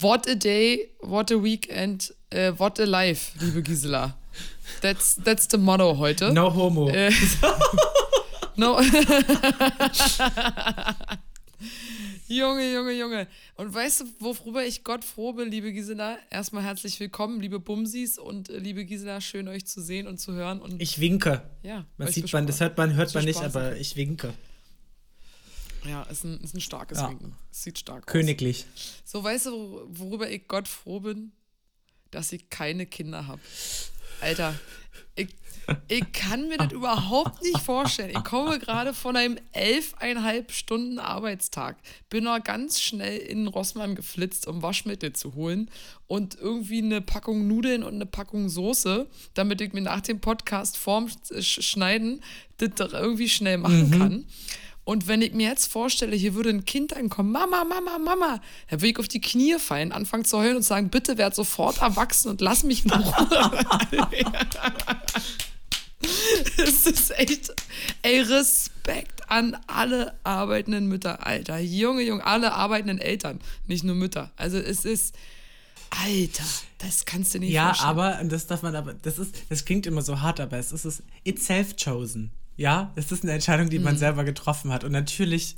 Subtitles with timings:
[0.00, 4.14] What a day, what a weekend, uh, what a life, liebe Gisela.
[4.82, 6.32] That's, that's the motto heute.
[6.32, 6.88] No homo.
[6.88, 7.10] Äh,
[8.56, 8.80] no.
[12.28, 13.28] Junge, Junge, Junge.
[13.54, 16.18] Und weißt du, worüber ich Gott froh bin, liebe Gisela?
[16.30, 20.32] Erstmal herzlich willkommen, liebe Bumsis und äh, liebe Gisela, schön euch zu sehen und zu
[20.32, 20.60] hören.
[20.60, 21.42] Und ich winke.
[21.62, 21.86] Ja.
[21.96, 24.34] Man sieht man, das hört man, hört man nicht, aber ich winke.
[25.84, 27.10] Ja, ist ein, ist ein starkes ja.
[27.10, 27.34] Winken.
[27.50, 28.60] Sieht stark Königlich.
[28.60, 28.64] aus.
[28.64, 29.02] Königlich.
[29.04, 31.32] So, weißt du, worüber ich Gott froh bin?
[32.10, 33.40] Dass ich keine Kinder habe.
[34.20, 34.54] Alter,
[35.14, 35.28] ich,
[35.88, 38.10] ich kann mir das überhaupt nicht vorstellen.
[38.10, 41.76] Ich komme gerade von einem elfeinhalb Stunden Arbeitstag.
[42.08, 45.70] Bin noch ganz schnell in Rossmann geflitzt, um Waschmittel zu holen
[46.06, 50.76] und irgendwie eine Packung Nudeln und eine Packung Soße, damit ich mir nach dem Podcast
[50.76, 51.08] vorm
[51.40, 52.22] Schneiden
[52.58, 53.98] das irgendwie schnell machen mhm.
[53.98, 54.26] kann.
[54.86, 58.40] Und wenn ich mir jetzt vorstelle, hier würde ein Kind ankommen, Mama, Mama, Mama,
[58.70, 61.82] dann würde ich auf die Knie fallen, anfangen zu heulen und sagen, bitte werd sofort
[61.82, 63.66] erwachsen und lass mich in Ruhe.
[66.56, 67.52] Es ist echt,
[68.02, 71.58] ey, Respekt an alle arbeitenden Mütter, Alter.
[71.58, 74.30] Junge, Junge, alle arbeitenden Eltern, nicht nur Mütter.
[74.36, 75.16] Also es ist,
[75.90, 76.44] Alter,
[76.78, 77.98] das kannst du nicht ja, vorstellen.
[77.98, 80.70] Ja, aber, das darf man aber, das ist, das klingt immer so hart, aber es
[80.70, 82.30] ist, it's self-chosen.
[82.56, 83.84] Ja, es ist eine Entscheidung, die mhm.
[83.84, 84.84] man selber getroffen hat.
[84.84, 85.56] Und natürlich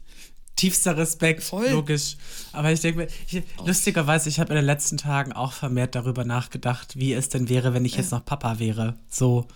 [0.56, 1.68] tiefster Respekt, Voll.
[1.70, 2.16] logisch.
[2.52, 6.98] Aber ich denke, ich, lustigerweise, ich habe in den letzten Tagen auch vermehrt darüber nachgedacht,
[6.98, 7.98] wie es denn wäre, wenn ich ja.
[7.98, 8.96] jetzt noch Papa wäre.
[9.08, 9.46] So.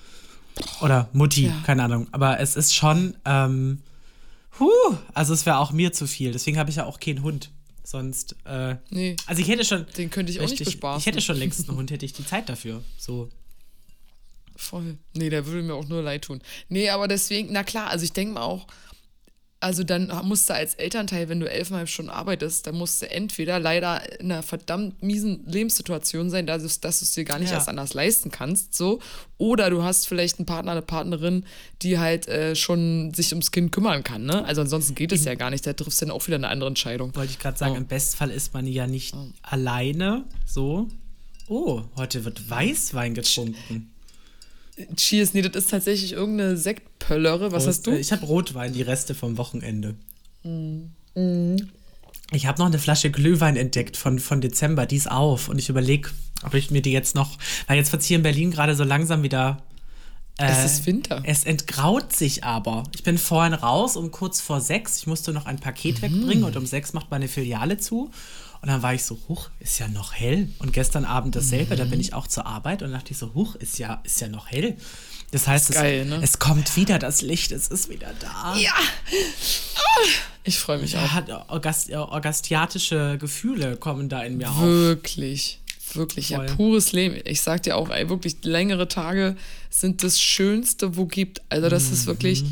[0.81, 1.61] Oder Mutti, ja.
[1.65, 2.07] keine Ahnung.
[2.13, 3.83] Aber es ist schon, ähm,
[4.61, 6.33] huh, also es wäre auch mir zu viel.
[6.33, 7.51] Deswegen habe ich ja auch keinen Hund.
[7.85, 9.17] Sonst, äh, nee.
[9.27, 9.87] Also ich hätte schon.
[9.97, 11.01] Den könnte ich auch nicht bespaßen.
[11.01, 12.83] Ich hätte schon längst einen Hund, hätte ich die Zeit dafür.
[12.97, 13.29] So.
[14.56, 14.97] Voll.
[15.14, 16.41] Nee, der würde mir auch nur leid tun.
[16.69, 18.67] Nee, aber deswegen, na klar, also ich denke mal auch,
[19.62, 23.61] also dann musst du als Elternteil, wenn du elfeinhalb Stunden arbeitest, dann musst du entweder
[23.61, 27.50] leider in einer verdammt miesen Lebenssituation sein, dass, du, dass du es dir gar nicht
[27.50, 27.58] ja.
[27.58, 28.98] erst anders leisten kannst, so.
[29.39, 31.45] Oder du hast vielleicht einen Partner, eine Partnerin,
[31.83, 34.45] die halt äh, schon sich ums Kind kümmern kann, ne?
[34.45, 36.69] Also ansonsten geht es ja gar nicht, da triffst du dann auch wieder eine andere
[36.69, 37.14] Entscheidung.
[37.14, 37.77] Wollte ich gerade sagen, oh.
[37.77, 39.29] im Bestfall ist man ja nicht oh.
[39.42, 40.89] alleine, so.
[41.46, 43.92] Oh, heute wird Weißwein getrunken.
[44.97, 47.53] Cheers, nee, das ist tatsächlich irgendeine Sektpöllere.
[47.53, 47.93] Was Prost, hast du?
[47.93, 49.95] Ich habe Rotwein, die Reste vom Wochenende.
[50.43, 50.91] Mm.
[51.15, 51.57] Mm.
[52.33, 55.48] Ich habe noch eine Flasche Glühwein entdeckt von, von Dezember, die ist auf.
[55.48, 56.11] Und ich überlege,
[56.45, 57.39] ob ich mir die jetzt noch.
[57.67, 59.63] Weil jetzt wird hier in Berlin gerade so langsam wieder.
[60.39, 61.23] Äh, es ist Winter.
[61.25, 62.85] Es entgraut sich aber.
[62.95, 64.99] Ich bin vorhin raus um kurz vor sechs.
[64.99, 66.03] Ich musste noch ein Paket mm.
[66.03, 68.11] wegbringen und um sechs macht meine Filiale zu.
[68.62, 70.48] Und dann war ich so, huch, ist ja noch hell.
[70.61, 71.78] Und gestern Abend dasselbe, mhm.
[71.78, 74.28] da bin ich auch zur Arbeit und dachte ich so, huch, ist ja, ist ja
[74.28, 74.77] noch hell.
[75.33, 76.20] Das heißt, das geil, es, ne?
[76.23, 78.55] es, kommt wieder das Licht, es ist wieder da.
[78.56, 78.74] Ja.
[80.45, 81.12] Ich freue mich auch.
[81.12, 85.96] Hat orgast, orgastiatische Gefühle kommen da in mir wirklich, auf.
[85.96, 87.20] Wirklich, wirklich, ja, pures Leben.
[87.24, 89.36] Ich sag dir auch, ey, wirklich längere Tage
[89.70, 91.42] sind das Schönste, wo gibt.
[91.48, 91.92] Also das mhm.
[91.95, 92.45] ist wirklich,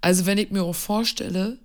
[0.00, 1.58] also wenn ich mir auch vorstelle,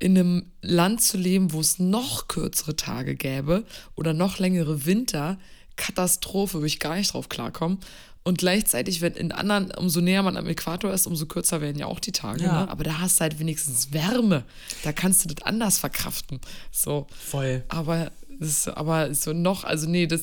[0.00, 5.38] in einem Land zu leben, wo es noch kürzere Tage gäbe oder noch längere Winter,
[5.76, 7.78] Katastrophe, würde ich gar nicht drauf klarkommen.
[8.22, 11.86] Und gleichzeitig, wenn in anderen, umso näher man am Äquator ist, umso kürzer werden ja
[11.86, 12.42] auch die Tage.
[12.42, 12.64] Ja.
[12.64, 12.68] Ne?
[12.68, 14.44] Aber da hast du halt wenigstens Wärme.
[14.84, 16.40] Da kannst du das anders verkraften.
[16.70, 17.06] So.
[17.10, 17.64] Voll.
[17.68, 20.22] Aber, das, aber so noch, also nee, das,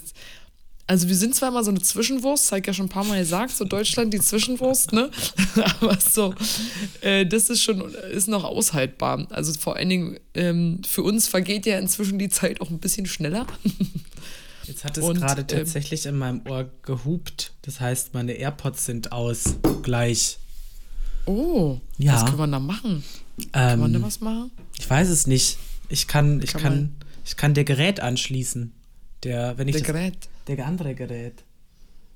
[0.88, 3.20] also wir sind zwar immer so eine Zwischenwurst, habe ich ja schon ein paar Mal
[3.20, 5.12] gesagt, so Deutschland die Zwischenwurst, ne?
[5.82, 6.34] Aber so,
[7.02, 7.82] äh, das ist schon,
[8.12, 9.28] ist noch aushaltbar.
[9.30, 13.06] Also vor allen Dingen, ähm, für uns vergeht ja inzwischen die Zeit auch ein bisschen
[13.06, 13.46] schneller.
[14.64, 17.54] Jetzt hat es gerade ähm, tatsächlich in meinem Ohr gehupt.
[17.62, 20.40] Das heißt, meine AirPods sind aus gleich.
[21.26, 22.14] Oh, ja.
[22.14, 23.04] was kann man da machen?
[23.52, 24.52] kann ähm, man da was machen?
[24.80, 25.58] Ich weiß es nicht.
[25.90, 26.96] Ich kann, ich kann, kann
[27.26, 28.72] ich kann der Gerät anschließen.
[29.24, 30.30] Der, wenn ich der das, Gerät.
[30.48, 31.44] Der andere Gerät.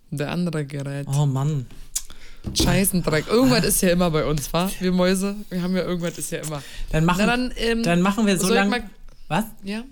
[0.09, 1.07] Der andere Gerät.
[1.07, 1.65] Oh Mann.
[2.53, 3.27] Scheißendreck.
[3.27, 4.69] Irgendwas ist ja immer bei uns, wa?
[4.79, 6.63] Wir Mäuse, wir haben ja irgendwas ist ja immer.
[6.91, 8.89] Dann machen, Na, dann, ähm, dann machen wir so lange.
[9.27, 9.45] Was?
[9.63, 9.83] Ja.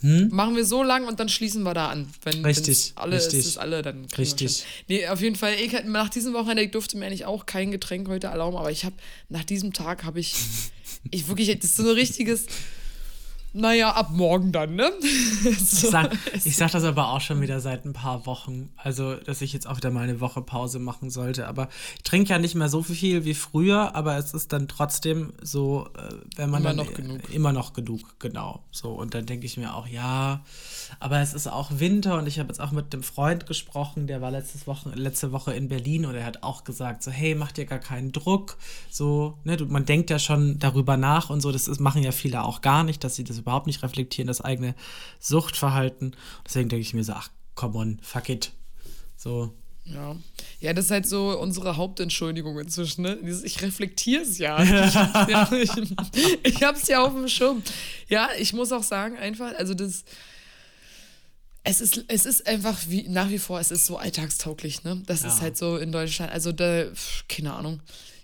[0.00, 0.30] Hm?
[0.30, 2.08] Machen wir so lang und dann schließen wir da an.
[2.24, 3.38] Wenn richtig, alle richtig.
[3.38, 4.06] ist, ist alle, dann.
[4.18, 4.64] Richtig.
[4.88, 8.08] Nee, auf jeden Fall, ich, nach diesem Wochenende, ich durfte mir eigentlich auch kein Getränk
[8.08, 8.96] heute erlauben, aber ich habe,
[9.28, 10.34] nach diesem Tag habe ich,
[11.12, 12.46] ich wirklich, das ist so ein richtiges
[13.54, 14.90] naja, ab morgen dann, ne?
[15.00, 15.48] so.
[15.50, 18.70] ich, sag, ich sag das aber auch schon wieder seit ein paar Wochen.
[18.76, 21.46] Also, dass ich jetzt auch wieder mal eine Woche Pause machen sollte.
[21.46, 25.34] Aber ich trinke ja nicht mehr so viel wie früher, aber es ist dann trotzdem
[25.42, 26.62] so, äh, wenn man.
[26.62, 27.30] Immer dann, noch genug.
[27.34, 28.62] Immer noch genug, genau.
[28.70, 30.42] So, und dann denke ich mir auch, ja,
[31.00, 34.20] aber es ist auch Winter und ich habe jetzt auch mit dem Freund gesprochen, der
[34.20, 37.52] war letztes Woche, letzte Woche in Berlin und er hat auch gesagt, so, hey, mach
[37.52, 38.56] dir gar keinen Druck.
[38.90, 42.44] So, ne, man denkt ja schon darüber nach und so, das ist, machen ja viele
[42.44, 44.74] auch gar nicht, dass sie das überhaupt nicht reflektieren, das eigene
[45.20, 46.16] Suchtverhalten.
[46.46, 48.52] Deswegen denke ich mir so, ach, come on, fuck it.
[49.16, 49.52] So.
[49.84, 50.16] Ja.
[50.60, 53.02] ja, das ist halt so unsere Hauptentschuldigung inzwischen.
[53.02, 53.18] Ne?
[53.44, 54.62] Ich reflektiere es ja.
[55.52, 55.70] ich,
[56.44, 57.62] ich habe es ja auf dem Schirm.
[58.08, 60.04] Ja, ich muss auch sagen, einfach, also das.
[61.64, 65.00] Es ist, es ist einfach wie nach wie vor, es ist so alltagstauglich, ne?
[65.06, 65.28] Das ja.
[65.28, 66.32] ist halt so in Deutschland.
[66.32, 66.86] Also da,
[67.28, 67.80] keine Ahnung.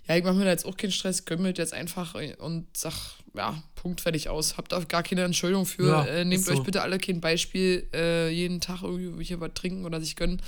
[0.07, 2.93] Ja, ich mache mir da jetzt auch keinen Stress, mir jetzt einfach und sag,
[3.35, 4.57] ja, Punkt fertig aus.
[4.57, 5.87] Habt da gar keine Entschuldigung für.
[5.87, 6.63] Ja, äh, nehmt euch so.
[6.63, 10.41] bitte alle kein Beispiel, äh, jeden Tag irgendwie hier was trinken oder sich gönnen.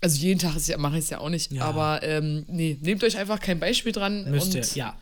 [0.00, 1.50] Also jeden Tag ja, mache ich es ja auch nicht.
[1.52, 1.64] Ja.
[1.64, 4.30] Aber ähm, nee, nehmt euch einfach kein Beispiel dran.
[4.30, 4.96] Müsst ihr, ja.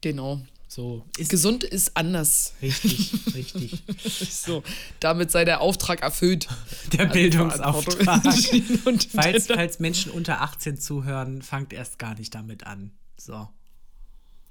[0.00, 0.40] Genau.
[0.70, 2.54] So ist Gesund ist anders.
[2.62, 3.82] Richtig, richtig.
[4.30, 4.62] so,
[5.00, 6.46] damit sei der Auftrag erfüllt.
[6.92, 8.22] Der Bildungsauftrag.
[9.12, 12.92] falls, falls Menschen unter 18 zuhören, fangt erst gar nicht damit an.
[13.18, 13.48] So.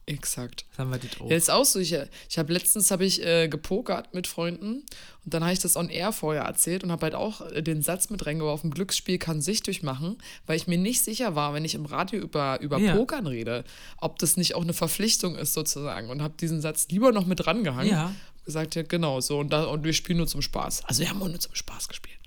[0.09, 0.65] Exakt.
[0.71, 1.29] Das haben wir das auch.
[1.29, 1.79] Ja, ist auch so.
[1.79, 1.95] Ich,
[2.29, 4.83] ich habe letztens habe ich äh, gepokert mit Freunden
[5.23, 7.83] und dann habe ich das on air vorher erzählt und habe halt auch äh, den
[7.83, 10.17] Satz mit reingeworfen, Glücksspiel kann süchtig machen,
[10.47, 12.95] weil ich mir nicht sicher war, wenn ich im Radio über, über ja.
[12.95, 13.63] Pokern rede,
[13.97, 17.45] ob das nicht auch eine Verpflichtung ist sozusagen und habe diesen Satz lieber noch mit
[17.45, 17.91] rangehangen.
[17.91, 18.15] Ja.
[18.45, 20.85] Gesagt, ja, genau so und, da, und wir spielen nur zum Spaß.
[20.85, 22.17] Also wir haben nur zum Spaß gespielt.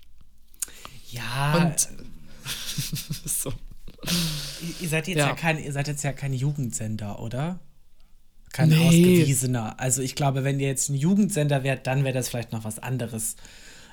[1.11, 1.57] Ja.
[1.57, 1.89] Und
[3.25, 3.51] so.
[4.79, 7.59] Ihr seid jetzt ja, ja kein, ihr seid jetzt ja kein Jugendsender, oder?
[8.53, 8.87] Kein nee.
[8.87, 9.79] ausgewiesener.
[9.79, 12.79] Also ich glaube, wenn ihr jetzt ein Jugendsender wärt, dann wäre das vielleicht noch was
[12.79, 13.35] anderes.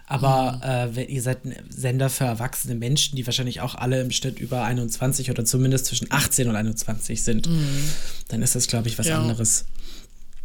[0.06, 0.98] Aber mhm.
[0.98, 4.64] äh, ihr seid ein Sender für erwachsene Menschen, die wahrscheinlich auch alle im Schnitt über
[4.64, 7.90] 21 oder zumindest zwischen 18 und 21 sind, mhm.
[8.28, 9.20] dann ist das, glaube ich, was ja.
[9.20, 9.66] anderes.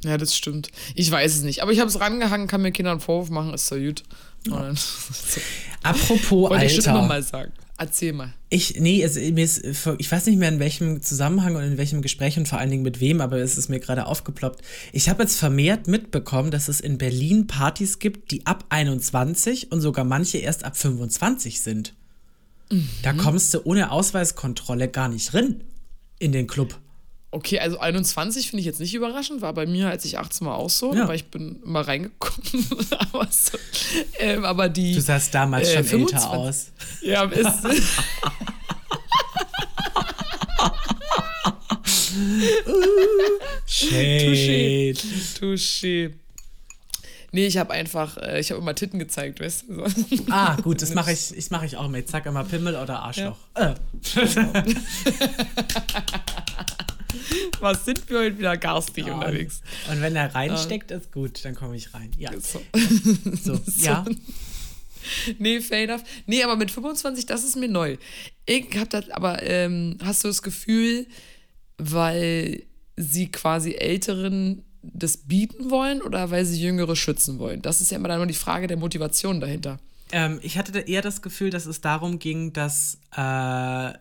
[0.03, 0.69] Ja, das stimmt.
[0.94, 1.63] Ich weiß es nicht.
[1.63, 4.03] Aber ich habe es rangehangen, kann mir Kindern einen Vorwurf machen, ist so gut.
[4.47, 4.71] Ja.
[5.83, 6.79] Apropos Wollte Alter.
[6.79, 7.51] Ich noch mal sagen.
[7.77, 8.33] Erzähl mal.
[8.50, 9.66] Ich, nee, mir ist,
[9.98, 12.83] ich weiß nicht mehr in welchem Zusammenhang und in welchem Gespräch und vor allen Dingen
[12.83, 14.62] mit wem, aber es ist mir gerade aufgeploppt.
[14.94, 19.81] Ich habe jetzt vermehrt mitbekommen, dass es in Berlin Partys gibt, die ab 21 und
[19.81, 21.94] sogar manche erst ab 25 sind.
[22.72, 22.88] Mhm.
[23.04, 25.62] Da kommst du ohne Ausweiskontrolle gar nicht rein
[26.18, 26.80] in den Club.
[27.35, 30.55] Okay, also 21 finde ich jetzt nicht überraschend, war bei mir, als ich 18 war,
[30.55, 31.03] auch so, ja.
[31.03, 32.65] aber ich bin mal reingekommen.
[33.11, 33.57] aber, so,
[34.19, 34.93] ähm, aber die.
[34.93, 36.67] Du sahst damals äh, schon 25, älter aus.
[37.01, 37.45] Ja, ist.
[43.65, 44.93] Shade.
[44.97, 44.97] Touché.
[45.37, 46.13] Touché.
[47.33, 49.83] Nee, ich habe einfach, äh, ich habe immer Titten gezeigt, weißt du?
[50.29, 52.07] Ah, gut, das mache ich, ich mache ich auch mit.
[52.07, 53.35] Zack, immer Pimmel oder Arschloch.
[53.57, 53.71] Ja.
[53.71, 53.75] Äh.
[57.59, 59.62] Was sind wir heute wieder garstig ja, unterwegs?
[59.89, 62.12] Und wenn er reinsteckt, ist gut, dann komme ich rein.
[62.17, 62.31] Ja.
[62.39, 62.62] So.
[63.41, 63.59] so.
[63.81, 64.06] Ja.
[65.38, 66.03] Nee, fair enough.
[66.25, 67.97] Nee, aber mit 25, das ist mir neu.
[68.47, 71.06] Ich hab das, aber ähm, hast du das Gefühl,
[71.77, 72.63] weil
[72.95, 77.61] sie quasi Älteren das bieten wollen oder weil sie Jüngere schützen wollen?
[77.61, 79.79] Das ist ja immer dann nur die Frage der Motivation dahinter.
[80.12, 83.92] Ähm, ich hatte eher das Gefühl, dass es darum ging, dass äh,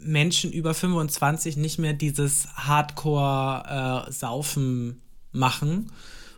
[0.00, 4.94] Menschen über 25 nicht mehr dieses Hardcore-Saufen äh,
[5.36, 5.92] machen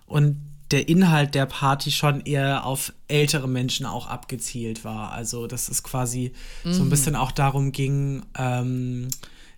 [0.07, 5.13] und der Inhalt der Party schon eher auf ältere Menschen auch abgezielt war.
[5.13, 6.33] Also, dass es quasi
[6.65, 6.73] mhm.
[6.73, 6.91] so ein mhm.
[6.91, 9.09] bisschen auch darum ging, ähm,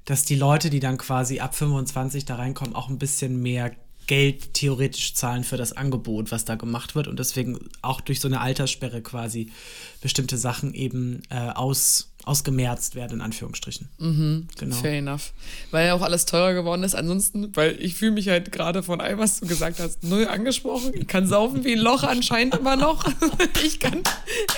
[0.04, 3.72] dass die Leute, die dann quasi ab 25 da reinkommen, auch ein bisschen mehr
[4.06, 8.28] Geld theoretisch zahlen für das Angebot, was da gemacht wird und deswegen auch durch so
[8.28, 9.52] eine Alterssperre quasi
[10.00, 13.88] bestimmte Sachen eben äh, aus ausgemerzt werden, in Anführungsstrichen.
[13.98, 14.76] Mhm, genau.
[14.76, 15.32] Fair enough.
[15.70, 16.94] Weil ja auch alles teurer geworden ist.
[16.94, 20.92] Ansonsten, weil ich fühle mich halt gerade von allem, was du gesagt hast, null angesprochen.
[20.94, 23.04] Ich kann saufen wie ein Loch anscheinend immer noch.
[23.64, 24.02] ich kann,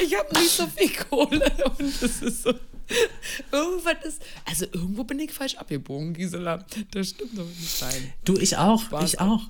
[0.05, 2.53] ich habe nicht so viel Kohle und das ist so.
[3.53, 4.23] Irgendwas ist.
[4.45, 6.65] Also irgendwo bin ich falsch abgebogen, Gisela.
[6.91, 8.13] Das stimmt doch nicht sein.
[8.25, 8.83] Du, ich auch.
[8.83, 9.43] Spaß ich auch.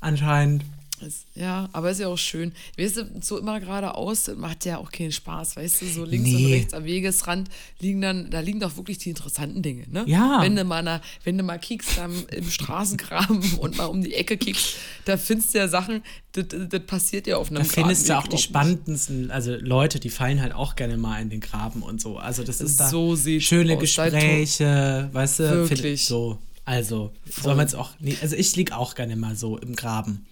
[0.00, 0.64] Anscheinend.
[1.00, 2.52] Ist, ja, aber ist ja auch schön.
[2.78, 6.44] Weißt du, so immer geradeaus macht ja auch keinen Spaß, weißt du, so links nee.
[6.44, 10.04] und rechts am Wegesrand liegen dann, da liegen doch wirklich die interessanten Dinge, ne?
[10.06, 10.40] Ja.
[10.42, 14.14] Wenn du mal, na, wenn du mal kiekst dann im Straßengraben und mal um die
[14.14, 14.74] Ecke kiekst,
[15.06, 16.02] da findest du ja Sachen,
[16.32, 20.10] das, das passiert ja auf einem Da findest du auch die spannendsten, also Leute, die
[20.10, 22.18] fallen halt auch gerne mal in den Graben und so.
[22.18, 23.80] Also das ist da so schöne aus.
[23.80, 26.04] Gespräche, weißt du, wirklich.
[26.04, 26.38] so.
[26.64, 30.26] Also, soll man es auch, nee, also ich liege auch gerne mal so im Graben.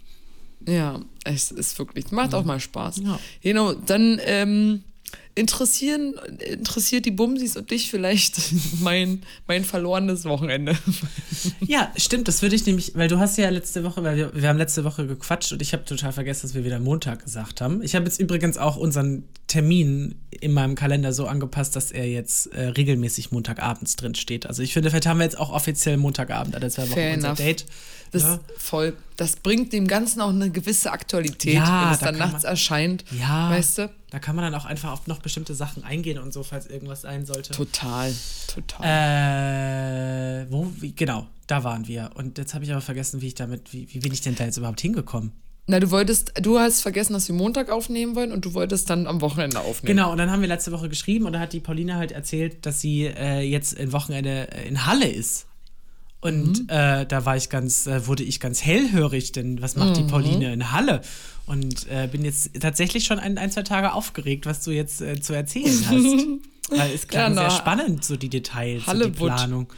[0.66, 2.98] Ja, es ist wirklich, macht auch mal Spaß.
[3.04, 3.18] Ja.
[3.42, 4.82] Genau, dann ähm,
[5.38, 8.36] interessieren, interessiert die Bumsis und dich vielleicht
[8.80, 10.76] mein, mein verlorenes Wochenende.
[11.60, 14.48] Ja, stimmt, das würde ich nämlich, weil du hast ja letzte Woche, weil wir, wir
[14.48, 17.82] haben letzte Woche gequatscht und ich habe total vergessen, dass wir wieder Montag gesagt haben.
[17.82, 22.46] Ich habe jetzt übrigens auch unseren Termin in meinem Kalender so angepasst, dass er jetzt
[22.48, 24.46] äh, regelmäßig Montagabends drin steht.
[24.46, 27.66] Also ich finde, vielleicht haben wir jetzt auch offiziell Montagabend alle zwei Wochen unser Date.
[28.10, 28.40] Das ja.
[28.56, 28.96] voll.
[29.18, 32.50] Das bringt dem Ganzen auch eine gewisse Aktualität, ja, wenn es da dann nachts man,
[32.52, 33.04] erscheint.
[33.18, 33.50] Ja.
[33.50, 33.90] Weißt du?
[34.10, 37.00] Da kann man dann auch einfach auf noch bestimmte Sachen eingehen und so, falls irgendwas
[37.00, 37.52] sein sollte.
[37.52, 38.14] Total,
[38.46, 38.86] total.
[40.46, 42.10] Äh, wo, wie, genau, da waren wir.
[42.14, 44.44] Und jetzt habe ich aber vergessen, wie ich damit, wie, wie bin ich denn da
[44.44, 45.32] jetzt überhaupt hingekommen?
[45.66, 49.08] Na, du wolltest, du hast vergessen, dass wir Montag aufnehmen wollen und du wolltest dann
[49.08, 49.96] am Wochenende aufnehmen.
[49.96, 52.64] Genau, und dann haben wir letzte Woche geschrieben und da hat die Pauline halt erzählt,
[52.64, 55.47] dass sie äh, jetzt ein Wochenende in Halle ist.
[56.20, 56.68] Und mhm.
[56.68, 59.94] äh, da war ich ganz, äh, wurde ich ganz hellhörig, denn was macht mhm.
[59.94, 61.00] die Pauline in Halle?
[61.46, 65.20] Und äh, bin jetzt tatsächlich schon ein, ein, zwei Tage aufgeregt, was du jetzt äh,
[65.20, 66.76] zu erzählen hast.
[66.78, 69.72] Weil es klang ja, sehr spannend, so die Details, so die Planung.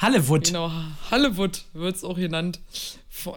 [0.00, 0.44] Hollywood.
[0.44, 0.70] Genau,
[1.10, 2.60] Hollywood wird es auch genannt.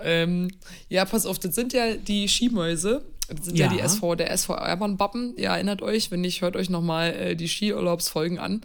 [0.03, 0.51] Ähm,
[0.89, 3.05] ja, pass auf, das sind ja die Skimäuse.
[3.29, 5.35] Das sind ja, ja die SV, der SV Ermann-Bappen.
[5.37, 8.61] Ihr erinnert euch, wenn nicht, hört euch nochmal äh, die Skiurlaubsfolgen an,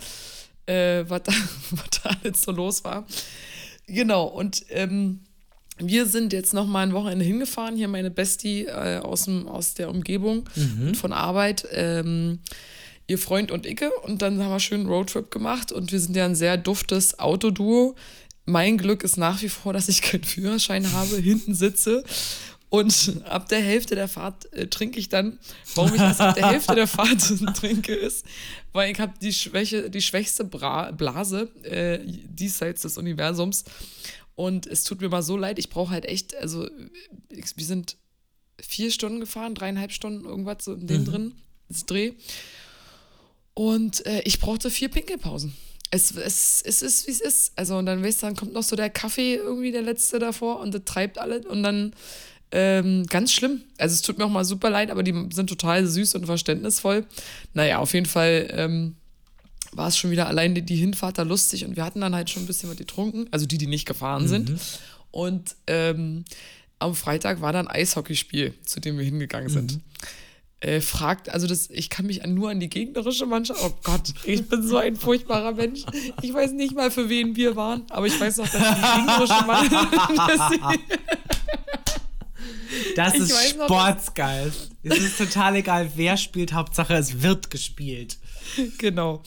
[0.67, 1.33] äh, was, da,
[1.71, 3.07] was da alles so los war.
[3.87, 5.21] Genau, und ähm,
[5.79, 7.77] wir sind jetzt noch mal ein Wochenende hingefahren.
[7.77, 10.95] Hier meine Bestie äh, aus, dem, aus der Umgebung mhm.
[10.95, 11.67] von Arbeit.
[11.73, 12.39] Ähm,
[13.07, 13.91] ihr Freund und Icke.
[14.03, 15.73] Und dann haben wir schön einen Roadtrip gemacht.
[15.73, 17.97] Und wir sind ja ein sehr duftes Autoduo.
[18.47, 22.05] Mein Glück ist nach wie vor, dass ich keinen Führerschein habe, hinten sitze.
[22.75, 25.39] Und ab der Hälfte der Fahrt äh, trinke ich dann.
[25.77, 27.21] Warum ich erst ab der Hälfte der Fahrt
[27.57, 28.27] trinke, ist,
[28.73, 33.65] weil ich habe die Schwäche, die schwächste Bra Blase äh, diesseits des Universums.
[34.35, 36.69] Und es tut mir mal so leid, ich brauche halt echt, also
[37.29, 37.97] ich, wir sind
[38.61, 41.05] vier Stunden gefahren, dreieinhalb Stunden, irgendwas so in dem mhm.
[41.05, 41.35] drin,
[41.69, 42.15] das Dreh.
[43.55, 45.55] Und äh, ich brauchte vier Pinkelpausen.
[45.93, 47.53] Es, es, es ist, wie es ist.
[47.55, 50.59] Also, und dann weißt du, dann kommt noch so der Kaffee irgendwie, der letzte davor,
[50.59, 51.47] und das treibt alle.
[51.47, 51.95] Und dann
[52.55, 53.63] ähm, ganz schlimm.
[53.79, 57.05] Also, es tut mir auch mal super leid, aber die sind total süß und verständnisvoll.
[57.53, 58.95] Naja, auf jeden Fall ähm,
[59.73, 61.65] war es schon wieder allein die, die Hinfahrt da lustig.
[61.65, 63.27] Und wir hatten dann halt schon ein bisschen was getrunken.
[63.33, 64.29] Also, die, die nicht gefahren mhm.
[64.29, 64.53] sind.
[65.11, 66.25] Und ähm,
[66.79, 69.75] am Freitag war dann Eishockeyspiel, zu dem wir hingegangen sind.
[69.75, 69.83] Mhm
[70.65, 74.49] äh, fragt, also das, ich kann mich nur an die gegnerische Mannschaft, oh Gott, ich
[74.49, 75.83] bin so ein furchtbarer Mensch.
[76.23, 79.45] Ich weiß nicht mal, für wen wir waren, aber ich weiß noch, dass die gegnerische
[79.47, 80.81] Mannschaft.
[82.97, 84.71] das ist Sportsgeist.
[84.83, 88.19] es ist total egal, wer spielt, Hauptsache es wird gespielt.
[88.79, 89.23] Genau.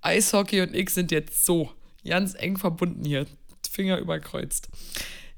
[0.00, 1.70] Eishockey und ich sind jetzt so
[2.04, 3.26] ganz eng verbunden hier.
[3.70, 4.68] Finger überkreuzt.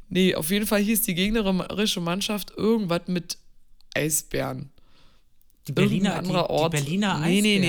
[0.09, 3.39] Nee, auf jeden Fall hieß die gegnerische Mannschaft irgendwas mit
[3.95, 4.71] Eisbären.
[5.69, 6.73] Die Berliner, anderer die, Ort.
[6.73, 7.61] Die Berliner nee, Eisbären.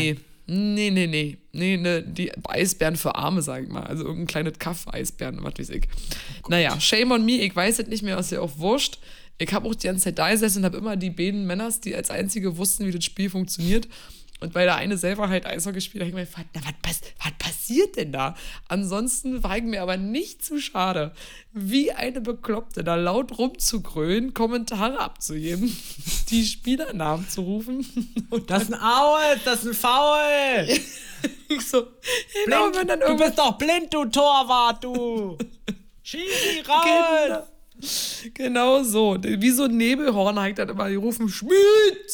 [0.45, 1.07] Nee, nee, nee.
[1.07, 1.77] Nee, nee, nee.
[1.77, 3.83] ne, die Eisbären für Arme, sag ich mal.
[3.83, 5.87] Also irgendein kleines Kaff-Eisbären, was weiß ich.
[6.43, 8.99] Oh naja, shame on me, ich weiß es nicht mehr, was ja auch wurscht.
[9.43, 11.95] Ich habe auch die ganze Zeit da gesessen und habe immer die beiden Männers, die
[11.95, 13.87] als einzige wussten, wie das Spiel funktioniert,
[14.43, 17.01] und weil der eine selber halt Eishockey spielt, habe ich mir gefragt, na, was, pass
[17.23, 18.35] was passiert denn da?
[18.67, 21.13] Ansonsten war ich mir aber nicht zu schade,
[21.53, 25.73] wie eine Bekloppte da laut rumzugrölen, Kommentare abzugeben,
[26.29, 27.85] die Spielernamen zu rufen.
[28.47, 30.67] das ist ein Aue, das ist ein Foul.
[31.47, 31.87] ich so,
[32.43, 35.37] genau, blind, wenn dann du bist doch blind, du Torwart, du.
[36.01, 36.83] Schiri, raus.
[37.27, 37.52] Genau.
[38.33, 39.17] Genau so.
[39.21, 42.09] Wie so ein Nebelhorn ich dann immer gerufen, Schmied!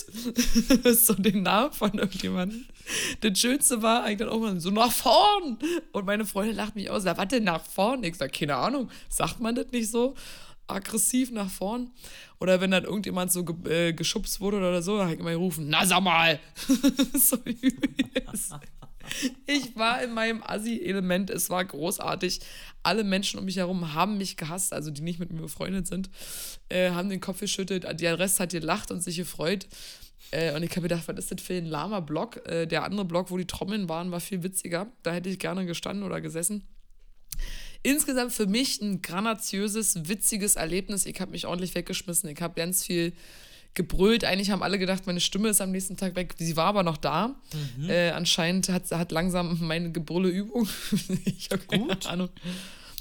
[0.96, 2.66] so den Namen von irgendjemandem.
[3.22, 5.58] Das Schönste war eigentlich dann auch mal so nach vorn.
[5.92, 7.06] Und meine Freundin lacht mich aus.
[7.06, 8.04] Was denn nach vorn?
[8.04, 8.90] Ich sage, keine Ahnung.
[9.10, 10.16] Sagt man das nicht so?
[10.68, 11.92] Aggressiv nach vorn?
[12.40, 15.32] Oder wenn dann irgendjemand so ge äh, geschubst wurde oder so, dann habe ich immer
[15.32, 16.40] gerufen, na sag mal!
[17.14, 18.56] so übelst.
[19.46, 21.30] Ich war in meinem Assi-Element.
[21.30, 22.40] Es war großartig.
[22.84, 26.10] Alle Menschen um mich herum haben mich gehasst, also die nicht mit mir befreundet sind,
[26.70, 27.86] äh, haben den Kopf geschüttelt.
[28.00, 29.68] Der Rest hat gelacht und sich gefreut.
[30.32, 32.46] Äh, und ich habe gedacht, was ist das für ein lahmer Block?
[32.48, 34.88] Äh, der andere Block, wo die Trommeln waren, war viel witziger.
[35.04, 36.64] Da hätte ich gerne gestanden oder gesessen.
[37.82, 41.06] Insgesamt für mich ein granatiöses, witziges Erlebnis.
[41.06, 42.30] Ich habe mich ordentlich weggeschmissen.
[42.30, 43.14] Ich habe ganz viel
[43.74, 44.26] gebrüllt.
[44.26, 46.36] Eigentlich haben alle gedacht, meine Stimme ist am nächsten Tag weg.
[46.38, 47.36] Sie war aber noch da.
[47.78, 47.90] Mhm.
[47.90, 50.68] Äh, anscheinend hat, hat langsam meine Gebrülle Übung.
[51.26, 52.06] ich habe keine Gut.
[52.08, 52.30] Ahnung.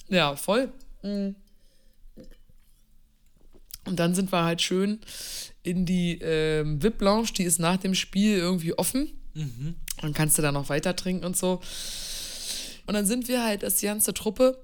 [0.08, 0.72] Ja, voll.
[1.02, 1.34] Mhm.
[3.84, 5.00] Und dann sind wir halt schön
[5.62, 9.12] in die äh, VIP-Lounge, die ist nach dem Spiel irgendwie offen.
[9.34, 9.76] Mhm.
[10.00, 11.60] Dann kannst du da noch weiter trinken und so.
[12.86, 14.62] Und dann sind wir halt als die ganze Truppe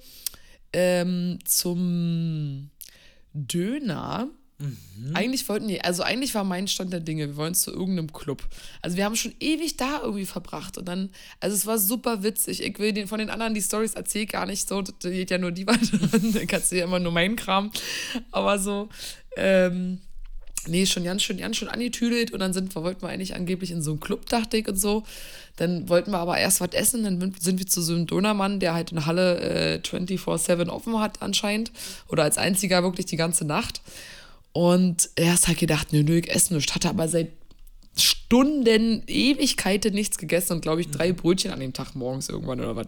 [0.73, 2.71] ähm, zum
[3.33, 5.15] Döner Mhm.
[5.15, 8.43] Eigentlich wollten die, also eigentlich war mein Stand der Dinge, wir wollen zu irgendeinem Club.
[8.83, 12.63] Also wir haben schon ewig da irgendwie verbracht und dann, also es war super witzig.
[12.63, 15.39] Ich will den, von den anderen die Stories erzählen gar nicht so, da geht ja
[15.39, 17.73] nur die weiter, dann kannst du ja immer nur meinen Kram.
[18.31, 18.89] Aber so,
[19.37, 19.99] ähm,
[20.67, 23.71] Nee, schon ganz schön, ganz schön angetüdelt und dann sind wir, wollten wir eigentlich angeblich
[23.71, 25.03] in so einen Club, dachte ich und so.
[25.57, 28.75] Dann wollten wir aber erst was essen, dann sind wir zu so einem Dönermann, der
[28.75, 31.71] halt in Halle äh, 24-7 offen hat anscheinend.
[32.09, 33.83] Oder als einziger wirklich die ganze Nacht.
[34.55, 36.75] Und er hat halt gedacht, nö, nö, ich esse nichts.
[36.75, 37.33] Hatte aber seit
[37.97, 42.75] Stunden, Ewigkeiten nichts gegessen und glaube ich drei Brötchen an dem Tag morgens irgendwann oder
[42.75, 42.87] was.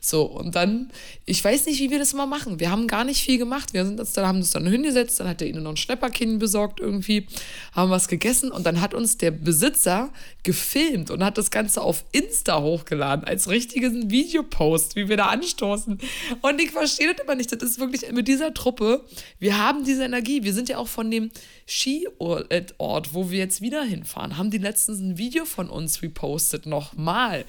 [0.00, 0.90] So, und dann,
[1.24, 2.60] ich weiß nicht, wie wir das immer machen.
[2.60, 3.72] Wir haben gar nicht viel gemacht.
[3.72, 6.38] Wir sind uns dann, haben uns dann hingesetzt, dann hat der ihnen noch ein Schnäpperkind
[6.38, 7.26] besorgt irgendwie,
[7.72, 10.10] haben was gegessen und dann hat uns der Besitzer
[10.44, 15.98] gefilmt und hat das Ganze auf Insta hochgeladen als richtigen Videopost, wie wir da anstoßen.
[16.42, 17.50] Und ich verstehe das immer nicht.
[17.50, 19.04] Das ist wirklich mit dieser Truppe,
[19.38, 20.44] wir haben diese Energie.
[20.44, 21.30] Wir sind ja auch von dem
[21.66, 27.44] Skiort, wo wir jetzt wieder hinfahren, haben die letztens ein Video von uns repostet, nochmal.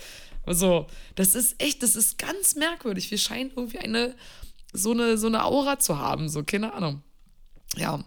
[0.45, 3.11] Also, das ist echt, das ist ganz merkwürdig.
[3.11, 4.15] Wir scheinen irgendwie eine,
[4.73, 7.01] so eine, so eine Aura zu haben, so, keine Ahnung.
[7.77, 8.03] Ja,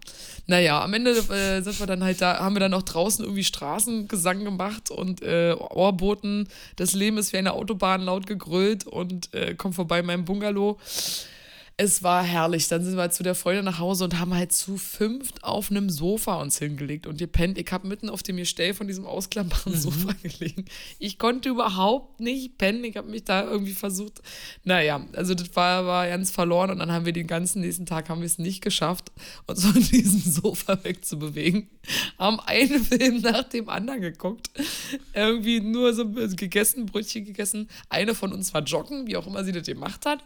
[0.47, 3.45] naja, am Ende äh, sind wir dann halt da, haben wir dann auch draußen irgendwie
[3.45, 9.55] Straßengesang gemacht und äh, Ohrboten, das Leben ist wie eine Autobahn laut gegrölt und äh,
[9.55, 10.79] kommt vorbei in meinem Bungalow
[11.81, 12.67] es war herrlich.
[12.67, 15.71] Dann sind wir halt zu der Freundin nach Hause und haben halt zu fünft auf
[15.71, 17.57] einem Sofa uns hingelegt und gepennt.
[17.57, 19.79] Ich habe mitten auf dem Gestell von diesem ausklappbaren mhm.
[19.79, 20.65] Sofa gelegen.
[20.99, 22.83] Ich konnte überhaupt nicht pennen.
[22.83, 24.21] Ich habe mich da irgendwie versucht.
[24.65, 28.09] Naja, also das war, war ganz verloren und dann haben wir den ganzen nächsten Tag
[28.09, 29.13] haben wir es nicht geschafft,
[29.47, 31.71] uns von diesem Sofa wegzubewegen.
[32.19, 34.51] Haben einen Film nach dem anderen geguckt.
[35.15, 37.69] Irgendwie nur so gegessen, Brötchen gegessen.
[37.89, 40.25] Eine von uns war joggen, wie auch immer sie das gemacht hat.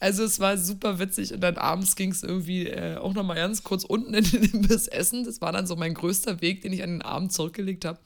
[0.00, 3.64] Also es war super witzig und dann abends ging es irgendwie äh, auch nochmal ganz
[3.64, 5.24] kurz unten in den Imbiss essen.
[5.24, 7.98] Das war dann so mein größter Weg, den ich an den Abend zurückgelegt habe.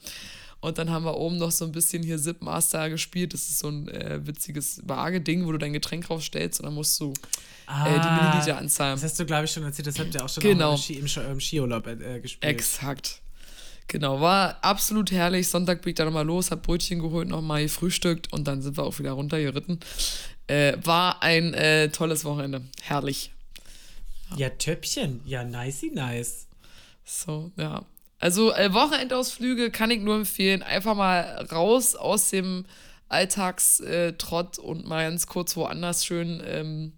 [0.59, 3.33] Und dann haben wir oben noch so ein bisschen hier Zip Master gespielt.
[3.33, 6.97] Das ist so ein äh, witziges Waage-Ding, wo du dein Getränk raufstellst und dann musst
[7.01, 7.13] du
[7.67, 8.95] ah, äh, die ah, Milliliter anzahlen.
[8.95, 9.87] Das hast du, glaube ich, schon erzählt.
[9.87, 10.71] Das habt ihr auch schon genau.
[10.71, 12.49] im, Ski, im, im Skiurlaub äh, gespielt.
[12.49, 13.21] Exakt.
[13.87, 15.49] Genau, war absolut herrlich.
[15.49, 18.83] Sonntag bin ich dann nochmal los, hab Brötchen geholt, nochmal gefrühstückt und dann sind wir
[18.83, 19.79] auch wieder runtergeritten.
[20.47, 22.61] Äh, war ein äh, tolles Wochenende.
[22.81, 23.31] Herrlich.
[24.35, 24.49] Ja.
[24.49, 25.21] Töpfchen.
[25.25, 26.47] Ja, nicey nice.
[27.05, 27.85] So, ja.
[28.19, 30.63] Also äh, Wochenendausflüge kann ich nur empfehlen.
[30.63, 32.65] Einfach mal raus aus dem
[33.09, 36.93] Alltagstrott und mal ganz kurz woanders schön ähm,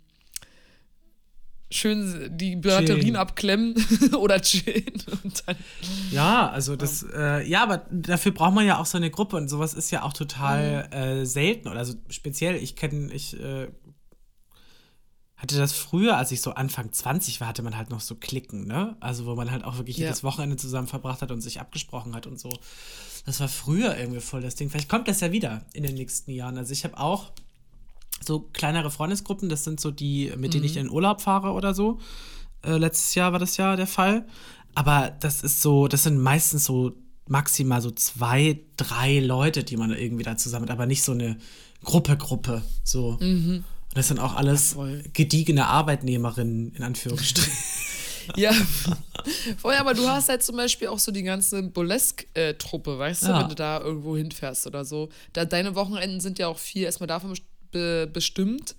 [1.75, 3.15] schön die Batterien chillen.
[3.15, 3.75] abklemmen
[4.17, 4.93] oder chillen.
[6.11, 9.49] ja, also das, äh, ja, aber dafür braucht man ja auch so eine Gruppe und
[9.49, 10.93] sowas ist ja auch total mhm.
[10.93, 11.67] äh, selten.
[11.67, 13.67] Oder also speziell, ich kenne, ich äh,
[15.35, 18.65] hatte das früher, als ich so Anfang 20 war, hatte man halt noch so Klicken,
[18.65, 18.95] ne?
[18.99, 20.05] Also wo man halt auch wirklich ja.
[20.05, 22.51] jedes Wochenende zusammen verbracht hat und sich abgesprochen hat und so.
[23.25, 24.69] Das war früher irgendwie voll das Ding.
[24.69, 26.57] Vielleicht kommt das ja wieder in den nächsten Jahren.
[26.57, 27.31] Also ich habe auch
[28.25, 30.69] so kleinere Freundesgruppen, das sind so die, mit denen mhm.
[30.69, 31.99] ich in Urlaub fahre oder so.
[32.63, 34.25] Äh, letztes Jahr war das ja der Fall.
[34.73, 36.93] Aber das ist so, das sind meistens so
[37.27, 41.37] maximal so zwei, drei Leute, die man irgendwie da zusammen hat, aber nicht so eine
[41.83, 42.61] Gruppe, Gruppe.
[42.83, 43.17] So.
[43.19, 43.63] Mhm.
[43.89, 44.75] Und das sind auch alles
[45.13, 47.53] gediegene Arbeitnehmerinnen, in Anführungsstrichen.
[48.35, 48.51] ja,
[49.57, 53.33] vorher, aber du hast halt zum Beispiel auch so die ganze Burlesque-Truppe, weißt ja.
[53.33, 55.09] du, wenn du da irgendwo hinfährst oder so.
[55.33, 57.35] Da, deine Wochenenden sind ja auch viel erstmal davon
[57.75, 58.75] be bestimmt.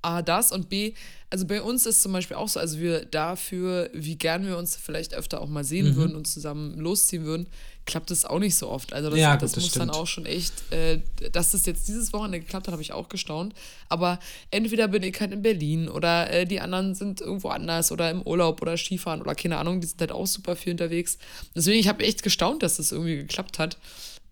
[0.00, 0.94] A, das und B,
[1.30, 4.76] also bei uns ist zum Beispiel auch so, also wir dafür, wie gern wir uns
[4.76, 5.96] vielleicht öfter auch mal sehen mhm.
[5.96, 7.48] würden und zusammen losziehen würden,
[7.84, 8.92] klappt es auch nicht so oft.
[8.92, 9.90] Also das, ja, das, das muss stimmt.
[9.90, 11.00] dann auch schon echt, äh,
[11.32, 13.54] dass das jetzt dieses Wochenende geklappt hat, habe ich auch gestaunt.
[13.88, 18.10] Aber entweder bin ich halt in Berlin oder äh, die anderen sind irgendwo anders oder
[18.10, 21.18] im Urlaub oder Skifahren oder keine Ahnung, die sind halt auch super viel unterwegs.
[21.54, 23.76] Deswegen, ich habe echt gestaunt, dass das irgendwie geklappt hat.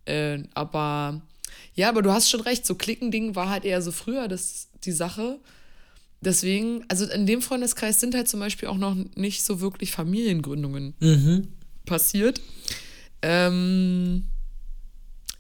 [0.07, 1.21] Äh, aber
[1.77, 4.93] ja, aber du hast schon recht, so Klickending war halt eher so früher das, die
[4.93, 5.39] Sache.
[6.23, 10.95] Deswegen, also in dem Freundeskreis sind halt zum Beispiel auch noch nicht so wirklich Familiengründungen
[10.99, 11.49] mhm.
[11.85, 12.41] passiert.
[13.21, 14.25] Ähm,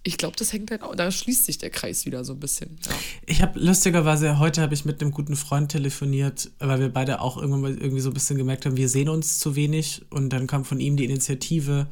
[0.03, 2.79] ich glaube, das hängt halt auch, da schließt sich der Kreis wieder so ein bisschen.
[2.85, 2.92] Ja.
[3.27, 7.38] Ich habe lustigerweise, heute habe ich mit einem guten Freund telefoniert, weil wir beide auch
[7.38, 10.46] irgendwann mal irgendwie so ein bisschen gemerkt haben, wir sehen uns zu wenig und dann
[10.46, 11.88] kam von ihm die Initiative,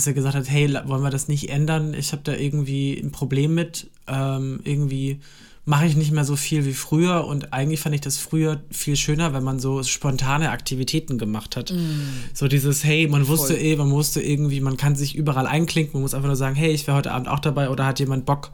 [0.00, 1.92] dass er gesagt hat, hey, wollen wir das nicht ändern?
[1.92, 3.90] Ich habe da irgendwie ein Problem mit.
[4.08, 5.20] Ähm, irgendwie
[5.66, 8.96] mache ich nicht mehr so viel wie früher und eigentlich fand ich das früher viel
[8.96, 11.70] schöner, wenn man so spontane Aktivitäten gemacht hat.
[11.70, 12.00] Mm.
[12.32, 16.02] So dieses, hey, man wusste eh, man wusste irgendwie, man kann sich überall einklinken, man
[16.02, 18.52] muss einfach nur sagen, hey, ich wäre heute Abend auch dabei oder hat jemand Bock,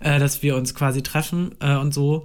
[0.00, 2.24] äh, dass wir uns quasi treffen äh, und so.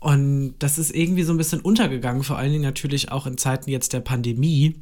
[0.00, 3.70] Und das ist irgendwie so ein bisschen untergegangen, vor allen Dingen natürlich auch in Zeiten
[3.70, 4.74] jetzt der Pandemie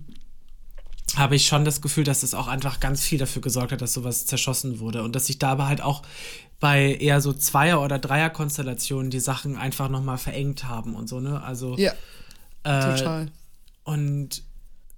[1.14, 3.92] habe ich schon das Gefühl, dass es auch einfach ganz viel dafür gesorgt hat, dass
[3.92, 6.02] sowas zerschossen wurde und dass sich da aber halt auch
[6.58, 11.42] bei eher so Zweier- oder Dreier-Konstellationen die Sachen einfach nochmal verengt haben und so, ne?
[11.42, 11.76] Also.
[11.76, 11.92] Ja.
[12.64, 13.30] Äh, total.
[13.84, 14.42] Und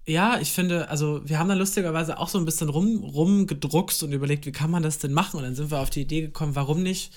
[0.09, 4.12] ja, ich finde, also wir haben da lustigerweise auch so ein bisschen rum, rumgedruckst und
[4.12, 5.37] überlegt, wie kann man das denn machen?
[5.37, 7.12] Und dann sind wir auf die Idee gekommen, warum nicht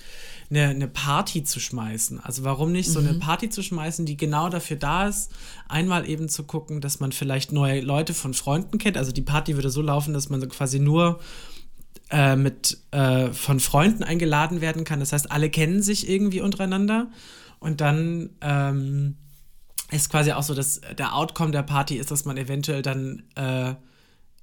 [0.49, 2.19] eine, eine Party zu schmeißen?
[2.19, 3.19] Also warum nicht so eine mhm.
[3.19, 5.31] Party zu schmeißen, die genau dafür da ist,
[5.69, 8.97] einmal eben zu gucken, dass man vielleicht neue Leute von Freunden kennt.
[8.97, 11.21] Also die Party würde so laufen, dass man so quasi nur
[12.09, 14.99] äh, mit äh, von Freunden eingeladen werden kann.
[14.99, 17.09] Das heißt, alle kennen sich irgendwie untereinander.
[17.59, 19.15] Und dann ähm,
[19.91, 23.73] ist quasi auch so, dass der Outcome der Party ist, dass man eventuell dann äh,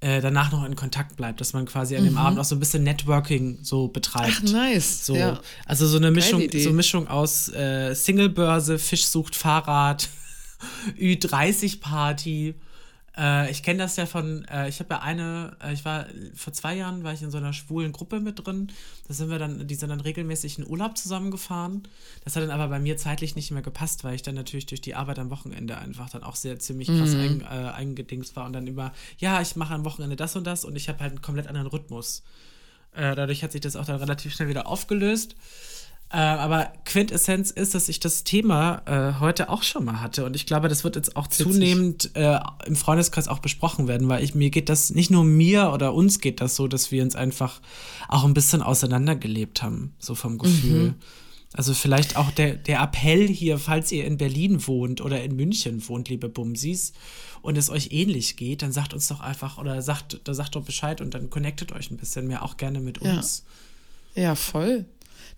[0.01, 2.19] äh, danach noch in Kontakt bleibt, dass man quasi an dem mhm.
[2.19, 4.33] Abend auch so ein bisschen Networking so betreibt.
[4.37, 5.05] Ach, nice.
[5.05, 5.39] So, ja.
[5.65, 10.07] Also so eine Mischung, so Mischung aus äh, Singlebörse, Fisch sucht Fahrrad,
[10.99, 12.55] Ü30-Party
[13.19, 16.53] äh, ich kenne das ja von, äh, ich habe ja eine, äh, ich war vor
[16.53, 18.71] zwei Jahren war ich in so einer schwulen Gruppe mit drin.
[19.07, 21.83] Da sind wir dann, die sind dann regelmäßig in Urlaub zusammengefahren.
[22.23, 24.81] Das hat dann aber bei mir zeitlich nicht mehr gepasst, weil ich dann natürlich durch
[24.81, 27.19] die Arbeit am Wochenende einfach dann auch sehr ziemlich krass mhm.
[27.19, 30.63] ein, äh, eingedingst war und dann immer, ja, ich mache am Wochenende das und das
[30.63, 32.23] und ich habe halt einen komplett anderen Rhythmus.
[32.93, 35.35] Äh, dadurch hat sich das auch dann relativ schnell wieder aufgelöst.
[36.11, 40.25] Äh, aber Quintessenz ist, dass ich das Thema äh, heute auch schon mal hatte.
[40.25, 41.45] Und ich glaube, das wird jetzt auch Witzig.
[41.45, 45.71] zunehmend äh, im Freundeskreis auch besprochen werden, weil ich, mir geht das, nicht nur mir
[45.71, 47.61] oder uns geht das so, dass wir uns einfach
[48.07, 50.89] auch ein bisschen auseinandergelebt haben, so vom Gefühl.
[50.89, 50.95] Mhm.
[51.53, 55.87] Also vielleicht auch der, der Appell hier, falls ihr in Berlin wohnt oder in München
[55.87, 56.93] wohnt, liebe Bumsis,
[57.41, 60.63] und es euch ähnlich geht, dann sagt uns doch einfach oder sagt, da sagt doch
[60.63, 63.45] Bescheid und dann connectet euch ein bisschen mehr auch gerne mit uns.
[64.15, 64.85] Ja, ja voll.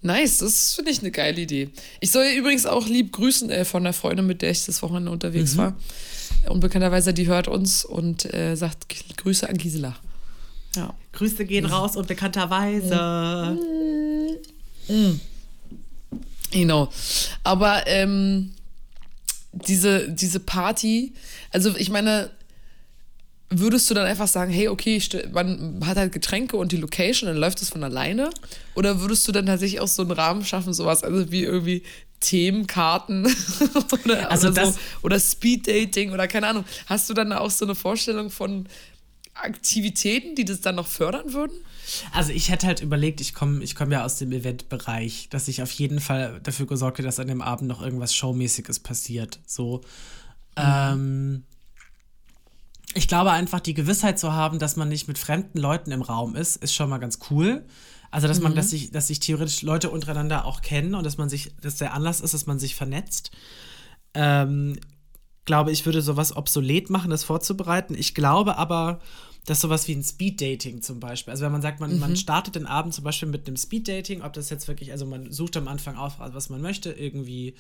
[0.04, 1.70] Nice, das finde ich eine geile Idee.
[2.00, 5.12] Ich soll übrigens auch lieb grüßen äh, von der Freundin, mit der ich das Wochenende
[5.12, 5.58] unterwegs mhm.
[5.58, 5.76] war.
[6.50, 9.96] Unbekannterweise, die hört uns und äh, sagt Grüße an Gisela.
[10.76, 10.94] Ja.
[11.14, 11.72] Grüße gehen mhm.
[11.72, 13.58] raus, unbekannterweise.
[14.90, 14.96] Mhm.
[14.96, 15.20] mhm.
[16.52, 16.92] Genau.
[17.44, 18.52] Aber ähm,
[19.54, 21.14] diese, diese Party,
[21.52, 22.32] also ich meine,
[23.52, 27.38] würdest du dann einfach sagen, hey, okay, man hat halt Getränke und die Location, dann
[27.38, 28.30] läuft das von alleine?
[28.76, 31.84] Oder würdest du dann tatsächlich auch so einen Rahmen schaffen, sowas, also wie irgendwie
[32.22, 33.26] Themenkarten
[34.06, 36.66] oder, also oder, so, oder Speeddating oder keine Ahnung.
[36.86, 38.68] Hast du dann auch so eine Vorstellung von
[39.34, 41.58] Aktivitäten, die das dann noch fördern würden?
[42.14, 45.62] Also ich hätte halt überlegt, ich komme ich komm ja aus dem Eventbereich, dass ich
[45.62, 49.40] auf jeden Fall dafür gesorgt hätte, dass an dem Abend noch irgendwas Showmäßiges passiert.
[49.46, 49.82] So.
[50.58, 50.64] Mhm.
[50.64, 51.44] Ähm,
[52.94, 56.36] ich glaube einfach, die Gewissheit zu haben, dass man nicht mit fremden Leuten im Raum
[56.36, 57.66] ist, ist schon mal ganz cool.
[58.12, 58.58] Also, dass man, mhm.
[58.58, 61.94] dass sich, dass sich theoretisch Leute untereinander auch kennen und dass man sich, dass der
[61.94, 63.32] Anlass ist, dass man sich vernetzt.
[64.14, 64.78] Ähm,
[65.46, 67.96] glaube ich, würde sowas obsolet machen, das vorzubereiten.
[67.96, 69.00] Ich glaube aber,
[69.46, 72.00] dass sowas wie ein Speed-Dating zum Beispiel, also wenn man sagt, man, mhm.
[72.00, 75.32] man startet den Abend zum Beispiel mit einem Speed-Dating, ob das jetzt wirklich, also man
[75.32, 77.56] sucht am Anfang auf, was man möchte, irgendwie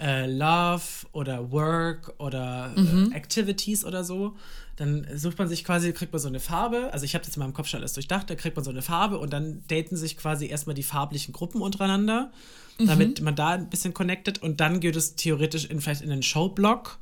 [0.00, 3.12] äh, Love oder Work oder mhm.
[3.12, 4.36] äh, Activities oder so,
[4.80, 6.88] dann sucht man sich quasi, kriegt man so eine Farbe.
[6.92, 8.80] Also ich habe das in meinem Kopf schon alles durchdacht, da kriegt man so eine
[8.80, 12.32] Farbe und dann daten sich quasi erstmal die farblichen Gruppen untereinander,
[12.78, 12.86] mhm.
[12.86, 16.22] damit man da ein bisschen connectet und dann geht es theoretisch in vielleicht in den
[16.22, 16.98] Showblock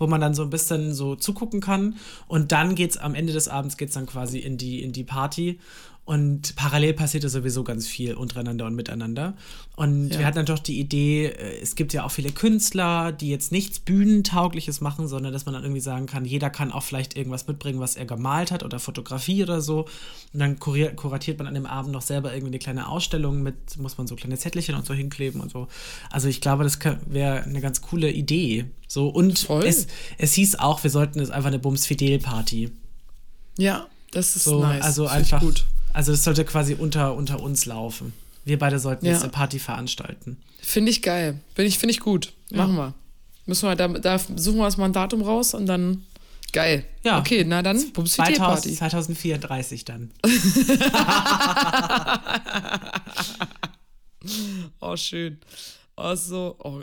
[0.00, 1.96] wo man dann so ein bisschen so zugucken kann.
[2.28, 5.02] Und dann geht es am Ende des Abends geht's dann quasi in die, in die
[5.02, 5.58] Party.
[6.08, 9.34] Und parallel passierte sowieso ganz viel untereinander und miteinander.
[9.76, 10.20] Und ja.
[10.20, 13.52] wir hatten dann doch die Idee, äh, es gibt ja auch viele Künstler, die jetzt
[13.52, 17.46] nichts Bühnentaugliches machen, sondern dass man dann irgendwie sagen kann, jeder kann auch vielleicht irgendwas
[17.46, 19.80] mitbringen, was er gemalt hat oder Fotografie oder so.
[20.32, 23.98] Und dann kuratiert man an dem Abend noch selber irgendwie eine kleine Ausstellung mit, muss
[23.98, 25.68] man so kleine Zettelchen und so hinkleben und so.
[26.08, 28.64] Also ich glaube, das wäre eine ganz coole Idee.
[28.86, 32.70] So, und es, es hieß auch, wir sollten es einfach eine Bums-Fidel-Party.
[33.58, 34.82] Ja, das ist so, nice.
[34.82, 35.66] Also einfach gut
[35.98, 38.12] also es sollte quasi unter, unter uns laufen.
[38.44, 39.14] Wir beide sollten ja.
[39.14, 40.36] jetzt eine Party veranstalten.
[40.60, 41.40] Finde ich geil.
[41.56, 42.32] Finde ich, find ich gut.
[42.52, 42.90] Machen ja.
[42.90, 42.94] wir.
[43.46, 46.04] Müssen wir da, da suchen wir uns mal ein Datum raus und dann.
[46.52, 46.84] Geil.
[47.02, 47.18] Ja.
[47.18, 47.80] Okay, na dann.
[47.80, 50.12] 2000, 2034 dann.
[54.80, 55.40] oh, schön.
[56.00, 56.56] Oh, so.
[56.62, 56.80] Oh,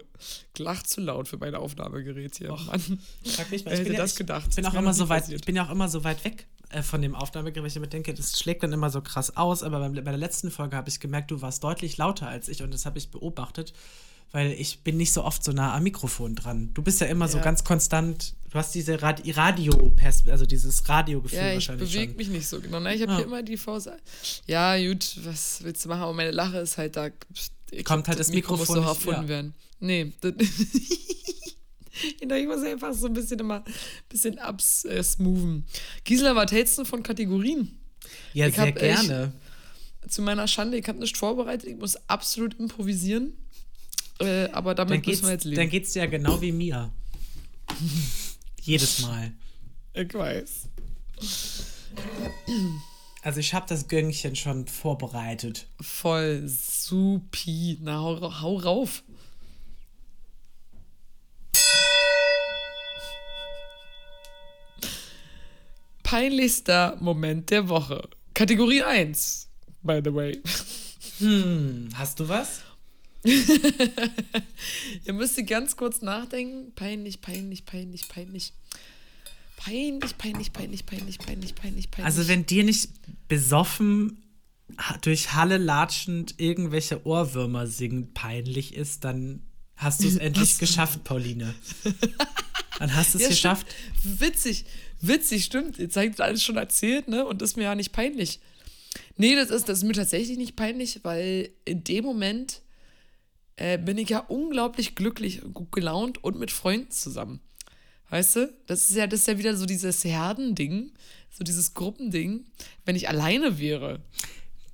[0.57, 2.51] lacht zu laut für mein Aufnahmegerät hier.
[2.51, 2.99] Och, Mann.
[3.23, 4.53] Sag nicht mal, ich hätte ja, das ich, gedacht.
[4.55, 7.01] Bin auch immer so weit, ich bin ja auch immer so weit weg äh, von
[7.01, 9.63] dem Aufnahmegerät, weil ich immer denke, das schlägt dann immer so krass aus.
[9.63, 12.61] Aber bei, bei der letzten Folge habe ich gemerkt, du warst deutlich lauter als ich
[12.61, 13.73] und das habe ich beobachtet,
[14.33, 16.71] weil ich bin nicht so oft so nah am Mikrofon dran.
[16.73, 17.31] Du bist ja immer ja.
[17.31, 18.33] so ganz konstant.
[18.49, 19.93] Du hast diese Rad Radio,
[20.29, 21.89] also dieses Radiogefühl ja, ich wahrscheinlich.
[21.89, 22.81] Ich bewege mich nicht so genau.
[22.81, 22.95] Ne?
[22.95, 23.17] Ich habe ja.
[23.19, 23.89] hier immer die Faust.
[24.45, 26.03] Ja, gut, was willst du machen?
[26.03, 27.09] Aber meine Lache ist halt da.
[27.83, 28.59] Kommt halt das, das Mikrofon.
[28.59, 29.27] Mikro muss so erfunden ja.
[29.27, 29.53] werden.
[29.79, 30.13] Nee.
[32.19, 33.73] ich muss einfach so ein bisschen immer ein
[34.09, 35.65] bisschen absmoothen.
[36.03, 37.77] Gisela, was hältst du von Kategorien?
[38.33, 39.33] Ja, ich sehr hab, gerne.
[40.03, 43.33] Ich, zu meiner Schande, ich habe nichts vorbereitet, ich muss absolut improvisieren.
[44.19, 45.57] Äh, aber damit müssen wir jetzt leben.
[45.57, 46.91] Dann geht es ja genau wie mir.
[48.61, 49.33] Jedes Mal.
[49.93, 50.69] Ich weiß.
[53.25, 55.65] Also ich habe das Gönnchen schon vorbereitet.
[55.81, 57.79] Voll supi.
[57.81, 59.01] Na, hau, hau rauf.
[66.03, 68.07] Peinlichster Moment der Woche.
[68.35, 69.49] Kategorie 1,
[69.81, 70.39] by the way.
[71.17, 72.61] Hm, hast du was?
[73.23, 76.73] Ihr müsst ganz kurz nachdenken.
[76.75, 78.53] Peinlich, peinlich, peinlich, peinlich.
[79.65, 82.05] Peinlich, peinlich, peinlich, peinlich, peinlich, peinlich, peinlich.
[82.05, 82.89] Also wenn dir nicht
[83.27, 84.21] besoffen
[85.01, 89.41] durch Halle latschend irgendwelche Ohrwürmer singen peinlich ist, dann
[89.75, 91.55] hast du es endlich geschafft, Pauline.
[92.77, 93.65] Dann hast du es ja, geschafft.
[93.99, 94.21] Stimmt.
[94.21, 94.65] Witzig,
[95.01, 95.79] witzig, stimmt.
[95.79, 97.25] Jetzt habe ich alles schon erzählt, ne?
[97.25, 98.39] Und das ist mir ja nicht peinlich.
[99.17, 102.61] Nee, das ist, das ist mir tatsächlich nicht peinlich, weil in dem Moment
[103.55, 107.39] äh, bin ich ja unglaublich glücklich gut gelaunt und mit Freunden zusammen.
[108.15, 108.53] Weißt du?
[108.65, 110.93] Das ist ja, das ist ja wieder so dieses Herdending,
[111.37, 112.45] so dieses Gruppending.
[112.85, 113.99] Wenn ich alleine wäre,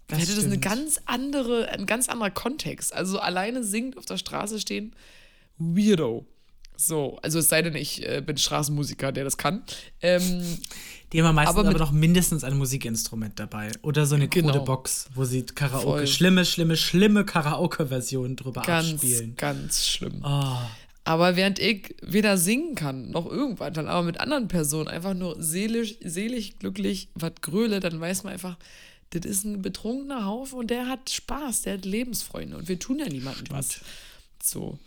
[0.06, 0.38] das hätte stimmt.
[0.38, 2.94] das eine ganz andere, ein ganz anderer Kontext.
[2.94, 4.96] Also alleine singend auf der Straße stehen,
[5.58, 6.28] weirdo.
[6.78, 9.64] So, also es sei denn, ich äh, bin Straßenmusiker, der das kann.
[10.04, 10.44] Ähm,
[11.12, 13.72] die haben meistens aber, aber noch mindestens ein Musikinstrument dabei.
[13.82, 14.52] Oder so eine genau.
[14.52, 16.08] coole Box, wo sie Karaoke, Voll.
[16.08, 19.36] schlimme, schlimme, schlimme Karaoke-Versionen drüber ganz, abspielen.
[19.36, 20.22] Ganz schlimm.
[20.24, 20.58] Oh.
[21.04, 25.42] Aber während ich weder singen kann, noch irgendwann dann aber mit anderen Personen einfach nur
[25.42, 28.58] seelisch, selig, glücklich, was gröle, dann weiß man einfach,
[29.10, 33.00] das ist ein betrunkener Haufen und der hat Spaß, der hat Lebensfreunde und wir tun
[33.00, 33.82] ja niemandem was.
[34.42, 34.78] So.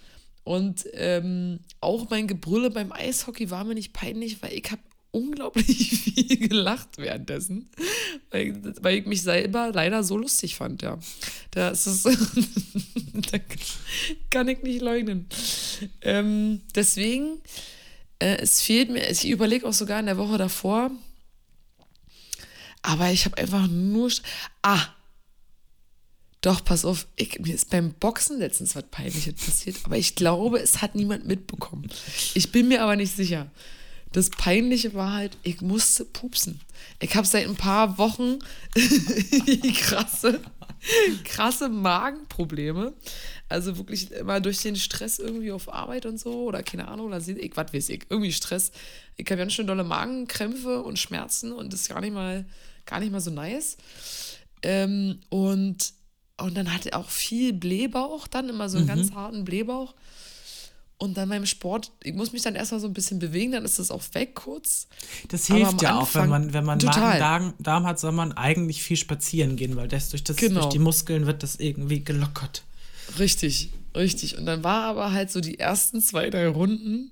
[0.44, 4.82] Und ähm, auch mein Gebrülle beim Eishockey war mir nicht peinlich, weil ich habe
[5.14, 7.70] unglaublich viel gelacht währenddessen,
[8.30, 10.98] weil, weil ich mich selber leider so lustig fand, ja.
[11.52, 12.04] Das ist,
[13.32, 13.38] da
[14.30, 15.26] kann ich nicht leugnen.
[16.00, 17.38] Ähm, deswegen,
[18.18, 20.90] äh, es fehlt mir, ich überlege auch sogar in der Woche davor,
[22.82, 24.10] aber ich habe einfach nur,
[24.62, 24.86] ah,
[26.40, 30.58] doch, pass auf, ich, mir ist beim Boxen letztens was Peinliches passiert, aber ich glaube,
[30.58, 31.88] es hat niemand mitbekommen.
[32.34, 33.50] Ich bin mir aber nicht sicher.
[34.14, 36.60] Das Peinliche war halt, ich musste pupsen.
[37.00, 38.38] Ich habe seit ein paar Wochen
[39.74, 40.40] krasse,
[41.24, 42.94] krasse Magenprobleme.
[43.48, 47.18] Also wirklich immer durch den Stress irgendwie auf Arbeit und so oder keine Ahnung, oder
[47.18, 48.70] ich, was weiß ich, irgendwie Stress.
[49.16, 52.46] Ich habe ganz schön dolle Magenkrämpfe und Schmerzen und das ist gar nicht mal,
[52.86, 53.78] gar nicht mal so nice.
[54.62, 55.92] Ähm, und,
[56.36, 58.90] und dann hatte auch viel Blähbauch, dann immer so einen mhm.
[58.90, 59.92] ganz harten Blähbauch.
[60.96, 63.78] Und dann beim Sport, ich muss mich dann erstmal so ein bisschen bewegen, dann ist
[63.78, 64.86] das auch weg kurz.
[65.28, 68.96] Das hilft ja Anfang, auch, wenn man, wenn man Magen-Darm hat, soll man eigentlich viel
[68.96, 70.60] spazieren gehen, weil das durch, das, genau.
[70.60, 72.62] durch die Muskeln wird das irgendwie gelockert.
[73.18, 74.38] Richtig, richtig.
[74.38, 77.10] Und dann war aber halt so die ersten zwei, drei Runden,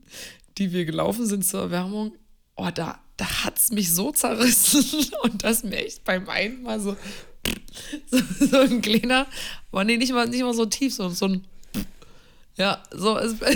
[0.58, 2.12] die wir gelaufen sind zur Erwärmung,
[2.56, 6.80] oh, da, da hat es mich so zerrissen und das mir echt beim einen Mal
[6.80, 6.96] so,
[8.10, 9.26] so, so ein kleiner,
[9.70, 11.46] aber nee, nicht mal, nicht mal so tief, so, so ein
[12.56, 13.36] ja, so ist.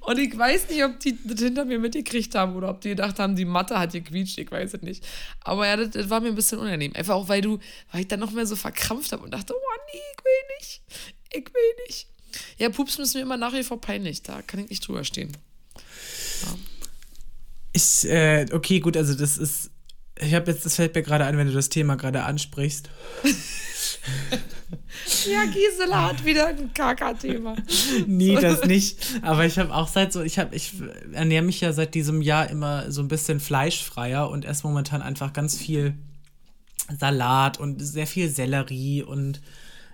[0.00, 3.18] Und ich weiß nicht, ob die das hinter mir mitgekriegt haben oder ob die gedacht
[3.18, 5.06] haben, die Matte hat gequietscht, ich weiß es nicht.
[5.42, 6.92] Aber ja, das, das, war mir ein bisschen unangenehm.
[6.94, 7.58] Einfach auch, weil du,
[7.92, 10.82] weil ich dann noch mehr so verkrampft habe und dachte, oh nee, ich will nicht.
[11.32, 12.06] Ich will nicht.
[12.58, 14.22] Ja, Pups müssen mir immer nach wie vor peinlich.
[14.22, 15.36] Da kann ich nicht drüber stehen.
[16.42, 16.58] Ja.
[17.72, 19.69] Ich, äh, okay, gut, also das ist.
[20.20, 22.90] Ich habe jetzt, das fällt mir gerade ein, wenn du das Thema gerade ansprichst.
[25.30, 27.56] ja, Gisela hat wieder ein Kaka-Thema.
[28.06, 28.98] nee, das nicht.
[29.22, 30.74] Aber ich habe auch seit so, ich habe, ich
[31.12, 35.32] ernähre mich ja seit diesem Jahr immer so ein bisschen fleischfreier und esse momentan einfach
[35.32, 35.94] ganz viel
[36.98, 39.40] Salat und sehr viel Sellerie und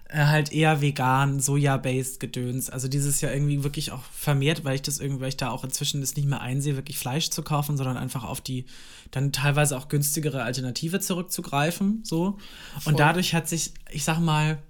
[0.08, 2.70] äh, halt eher vegan, Soja-based Gedöns.
[2.70, 5.64] Also dieses Jahr irgendwie wirklich auch vermehrt, weil ich das irgendwie, weil ich da auch
[5.64, 8.66] inzwischen das nicht mehr einsehe, wirklich Fleisch zu kaufen, sondern einfach auf die
[9.10, 12.02] dann teilweise auch günstigere Alternative zurückzugreifen.
[12.04, 12.38] So.
[12.80, 12.92] Voll.
[12.92, 14.62] Und dadurch hat sich, ich sag mal,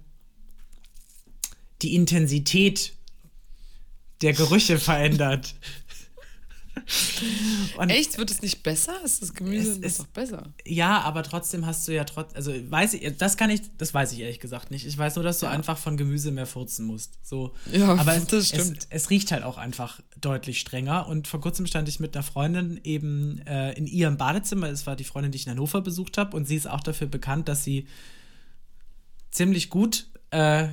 [1.81, 2.93] die Intensität
[4.21, 5.55] der Gerüche verändert.
[7.77, 8.17] Und Echt?
[8.17, 8.93] Wird es nicht besser?
[9.03, 10.53] Ist das Gemüse es, ist doch besser?
[10.65, 14.11] Ja, aber trotzdem hast du ja trotz, also weiß ich, das kann ich, das weiß
[14.13, 14.85] ich ehrlich gesagt nicht.
[14.85, 15.51] Ich weiß nur, dass du ja.
[15.51, 17.17] einfach von Gemüse mehr furzen musst.
[17.23, 17.53] So.
[17.71, 18.87] Ja, aber es, das stimmt.
[18.89, 21.07] Es, es, riecht halt auch einfach deutlich strenger.
[21.07, 24.69] Und vor kurzem stand ich mit einer Freundin eben äh, in ihrem Badezimmer.
[24.69, 26.35] Es war die Freundin, die ich in Hannover besucht habe.
[26.35, 27.87] Und sie ist auch dafür bekannt, dass sie
[29.31, 30.69] ziemlich gut äh,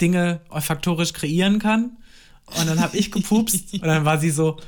[0.00, 1.96] Dinge olfaktorisch kreieren kann.
[2.46, 4.58] Und dann habe ich gepupst und dann war sie so,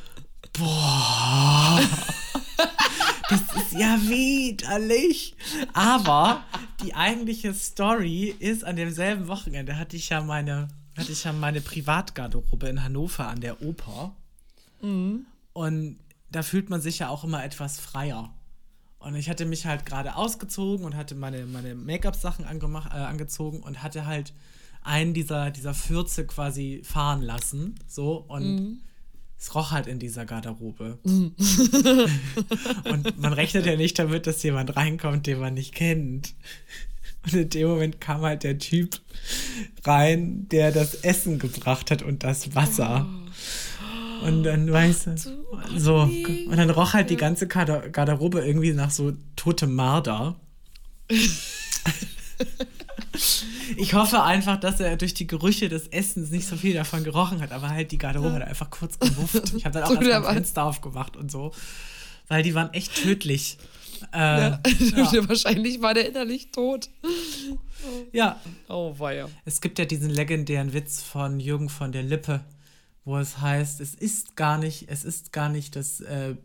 [0.58, 1.80] Boah.
[3.28, 5.36] Das ist ja widerlich.
[5.72, 6.42] Aber
[6.82, 11.60] die eigentliche Story ist, an demselben Wochenende hatte ich ja meine, hatte ich ja meine
[11.60, 14.16] Privatgarderobe in Hannover an der Oper.
[14.82, 15.26] Mhm.
[15.52, 15.98] Und
[16.30, 18.34] da fühlt man sich ja auch immer etwas freier.
[18.98, 23.82] Und ich hatte mich halt gerade ausgezogen und hatte meine, meine Make-up-Sachen äh, angezogen und
[23.82, 24.34] hatte halt
[24.82, 27.76] einen dieser, dieser Fürze quasi fahren lassen.
[27.86, 28.80] So und mhm.
[29.40, 30.98] Es roch halt in dieser Garderobe.
[31.04, 31.30] und
[33.18, 36.34] man rechnet ja nicht damit, dass jemand reinkommt, den man nicht kennt.
[37.24, 39.00] Und in dem Moment kam halt der Typ
[39.84, 43.08] rein, der das Essen gebracht hat und das Wasser.
[44.22, 44.26] Oh.
[44.26, 45.16] Und dann, weißt du,
[45.78, 46.02] so.
[46.02, 50.36] Und dann roch halt die ganze Garderobe irgendwie nach so totem Marder.
[53.76, 57.40] Ich hoffe einfach, dass er durch die Gerüche des Essens nicht so viel davon gerochen
[57.40, 59.52] hat, aber halt die Garderobe hat einfach kurz gewufft.
[59.56, 61.52] Ich habe dann auch so erst Fenster aufgemacht und so,
[62.28, 63.58] weil die waren echt tödlich.
[64.12, 64.60] Äh, ja.
[65.12, 65.28] ja.
[65.28, 66.88] Wahrscheinlich war der innerlich tot.
[68.12, 68.40] Ja.
[68.68, 69.28] Oh, weia.
[69.44, 72.40] Es gibt ja diesen legendären Witz von Jürgen von der Lippe,
[73.04, 76.36] wo es heißt, es ist gar nicht, es ist gar nicht das, äh,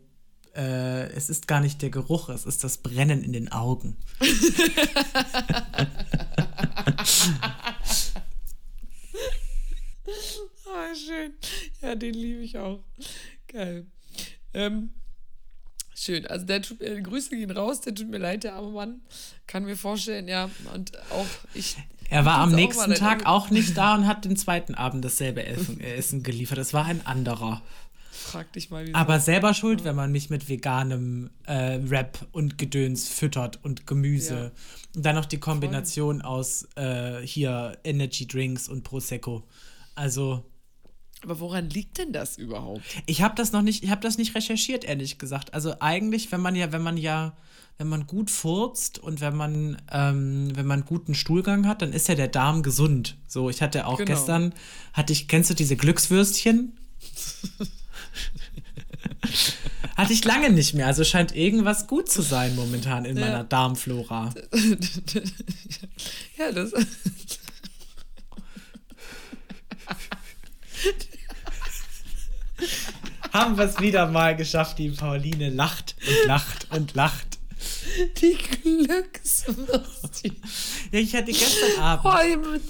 [0.56, 3.96] äh, es ist gar nicht der Geruch, es ist das Brennen in den Augen.
[10.66, 11.34] ah, schön.
[11.82, 12.80] Ja, den liebe ich auch.
[13.48, 13.86] Geil.
[14.54, 14.90] Ähm,
[15.94, 16.26] schön.
[16.26, 19.02] Also der tut mir, Grüße gehen raus, der tut mir leid, der arme Mann.
[19.46, 20.50] Kann mir vorstellen, ja.
[20.72, 21.76] Und auch ich
[22.08, 25.44] er war am nächsten auch Tag auch nicht da und hat den zweiten Abend dasselbe
[25.44, 26.58] Essen, äh, Essen geliefert.
[26.58, 27.62] Es war ein anderer.
[28.26, 32.58] Frag dich mal, wie Aber selber schuld, wenn man mich mit veganem äh, Rap und
[32.58, 34.34] Gedöns füttert und Gemüse.
[34.34, 34.50] Ja.
[34.96, 36.28] Und dann noch die Kombination Voll.
[36.28, 39.44] aus äh, hier Energy Drinks und Prosecco.
[39.94, 40.44] Also.
[41.22, 42.82] Aber woran liegt denn das überhaupt?
[43.06, 45.54] Ich habe das noch nicht, ich habe das nicht recherchiert, ehrlich gesagt.
[45.54, 47.36] Also eigentlich, wenn man ja, wenn man ja
[47.78, 52.08] wenn man gut furzt und wenn man, ähm, wenn man guten Stuhlgang hat, dann ist
[52.08, 53.16] ja der Darm gesund.
[53.26, 54.06] So, ich hatte auch genau.
[54.06, 54.54] gestern,
[54.94, 56.72] hatte ich, kennst du diese Glückswürstchen?
[59.96, 60.86] hatte ich lange nicht mehr.
[60.86, 63.24] Also scheint irgendwas gut zu sein momentan in ja.
[63.24, 64.32] meiner Darmflora.
[66.38, 66.72] ja, das.
[73.32, 77.35] Haben wir es wieder mal geschafft, die Pauline lacht und lacht und lacht.
[78.20, 80.36] Die Glückswürstchen.
[80.92, 82.60] Ja, ich hatte gestern Abend.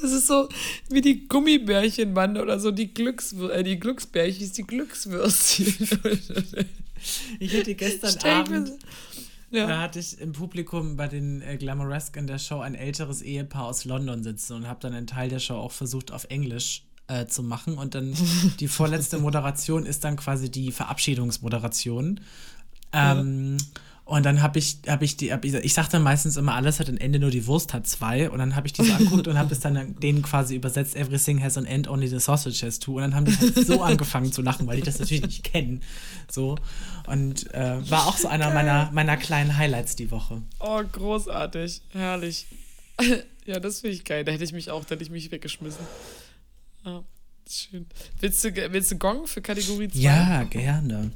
[0.00, 0.48] Das ist so
[0.90, 5.66] wie die Gummibärchenbande oder so, die, Glückswür äh, die Glücksbärchen, die Glückswürstchen.
[7.40, 8.72] ich hatte gestern Stell Abend.
[9.50, 9.66] Ja.
[9.66, 13.66] Da hatte ich im Publikum bei den äh, Glamouresque in der Show ein älteres Ehepaar
[13.66, 17.26] aus London sitzen und habe dann einen Teil der Show auch versucht auf Englisch äh,
[17.26, 17.78] zu machen.
[17.78, 18.14] Und dann
[18.60, 22.20] die vorletzte Moderation ist dann quasi die Verabschiedungsmoderation.
[22.92, 23.64] Ähm, ja.
[24.06, 26.78] Und dann habe ich, habe ich die, hab ich, ich sage dann meistens immer, alles
[26.78, 28.30] hat ein Ende, nur die Wurst hat zwei.
[28.30, 31.42] Und dann habe ich die so angeguckt und habe das dann denen quasi übersetzt, everything
[31.42, 32.94] has an end, only the sausage has two.
[32.94, 35.82] Und dann haben die halt so angefangen zu lachen, weil die das natürlich nicht kennen.
[36.30, 36.54] So.
[37.08, 40.40] Und äh, war auch so einer meiner, meiner kleinen Highlights die Woche.
[40.60, 41.82] Oh, großartig.
[41.90, 42.46] Herrlich.
[43.44, 44.24] ja, das finde ich geil.
[44.24, 45.84] Da hätte ich mich auch, da hätte ich mich weggeschmissen.
[46.84, 47.02] Ja,
[47.50, 47.86] schön.
[48.20, 49.98] Willst du, willst du Gong für Kategorie 2?
[49.98, 51.10] Ja, gerne.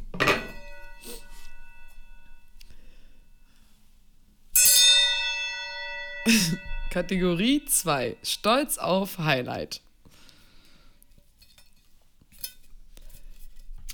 [6.91, 8.17] Kategorie 2.
[8.23, 9.81] Stolz auf Highlight.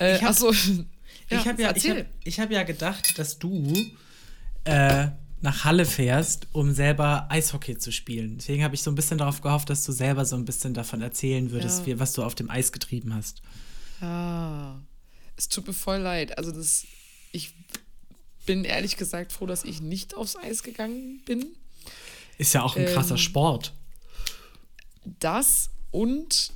[0.01, 0.53] Äh, ich habe so,
[1.31, 3.75] ja, hab ja, ich hab, ich hab ja gedacht, dass du
[4.65, 5.09] äh,
[5.41, 8.39] nach Halle fährst, um selber Eishockey zu spielen.
[8.39, 11.03] Deswegen habe ich so ein bisschen darauf gehofft, dass du selber so ein bisschen davon
[11.03, 11.87] erzählen würdest, ja.
[11.87, 13.43] wie, was du auf dem Eis getrieben hast.
[14.01, 14.81] Ja,
[15.37, 16.37] es tut mir voll leid.
[16.39, 16.87] Also das,
[17.33, 17.55] ich
[18.47, 21.47] bin ehrlich gesagt froh, dass ich nicht aufs Eis gegangen bin.
[22.39, 23.73] Ist ja auch ein krasser ähm, Sport.
[25.21, 26.53] Das und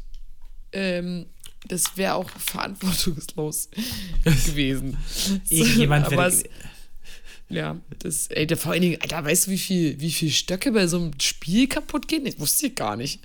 [0.73, 1.27] ähm,
[1.67, 3.69] das wäre auch verantwortungslos
[4.25, 4.97] gewesen.
[5.49, 6.33] Irgendjemand so, aber
[7.49, 10.71] ja, das, ey, der, vor allen Dingen, Alter, weißt du, wie viel, wie viel Stöcke
[10.73, 12.25] bei so einem Spiel kaputt gehen?
[12.25, 13.21] Das wusste ich gar nicht.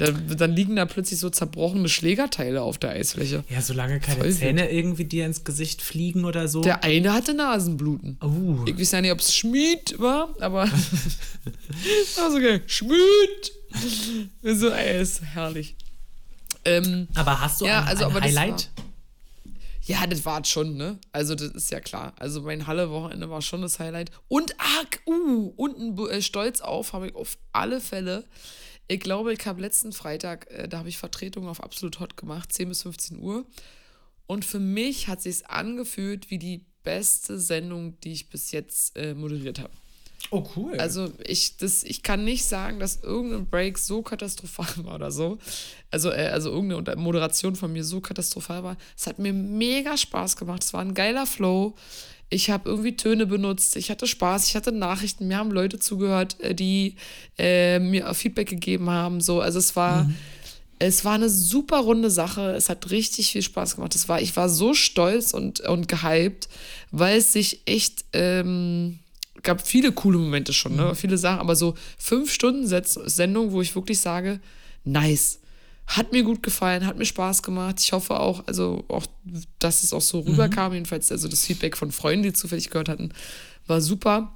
[0.00, 3.44] Da, dann liegen da plötzlich so zerbrochene Schlägerteile auf der Eisfläche.
[3.50, 4.72] Ja, solange keine Voll Zähne wild.
[4.72, 6.62] irgendwie dir ins Gesicht fliegen oder so.
[6.62, 8.16] Der eine hatte Nasenbluten.
[8.22, 8.64] Uh.
[8.64, 10.60] Ich weiß ja nicht, ob es Schmied war, aber
[12.16, 12.62] war so geil.
[12.66, 13.52] Schmied!
[14.42, 15.76] so, ey, ist herrlich.
[16.64, 18.70] Ähm, aber hast du ja, ein, also, ein Highlight?
[19.82, 20.98] Ja, das war schon, ne?
[21.12, 22.14] Also, das ist ja klar.
[22.18, 24.10] Also, mein Halle-Wochenende war schon das Highlight.
[24.28, 28.24] Und, ach, uh, und ein äh, Stolz auf habe ich auf alle Fälle
[28.90, 32.52] ich glaube, ich habe letzten Freitag, äh, da habe ich Vertretung auf Absolut Hot gemacht,
[32.52, 33.46] 10 bis 15 Uhr.
[34.26, 39.14] Und für mich hat sich angefühlt wie die beste Sendung, die ich bis jetzt äh,
[39.14, 39.70] moderiert habe.
[40.30, 40.76] Oh, cool.
[40.78, 45.38] Also ich, das, ich kann nicht sagen, dass irgendein Break so katastrophal war oder so.
[45.92, 48.76] Also, äh, also irgendeine Moderation von mir so katastrophal war.
[48.96, 50.64] Es hat mir mega Spaß gemacht.
[50.64, 51.76] Es war ein geiler Flow.
[52.30, 53.76] Ich habe irgendwie Töne benutzt.
[53.76, 54.48] Ich hatte Spaß.
[54.48, 55.28] Ich hatte Nachrichten.
[55.28, 56.96] Mir haben Leute zugehört, äh, die
[57.38, 59.20] äh, mir Feedback gegeben haben.
[59.20, 60.04] So, also es war.
[60.04, 60.16] Mhm.
[60.82, 62.52] Es war eine super runde Sache.
[62.52, 63.94] Es hat richtig viel Spaß gemacht.
[63.94, 66.48] Es war, ich war so stolz und, und gehypt,
[66.90, 68.98] weil es sich echt ähm,
[69.42, 70.86] gab viele coole Momente schon, ne?
[70.86, 70.94] Mhm.
[70.94, 74.40] Viele Sachen, aber so fünf Stunden Sendung, wo ich wirklich sage,
[74.84, 75.39] nice.
[75.90, 77.80] Hat mir gut gefallen, hat mir Spaß gemacht.
[77.80, 79.06] Ich hoffe auch, also auch,
[79.58, 80.68] dass es auch so rüberkam.
[80.68, 80.74] Mhm.
[80.74, 83.12] Jedenfalls, also das Feedback von Freunden, die zufällig gehört hatten,
[83.66, 84.32] war super.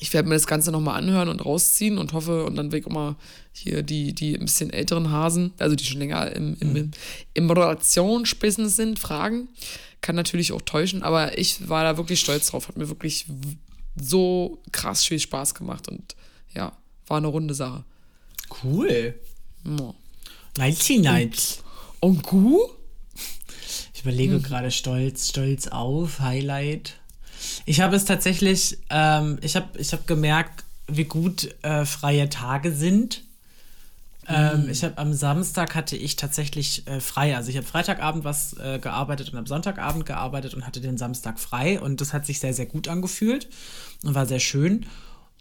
[0.00, 3.14] Ich werde mir das Ganze nochmal anhören und rausziehen und hoffe, und dann weg immer
[3.52, 6.90] hier die, die ein bisschen älteren Hasen, also die schon länger im, im, mhm.
[7.32, 9.50] im Moderationsbusiness sind, fragen.
[10.00, 12.66] Kann natürlich auch täuschen, aber ich war da wirklich stolz drauf.
[12.66, 13.26] Hat mir wirklich
[13.94, 16.16] so krass viel Spaß gemacht und
[16.56, 16.72] ja,
[17.06, 17.84] war eine runde Sache.
[18.64, 19.14] Cool.
[19.64, 19.94] Ja.
[20.58, 21.62] Nicey nice.
[22.00, 22.60] Und, du?
[23.94, 24.42] Ich überlege hm.
[24.42, 26.94] gerade stolz, stolz auf, Highlight.
[27.66, 32.72] Ich habe es tatsächlich, ähm, ich habe ich hab gemerkt, wie gut äh, freie Tage
[32.72, 33.24] sind.
[34.28, 34.70] Ähm, mhm.
[34.70, 37.36] ich habe am Samstag hatte ich tatsächlich äh, frei.
[37.36, 41.40] Also ich habe Freitagabend was äh, gearbeitet und am Sonntagabend gearbeitet und hatte den Samstag
[41.40, 43.48] frei und das hat sich sehr, sehr gut angefühlt
[44.04, 44.86] und war sehr schön.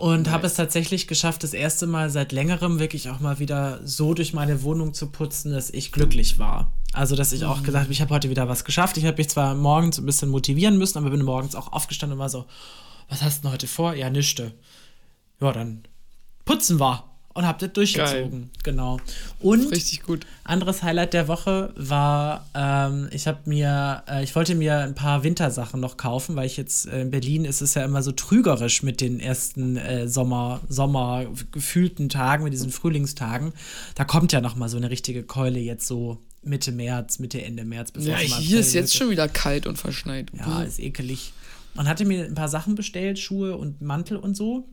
[0.02, 0.34] Und nice.
[0.34, 4.34] habe es tatsächlich geschafft, das erste Mal seit längerem wirklich auch mal wieder so durch
[4.34, 6.72] meine Wohnung zu putzen, dass ich glücklich war.
[6.92, 7.66] Also, dass ich auch mhm.
[7.66, 8.98] gesagt habe, ich habe heute wieder was geschafft.
[8.98, 12.20] Ich habe mich zwar morgens ein bisschen motivieren müssen, aber bin morgens auch aufgestanden und
[12.20, 12.46] war so,
[13.10, 13.94] was hast du denn heute vor?
[13.94, 14.54] Ja, nischte.
[15.40, 15.84] Ja, dann
[16.46, 17.04] putzen wir
[17.34, 18.42] und habe das durchgezogen.
[18.42, 18.50] Geil.
[18.64, 19.00] Genau.
[19.40, 20.26] Und richtig gut.
[20.44, 25.24] Anderes Highlight der Woche war, ähm, ich habe mir, äh, ich wollte mir ein paar
[25.24, 28.84] Wintersachen noch kaufen, weil ich jetzt äh, in Berlin ist es ja immer so trügerisch
[28.84, 33.54] mit den ersten äh, Sommer, Sommer gefühlten Tagen, mit diesen Frühlingstagen.
[33.96, 37.64] Da kommt ja noch mal so eine richtige Keule jetzt so Mitte März, Mitte Ende
[37.64, 37.94] März.
[37.98, 40.32] ja, hier ist jetzt schon wieder kalt und verschneit.
[40.38, 41.34] Ja, ist ekelig.
[41.74, 44.68] Man hatte mir ein paar Sachen bestellt, Schuhe und Mantel und so.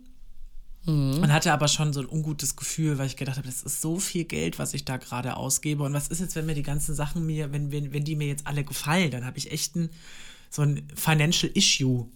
[0.84, 1.20] Mhm.
[1.20, 3.98] Man hatte aber schon so ein ungutes Gefühl, weil ich gedacht habe, das ist so
[3.98, 5.82] viel Geld, was ich da gerade ausgebe.
[5.82, 8.28] Und was ist jetzt, wenn mir die ganzen Sachen mir, wenn, wenn, wenn die mir
[8.28, 9.90] jetzt alle gefallen, dann habe ich echt ein,
[10.50, 12.06] so ein Financial Issue.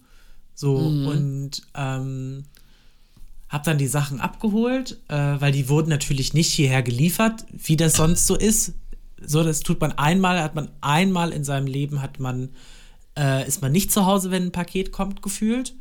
[0.55, 1.07] So mhm.
[1.07, 2.43] und ähm,
[3.49, 7.93] habe dann die Sachen abgeholt, äh, weil die wurden natürlich nicht hierher geliefert, wie das
[7.93, 8.73] sonst so ist.
[9.25, 12.49] So, das tut man einmal, hat man einmal in seinem Leben, hat man,
[13.17, 15.73] äh, ist man nicht zu Hause, wenn ein Paket kommt, gefühlt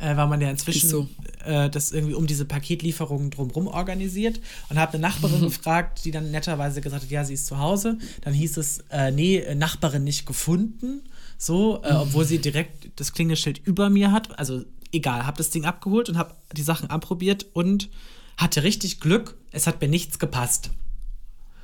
[0.00, 1.08] äh, weil man ja inzwischen so.
[1.44, 6.30] Äh, das irgendwie um diese Paketlieferungen drumherum organisiert und habe eine Nachbarin gefragt, die dann
[6.30, 7.98] netterweise gesagt hat, ja, sie ist zu Hause.
[8.22, 11.02] Dann hieß es, äh, nee, Nachbarin nicht gefunden.
[11.38, 11.98] So, äh, mhm.
[12.00, 14.38] obwohl sie direkt das Klingelschild über mir hat.
[14.38, 17.88] Also egal, habe das Ding abgeholt und habe die Sachen anprobiert und
[18.36, 19.36] hatte richtig Glück.
[19.50, 20.70] Es hat mir nichts gepasst.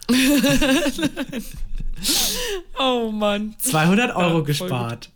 [2.79, 3.55] oh Mann.
[3.59, 5.11] 200 Euro ja, gespart.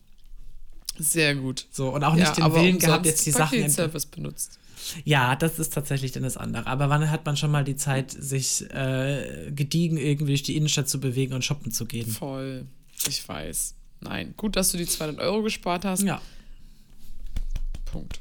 [1.01, 1.67] Sehr gut.
[1.71, 3.69] So, und auch nicht ja, den Willen gehabt, jetzt die Sachen.
[3.71, 4.59] Service benutzt.
[5.05, 6.67] Ja, das ist tatsächlich dann das andere.
[6.67, 10.89] Aber wann hat man schon mal die Zeit, sich äh, gediegen irgendwie durch die Innenstadt
[10.89, 12.11] zu bewegen und shoppen zu gehen?
[12.11, 12.67] Voll.
[13.09, 13.75] Ich weiß.
[14.01, 14.35] Nein.
[14.37, 16.03] Gut, dass du die 200 Euro gespart hast.
[16.03, 16.21] Ja.
[17.87, 18.21] Punkt.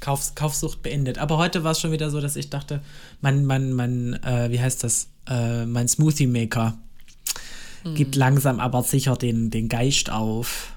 [0.00, 1.18] Kauf, Kaufsucht beendet.
[1.18, 2.82] Aber heute war es schon wieder so, dass ich dachte,
[3.20, 5.08] mein, mein, mein, äh, wie heißt das?
[5.26, 6.78] Äh, mein Smoothie Maker
[7.82, 7.94] hm.
[7.94, 10.73] gibt langsam aber sicher den, den Geist auf.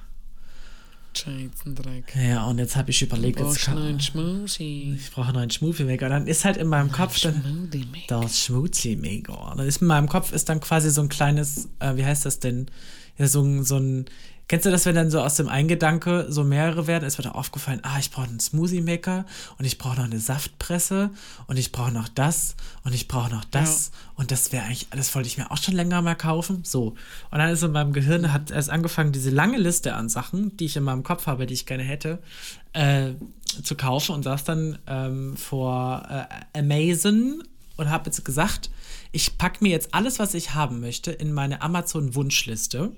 [1.75, 2.15] Dreck.
[2.15, 4.95] Ja, und jetzt habe ich überlegt, jetzt kann, einen Schmusi.
[4.97, 6.09] ich brauche noch einen Schmusi-Maker.
[6.09, 7.69] Dann ist halt in meinem Kopf dann
[8.07, 9.53] das Schmusi-Maker.
[9.57, 12.39] Dann ist in meinem Kopf ist dann quasi so ein kleines, äh, wie heißt das
[12.39, 12.67] denn?
[13.17, 14.05] Ja, so, so ein
[14.47, 17.03] Kennst du das, wenn dann so aus dem Eingedanke so mehrere werden?
[17.03, 19.25] Es wird auch aufgefallen, ah, ich brauche einen Smoothie Maker
[19.57, 21.09] und ich brauche noch eine Saftpresse
[21.47, 24.11] und ich brauche noch das und ich brauche noch das ja.
[24.15, 26.61] und das wäre eigentlich, das wollte ich mir auch schon länger mal kaufen.
[26.63, 26.95] So.
[27.29, 30.65] Und dann ist in meinem Gehirn, hat erst angefangen, diese lange Liste an Sachen, die
[30.65, 32.19] ich in meinem Kopf habe, die ich gerne hätte,
[32.71, 33.11] äh,
[33.63, 37.43] zu kaufen und saß dann ähm, vor äh, Amazon
[37.75, 38.69] und habe jetzt gesagt,
[39.11, 42.93] ich packe mir jetzt alles, was ich haben möchte, in meine Amazon-Wunschliste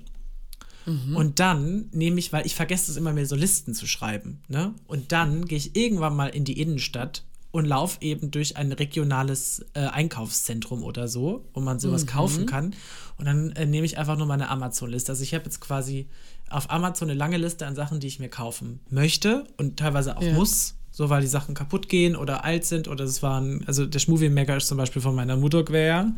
[0.86, 1.16] Mhm.
[1.16, 4.74] Und dann nehme ich, weil ich vergesse es immer mir so Listen zu schreiben, ne?
[4.86, 9.64] Und dann gehe ich irgendwann mal in die Innenstadt und laufe eben durch ein regionales
[9.74, 12.08] äh, Einkaufszentrum oder so, wo man sowas mhm.
[12.08, 12.74] kaufen kann.
[13.18, 15.12] Und dann äh, nehme ich einfach nur meine Amazon-Liste.
[15.12, 16.08] Also ich habe jetzt quasi
[16.48, 20.22] auf Amazon eine lange Liste an Sachen, die ich mir kaufen möchte und teilweise auch
[20.22, 20.32] ja.
[20.32, 20.74] muss.
[20.92, 24.28] So, weil die Sachen kaputt gehen oder alt sind oder es waren, also der Schmovie
[24.28, 26.12] Maker ist zum Beispiel von meiner Mutter quer.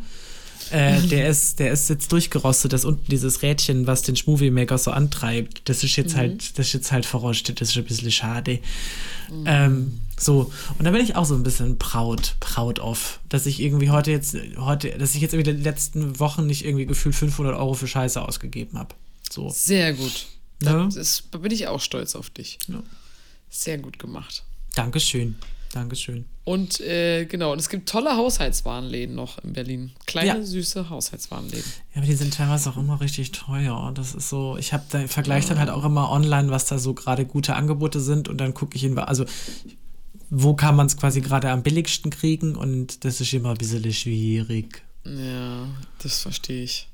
[0.71, 4.79] Äh, der, ist, der ist jetzt durchgerostet, das unten dieses Rädchen, was den Schmovie Maker
[4.79, 6.19] so antreibt, das ist jetzt mhm.
[6.19, 8.61] halt, das ist jetzt halt verrostet, das ist ein bisschen schade.
[9.31, 9.45] Mhm.
[9.47, 13.61] Ähm, So, und da bin ich auch so ein bisschen proud, proud of, dass ich
[13.61, 17.57] irgendwie heute jetzt, heute, dass ich jetzt irgendwie die letzten Wochen nicht irgendwie gefühlt 500
[17.57, 18.95] Euro für Scheiße ausgegeben habe.
[19.31, 19.49] So.
[19.49, 20.27] Sehr gut.
[20.61, 21.39] Da, Ja.
[21.39, 22.59] bin ich auch stolz auf dich.
[22.69, 22.83] Ja.
[23.51, 24.45] Sehr gut gemacht.
[24.75, 25.35] Dankeschön.
[25.73, 26.27] Dankeschön.
[26.45, 29.93] Und äh, genau, und es gibt tolle Haushaltswarenläden noch in Berlin.
[30.07, 30.43] Kleine, Ja.
[30.43, 31.65] süße Haushaltswarenläden.
[31.95, 33.91] Ja, aber die sind teilweise auch immer richtig teuer.
[33.95, 36.95] Das ist so, ich habe da vergleiche dann halt auch immer online, was da so
[36.95, 39.25] gerade gute Angebote sind und dann gucke ich in, also
[40.31, 43.91] wo kann man es quasi gerade am billigsten kriegen und das ist immer ein bisschen
[43.93, 44.83] schwierig.
[45.05, 45.67] Ja,
[46.03, 46.89] das verstehe ich.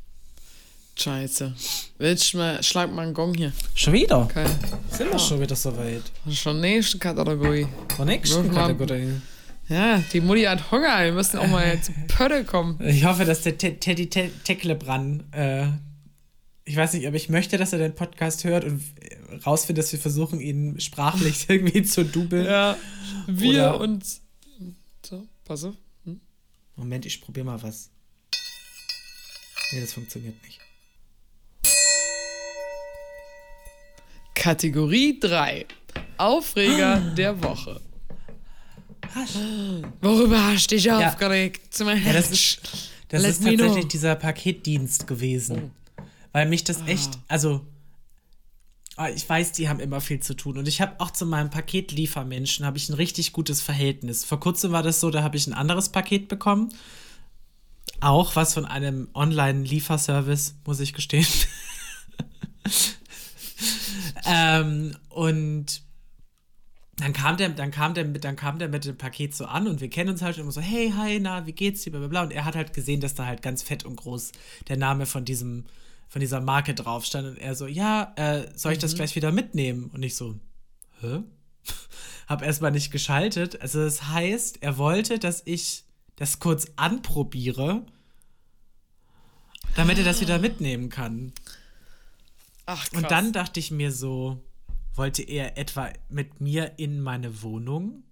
[1.01, 1.55] Scheiße.
[1.99, 3.53] Willst du mal, schlag mal einen Gong hier.
[3.75, 4.19] Schon wieder?
[4.23, 4.45] Okay.
[4.91, 6.03] Sind wir schon wieder soweit?
[6.33, 7.67] Schon nächste Kategorie.
[7.95, 9.13] Zur nächsten Kategorie.
[9.69, 11.05] Ja, die Mutti hat Hunger.
[11.05, 12.81] Wir müssen auch mal zu Pötte kommen.
[12.85, 15.67] Ich hoffe, dass der Te- Teddy Te- Tecklebrand, äh,
[16.65, 18.83] ich weiß nicht, aber ich möchte, dass er den Podcast hört und
[19.47, 22.45] rausfindet, dass wir versuchen, ihn sprachlich irgendwie zu dubeln.
[22.47, 22.77] Ja,
[23.29, 24.05] wir Oder- und.
[25.07, 25.75] So, pass auf.
[26.75, 27.91] Moment, ich probiere mal was.
[29.73, 30.59] Nee, das funktioniert nicht.
[34.39, 35.67] Kategorie 3.
[36.17, 37.81] Aufreger der Woche.
[40.01, 41.09] Worüber hast du dich Ja.
[41.09, 41.75] aufgeregt?
[41.75, 42.61] Zu meinem Ja, das ist,
[43.09, 43.89] das ist tatsächlich know.
[43.89, 45.73] dieser Paketdienst gewesen.
[46.33, 47.67] Weil mich das echt, also
[48.97, 50.57] ah, ich weiß, die haben immer viel zu tun.
[50.57, 54.25] Und ich habe auch zu meinem Paketliefermenschen habe ich ein richtig gutes Verhältnis.
[54.25, 56.69] Vor kurzem war das so, da habe ich ein anderes Paket bekommen.
[58.01, 61.27] Auch was von einem Online-Lieferservice, muss ich gestehen.
[64.27, 65.83] ähm, und
[66.99, 69.69] dann kam der, dann kam der mit, dann kam der mit dem Paket so an
[69.69, 72.01] und wir kennen uns halt schon immer so, hey, hi, na, wie geht's dir, bla,
[72.01, 72.23] bla, bla.
[72.25, 74.33] Und er hat halt gesehen, dass da halt ganz fett und groß
[74.69, 75.65] der Name von diesem,
[76.09, 79.31] von dieser Marke drauf stand und er so, ja, äh, soll ich das gleich wieder
[79.31, 79.91] mitnehmen?
[79.95, 80.35] Und ich so,
[81.01, 81.21] hä?
[82.27, 83.61] Hab erstmal nicht geschaltet.
[83.61, 85.85] Also das heißt, er wollte, dass ich
[86.17, 87.87] das kurz anprobiere,
[89.77, 91.33] damit er das wieder mitnehmen kann.
[92.69, 93.03] Ach, krass.
[93.03, 94.45] Und dann dachte ich mir so,
[94.95, 98.03] wollte er etwa mit mir in meine Wohnung?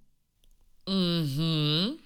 [0.89, 1.99] Mhm.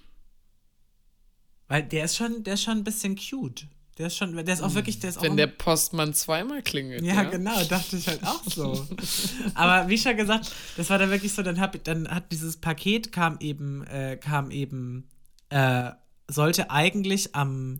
[1.69, 3.67] Weil der ist schon, der ist schon ein bisschen cute.
[3.97, 5.23] Der ist schon, der ist auch wirklich, der ist auch.
[5.23, 7.03] Wenn der Postmann zweimal klingelt.
[7.03, 8.85] ja, genau, dachte ich halt auch so.
[9.53, 13.13] Aber wie schon gesagt, das war dann wirklich so, dann hab, dann hat dieses Paket
[13.13, 15.07] kam eben, äh, kam eben,
[15.49, 15.91] äh,
[16.27, 17.79] sollte eigentlich am,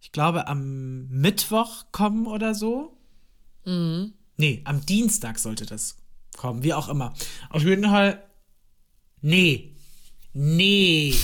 [0.00, 2.96] ich glaube, am Mittwoch kommen oder so.
[3.64, 4.12] Mhm.
[4.36, 5.96] Nee, am Dienstag sollte das
[6.36, 7.14] kommen, wie auch immer.
[7.50, 8.22] Auf jeden Fall,
[9.20, 9.74] nee,
[10.32, 11.14] nee,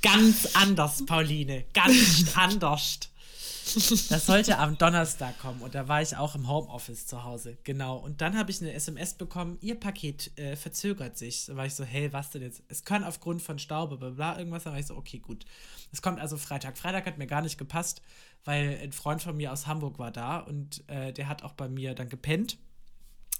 [0.00, 3.00] ganz anders, Pauline, ganz anders.
[3.64, 7.96] Das sollte am Donnerstag kommen und da war ich auch im Homeoffice zu Hause, genau.
[7.96, 11.46] Und dann habe ich eine SMS bekommen, Ihr Paket äh, verzögert sich.
[11.46, 12.62] Da war ich so, hey, was denn jetzt?
[12.68, 14.64] Es kann aufgrund von Staube, bla bla, irgendwas.
[14.64, 15.44] Da war ich so, okay, gut.
[15.92, 16.76] Es kommt also Freitag.
[16.76, 18.02] Freitag hat mir gar nicht gepasst,
[18.44, 21.68] weil ein Freund von mir aus Hamburg war da und äh, der hat auch bei
[21.68, 22.58] mir dann gepennt.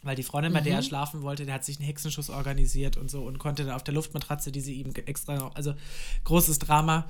[0.05, 3.09] Weil die Freundin, bei der er schlafen wollte, der hat sich einen Hexenschuss organisiert und
[3.09, 5.75] so und konnte dann auf der Luftmatratze, die sie ihm extra noch, also
[6.25, 7.07] großes Drama.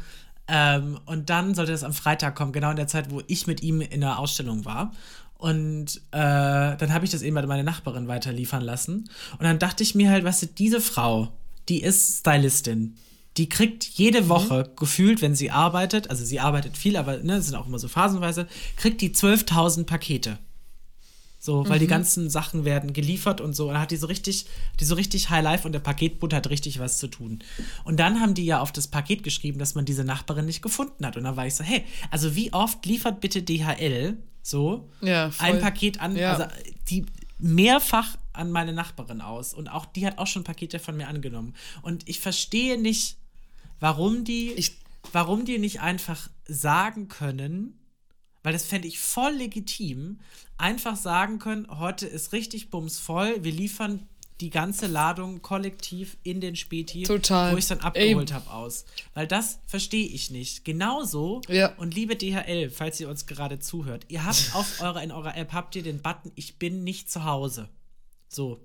[0.48, 3.62] Ähm, und dann sollte das am Freitag kommen, genau in der Zeit, wo ich mit
[3.62, 4.92] ihm in der Ausstellung war.
[5.38, 9.08] Und äh, dann habe ich das eben bei meiner Nachbarin weiterliefern lassen.
[9.32, 11.32] Und dann dachte ich mir halt, weißt du, diese Frau,
[11.68, 12.96] die ist Stylistin.
[13.36, 17.46] Die kriegt jede Woche gefühlt, wenn sie arbeitet, also sie arbeitet viel, aber ne, das
[17.46, 20.38] sind auch immer so phasenweise, kriegt die 12.000 Pakete.
[21.44, 23.66] So, weil die ganzen Sachen werden geliefert und so.
[23.66, 24.46] Und dann hat die so richtig,
[24.78, 27.40] die so richtig High Life und der Paketbote hat richtig was zu tun.
[27.82, 31.04] Und dann haben die ja auf das Paket geschrieben, dass man diese Nachbarin nicht gefunden
[31.04, 31.16] hat.
[31.16, 35.58] Und dann war ich so, hey, also wie oft liefert bitte DHL so Ja, ein
[35.60, 36.34] Paket an, Ja.
[36.34, 36.44] also
[36.90, 37.06] die
[37.40, 39.52] mehrfach an meine Nachbarin aus.
[39.52, 41.54] Und auch die hat auch schon Pakete von mir angenommen.
[41.82, 43.16] Und ich verstehe nicht,
[43.80, 44.76] warum die, Ich-
[45.12, 47.80] warum die nicht einfach sagen können,
[48.42, 50.20] weil das fände ich voll legitim,
[50.58, 54.06] einfach sagen können, heute ist richtig bumsvoll, wir liefern
[54.40, 57.52] die ganze Ladung kollektiv in den Späti, Total.
[57.52, 58.84] wo ich es dann abgeholt habe, aus.
[59.14, 60.64] Weil das verstehe ich nicht.
[60.64, 61.72] Genauso, Ja.
[61.76, 65.52] und liebe DHL, falls ihr uns gerade zuhört, ihr habt auf eurer, in eurer App
[65.52, 67.68] habt ihr den Button, ich bin nicht zu Hause.
[68.28, 68.60] So.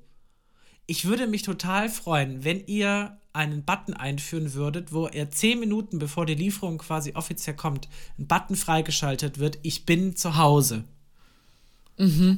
[0.88, 6.00] Ich würde mich total freuen, wenn ihr einen Button einführen würdet, wo ihr zehn Minuten
[6.00, 7.88] bevor die Lieferung quasi offiziell kommt,
[8.20, 10.84] ein Button freigeschaltet wird, ich bin zu Hause.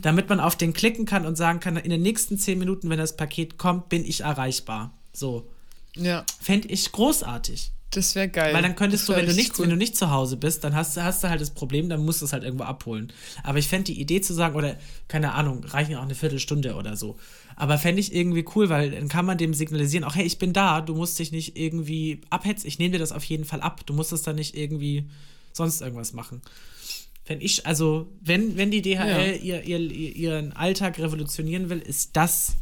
[0.01, 2.97] Damit man auf den klicken kann und sagen kann, in den nächsten zehn Minuten, wenn
[2.97, 4.93] das Paket kommt, bin ich erreichbar.
[5.11, 5.49] So.
[5.97, 6.23] Ja.
[6.39, 7.71] Fände ich großartig.
[7.91, 8.53] Das wäre geil.
[8.53, 9.63] Weil dann könntest du, wenn du, nicht, cool.
[9.63, 12.05] wenn du nicht zu Hause bist, dann hast, du- hast du halt das Problem, dann
[12.05, 13.11] musst du es halt irgendwo abholen.
[13.43, 14.77] Aber ich fände die Idee zu sagen, oder
[15.09, 17.17] keine Ahnung, reichen auch eine Viertelstunde oder so.
[17.59, 20.53] Aber fände ich irgendwie cool, weil dann kann man dem signalisieren, auch hey, ich bin
[20.53, 23.85] da, du musst dich nicht irgendwie abhetzen, ich nehme dir das auf jeden Fall ab.
[23.85, 25.09] Du musst es dann nicht irgendwie
[25.51, 26.41] sonst irgendwas machen.
[27.25, 32.15] Wenn ich, also, wenn, wenn die DHL ihr, ihr, ihr, ihren Alltag revolutionieren will, ist
[32.15, 32.55] das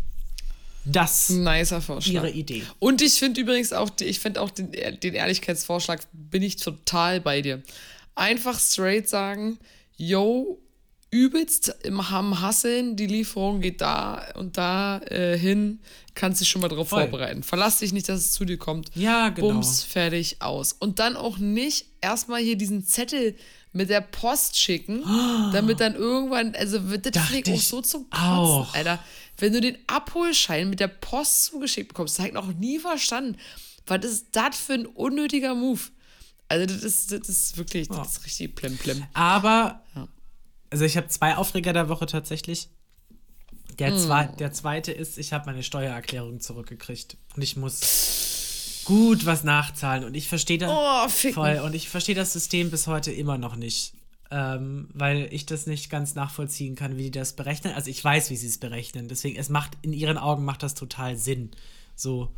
[0.83, 2.13] das Nicer Vorschlag.
[2.13, 2.63] ihre Idee.
[2.79, 7.43] Und ich finde übrigens auch, ich finde auch den, den Ehrlichkeitsvorschlag, bin ich total bei
[7.43, 7.61] dir.
[8.15, 9.59] Einfach straight sagen,
[9.95, 10.59] yo,
[11.10, 15.80] übelst im am Hasseln, die Lieferung geht da und da äh, hin,
[16.16, 17.03] kannst dich schon mal drauf Voll.
[17.03, 17.43] vorbereiten.
[17.43, 18.89] Verlass dich nicht, dass es zu dir kommt.
[18.95, 19.49] Ja, genau.
[19.49, 20.74] Bums, fertig, aus.
[20.74, 23.36] Und dann auch nicht erstmal hier diesen Zettel
[23.74, 25.03] mit der Post schicken,
[25.53, 28.74] damit dann irgendwann, also wird das vielleicht auch so zum Kotzen, auch.
[28.74, 28.99] Alter.
[29.38, 33.38] Wenn du den Abholschein mit der Post zugeschickt bekommst, das habe ich noch nie verstanden.
[33.86, 35.80] Was ist das für ein unnötiger Move?
[36.49, 39.03] Also, das ist, das ist wirklich, das ist richtig plemplem.
[39.14, 40.08] Aber, Ja.
[40.70, 42.70] Also ich habe zwei Aufreger der Woche tatsächlich.
[43.80, 43.97] Der, Hm.
[43.99, 47.18] zwei, der zweite ist, ich habe meine Steuererklärung zurückgekriegt.
[47.36, 50.03] Und ich muss gut was nachzahlen.
[50.03, 51.61] Und ich verstehe das Oh, voll.
[51.63, 53.93] Und ich verstehe das System bis heute immer noch nicht.
[54.30, 57.74] Ähm, weil ich das nicht ganz nachvollziehen kann, wie die das berechnen.
[57.74, 59.07] Also ich weiß, wie sie es berechnen.
[59.07, 61.51] Deswegen, es macht, in ihren Augen macht das total Sinn.
[61.95, 62.30] So.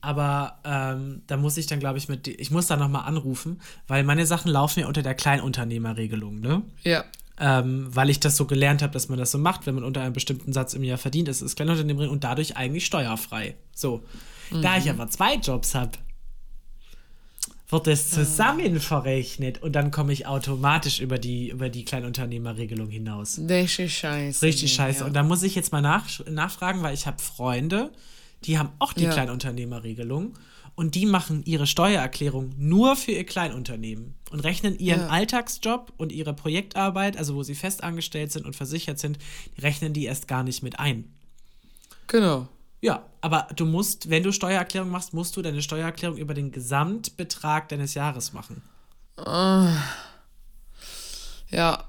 [0.00, 4.04] Aber ähm, da muss ich dann, glaube ich, mit, ich muss da nochmal anrufen, weil
[4.04, 6.62] meine Sachen laufen ja unter der Kleinunternehmerregelung, ne?
[6.84, 7.04] Ja.
[7.40, 10.00] Ähm, weil ich das so gelernt habe, dass man das so macht, wenn man unter
[10.02, 13.56] einem bestimmten Satz im Jahr verdient, ist es Kleinunternehmerin und dadurch eigentlich steuerfrei.
[13.74, 14.04] So.
[14.62, 15.92] Da ich aber zwei Jobs habe,
[17.70, 23.40] wird es zusammen verrechnet und dann komme ich automatisch über die, über die Kleinunternehmerregelung hinaus.
[23.48, 24.42] Richtig scheiße.
[24.42, 25.00] Richtig scheiße.
[25.00, 25.06] Ja.
[25.06, 27.90] Und da muss ich jetzt mal nach, nachfragen, weil ich habe Freunde,
[28.44, 29.12] die haben auch die Ja.
[29.12, 30.34] Kleinunternehmerregelung
[30.76, 35.08] und die machen ihre Steuererklärung nur für ihr Kleinunternehmen und rechnen ihren Ja.
[35.08, 39.18] Alltagsjob und ihre Projektarbeit, also wo sie festangestellt sind und versichert sind,
[39.56, 41.12] die rechnen die erst gar nicht mit ein.
[42.06, 42.48] Genau.
[42.80, 47.68] Ja, aber du musst, wenn du Steuererklärung machst, musst du deine Steuererklärung über den Gesamtbetrag
[47.68, 48.62] deines Jahres machen.
[51.50, 51.88] Ja.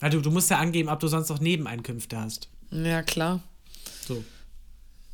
[0.00, 2.48] Also du musst ja angeben, ob du sonst noch Nebeneinkünfte hast.
[2.70, 3.40] Ja, klar.
[4.06, 4.24] So.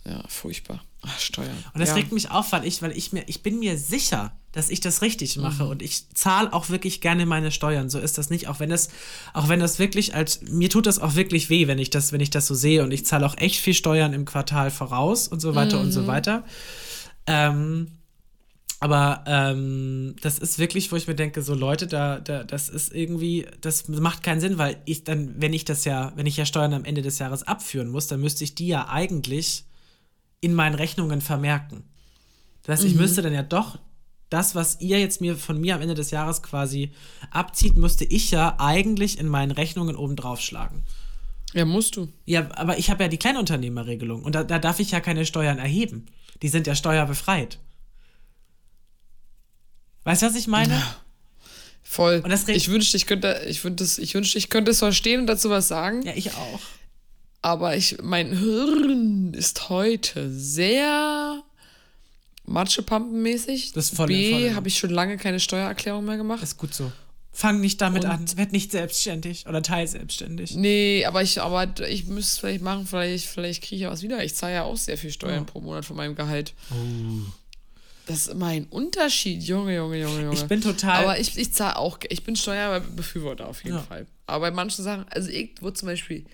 [0.07, 0.85] Ja, furchtbar.
[1.03, 1.57] Ach, Steuern.
[1.75, 1.95] Und das ja.
[1.97, 5.03] regt mich auf, weil ich, weil ich mir, ich bin mir sicher, dass ich das
[5.03, 7.91] richtig mache und ich zahle auch wirklich gerne meine Steuern.
[7.91, 8.89] So ist das nicht, auch wenn das,
[9.35, 12.21] auch wenn das wirklich als, mir tut das auch wirklich weh, wenn ich das, wenn
[12.21, 15.41] ich das so sehe und ich zahle auch echt viel Steuern im Quartal voraus und
[15.41, 16.45] so weiter und so weiter.
[17.27, 17.89] Ähm,
[18.81, 22.95] aber ähm, das ist wirklich, wo ich mir denke, so Leute, da, da, das ist
[22.95, 26.47] irgendwie, das macht keinen Sinn, weil ich dann, wenn ich das ja, wenn ich ja
[26.47, 29.66] Steuern am Ende des Jahres abführen muss, dann müsste ich die ja eigentlich
[30.47, 31.84] in meinen Rechnungen vermerken.
[32.62, 33.78] Das heißt, ich müsste dann ja doch
[34.30, 36.90] das, was ihr jetzt mir von mir am Ende des Jahres quasi
[37.30, 40.82] abzieht, müsste ich ja eigentlich in meinen Rechnungen oben schlagen.
[41.53, 42.09] Ja, musst du.
[42.24, 45.59] Ja, aber ich habe ja die Kleinunternehmerregelung und da, da darf ich ja keine Steuern
[45.59, 46.07] erheben.
[46.42, 47.59] Die sind ja steuerbefreit.
[50.05, 50.82] Weißt du, was ich meine?
[51.82, 52.20] Voll.
[52.24, 54.80] Und das regt- ich wünschte, ich könnte, ich wünschte, es- ich wünschte, ich könnte es
[54.80, 56.03] verstehen und dazu was sagen.
[56.03, 56.61] Ja, ich auch.
[57.47, 61.44] Aber ich, mein Hirn ist heute sehr
[62.44, 63.70] matschepampenmäßig.
[63.72, 66.42] Das ist voll- B, habe ich schon lange keine Steuererklärung mehr gemacht.
[66.42, 66.90] Ist gut so.
[67.32, 68.36] Fang nicht damit Und- an.
[68.36, 70.57] Werd nicht selbstständig oder teilselbstständig.
[70.57, 74.03] Nee, aber ich, aber ich müsste es vielleicht machen, vielleicht, vielleicht kriege ich ja was
[74.03, 74.24] wieder.
[74.24, 76.53] Ich zahle ja auch sehr viel Steuern pro Monat von meinem Gehalt.
[78.07, 80.34] Das ist immer ein Unterschied, Junge, Junge, Junge, Junge.
[80.34, 81.05] Ich bin total.
[81.05, 83.82] Aber ich, ich zahle auch, ich bin Steuerbefürworter auf jeden Ja.
[83.82, 84.07] Fall.
[84.26, 86.24] Aber bei manchen Sachen, also ich, wo zum Beispiel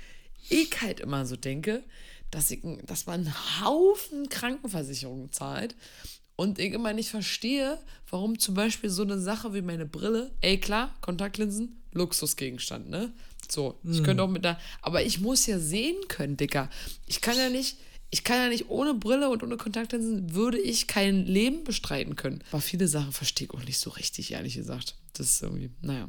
[0.49, 1.83] ich halt immer so denke,
[2.31, 5.75] dass, ich, dass man einen Haufen Krankenversicherungen zahlt
[6.37, 7.79] und ich immer nicht verstehe,
[8.09, 13.13] warum zum Beispiel so eine Sache wie meine Brille, ey klar, Kontaktlinsen, Luxusgegenstand, ne?
[13.51, 14.05] So, ich Hm.
[14.05, 16.71] könnte auch mit da, aber ich muss ja sehen können, Dicker.
[17.07, 17.77] Ich kann ja nicht,
[18.11, 22.43] ich kann ja nicht ohne Brille und ohne Kontaktlinsen würde ich kein Leben bestreiten können.
[22.51, 24.97] Aber viele Sachen verstehe ich auch nicht so richtig, ehrlich gesagt.
[25.13, 26.09] Das ist irgendwie, naja,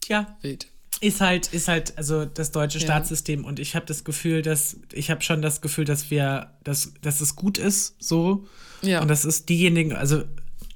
[0.00, 0.66] Tja, wild.
[1.00, 2.84] Ist halt, ist halt, also das deutsche Ja.
[2.84, 6.92] Staatssystem und ich habe das Gefühl, dass, ich habe schon das Gefühl, dass wir, dass,
[7.02, 8.46] dass es gut ist, so.
[8.82, 9.02] Ja.
[9.02, 10.24] Und das ist diejenigen, also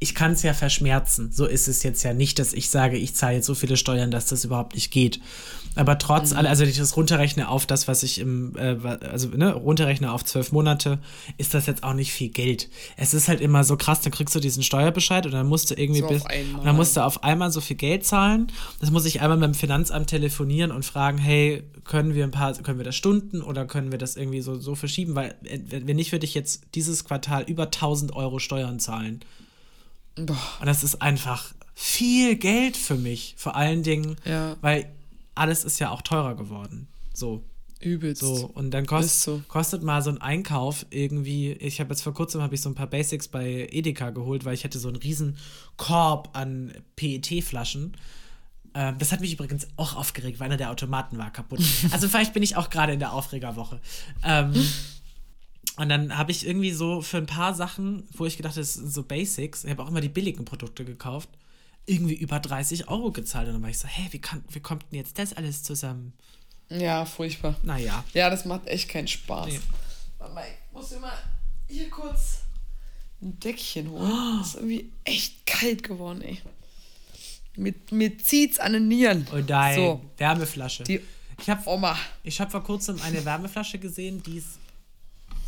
[0.02, 1.30] ich kann es ja verschmerzen.
[1.30, 4.10] So ist es jetzt ja nicht, dass ich sage, ich zahle jetzt so viele Steuern,
[4.10, 5.20] dass das überhaupt nicht geht.
[5.76, 6.38] Aber trotz mhm.
[6.38, 8.76] allem, also wenn ich das runterrechne auf das, was ich im, äh,
[9.06, 10.98] also ne, runterrechne auf zwölf Monate,
[11.36, 12.70] ist das jetzt auch nicht viel Geld.
[12.96, 15.74] Es ist halt immer so krass, dann kriegst du diesen Steuerbescheid und dann musst du
[15.74, 18.48] irgendwie so bis, und dann musst du auf einmal so viel Geld zahlen.
[18.80, 22.54] Das muss ich einmal mit dem Finanzamt telefonieren und fragen, hey, können wir ein paar,
[22.54, 25.14] können wir das Stunden oder können wir das irgendwie so, so verschieben?
[25.14, 29.20] Weil, äh, wenn nicht, würde ich jetzt dieses Quartal über 1000 Euro Steuern zahlen.
[30.16, 30.36] Boah.
[30.60, 33.34] Und das ist einfach viel Geld für mich.
[33.36, 34.56] Vor allen Dingen, ja.
[34.60, 34.90] weil
[35.34, 36.88] alles ist ja auch teurer geworden.
[37.14, 37.42] So.
[37.80, 38.20] Übelst.
[38.20, 39.40] So, und dann kost, so.
[39.48, 42.74] kostet mal so ein Einkauf irgendwie, ich habe jetzt vor kurzem habe ich so ein
[42.74, 45.38] paar Basics bei Edeka geholt, weil ich hatte so einen riesen
[45.78, 47.96] Korb an PET-Flaschen.
[48.74, 51.60] Ähm, das hat mich übrigens auch aufgeregt, weil einer der Automaten war kaputt.
[51.90, 53.80] Also vielleicht bin ich auch gerade in der Aufregerwoche.
[54.22, 54.52] Ähm,
[55.80, 58.74] und dann habe ich irgendwie so für ein paar Sachen, wo ich gedacht habe, das
[58.74, 61.30] sind so Basics, ich habe auch immer die billigen Produkte gekauft,
[61.86, 63.46] irgendwie über 30 Euro gezahlt.
[63.46, 66.12] Und dann war ich so, hä, wie, kann, wie kommt denn jetzt das alles zusammen?
[66.68, 67.56] Ja, furchtbar.
[67.62, 68.04] Naja.
[68.12, 69.46] Ja, das macht echt keinen Spaß.
[69.46, 69.60] Nee.
[70.18, 71.12] Mama, ich muss immer
[71.66, 72.42] hier kurz
[73.22, 74.12] ein Deckchen holen.
[74.12, 74.42] Oh.
[74.42, 76.42] ist irgendwie echt kalt geworden, ey.
[77.56, 79.26] Mit, mir zieht's an den Nieren.
[79.32, 80.04] Oh nein, so.
[80.18, 80.84] Wärmeflasche.
[80.84, 81.00] Die
[81.40, 81.96] ich habe Oma.
[82.22, 84.58] Ich habe vor kurzem eine Wärmeflasche gesehen, die ist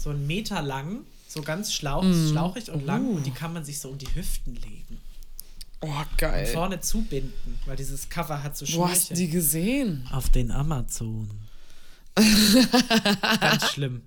[0.02, 2.30] so einen Meter lang, so ganz schlauch, mm.
[2.30, 2.86] schlauchig und uh.
[2.86, 5.00] lang und die kann man sich so um die Hüften legen.
[5.80, 6.46] Oh, geil.
[6.46, 8.84] Und vorne zubinden, weil dieses Cover hat so Schmierchen.
[8.84, 10.08] Wo hast du die gesehen?
[10.12, 11.28] Auf den Amazon.
[13.40, 14.02] ganz schlimm.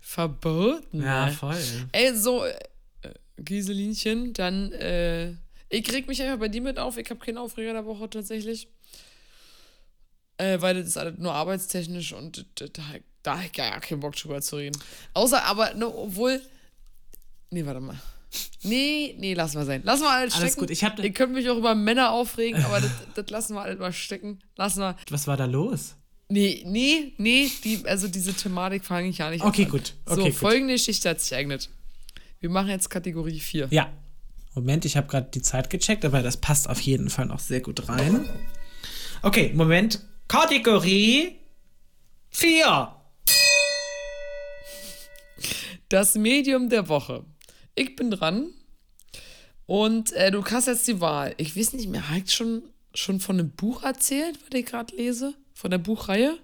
[0.00, 1.02] Verboten.
[1.02, 1.58] Ja, voll.
[1.92, 2.54] Ey, so, äh,
[3.36, 5.32] Gieselinchen, dann, äh,
[5.68, 6.96] ich reg mich einfach bei dir mit auf.
[6.98, 8.68] Ich habe keinen Aufreger der Woche tatsächlich.
[10.36, 12.82] Äh, weil das ist alles nur arbeitstechnisch und da,
[13.24, 14.78] da habe ich gar keinen Bock drüber zu reden.
[15.14, 16.40] Außer aber, ne, obwohl.
[17.50, 17.98] Nee, warte mal.
[18.62, 19.82] Nee, nee, lassen wir sein.
[19.84, 20.44] Lassen wir alles stecken.
[20.44, 20.98] Alles gut, ich hab.
[20.98, 24.40] Ihr könnt mich auch über Männer aufregen, aber das, das lassen wir alles mal stecken.
[24.56, 24.96] Lassen wir.
[25.10, 25.96] Was war da los?
[26.28, 29.70] Nee, nee, nee, die, also diese Thematik fange ich ja nicht okay, an.
[29.70, 29.94] Gut.
[30.06, 30.34] Okay, so, gut.
[30.34, 31.70] folgende Geschichte hat sich geeignet.
[32.40, 33.68] Wir machen jetzt Kategorie 4.
[33.70, 33.90] Ja.
[34.54, 37.60] Moment, ich habe gerade die Zeit gecheckt, aber das passt auf jeden Fall noch sehr
[37.60, 38.28] gut rein.
[39.22, 40.00] Okay, Moment.
[40.28, 41.36] Kategorie
[42.30, 42.94] 4.
[45.94, 47.24] Das Medium der Woche.
[47.76, 48.48] Ich bin dran.
[49.64, 51.36] Und äh, du hast jetzt die Wahl.
[51.36, 52.64] Ich weiß nicht mehr, hat schon,
[52.94, 55.34] schon von einem Buch erzählt, was ich gerade lese?
[55.54, 56.36] Von der Buchreihe?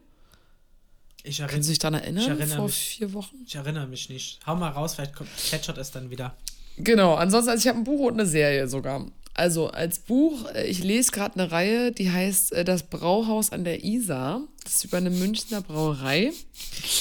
[1.25, 2.49] Ich erinnere, Können Sie sich daran erinnern?
[2.49, 3.39] vor mich, vier Wochen?
[3.45, 4.39] Ich erinnere mich nicht.
[4.47, 5.15] Hau mal raus, vielleicht
[5.51, 6.37] catchert es dann wieder.
[6.77, 9.05] Genau, ansonsten, also ich habe ein Buch und eine Serie sogar.
[9.35, 13.65] Also als Buch, äh, ich lese gerade eine Reihe, die heißt äh, Das Brauhaus an
[13.65, 14.43] der Isar.
[14.63, 16.33] Das ist über eine Münchner Brauerei.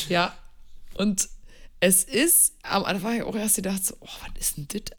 [0.09, 0.33] Ja,
[0.95, 1.29] und
[1.79, 4.97] es ist, am Anfang habe ich auch erst gedacht, so, oh, was ist denn das?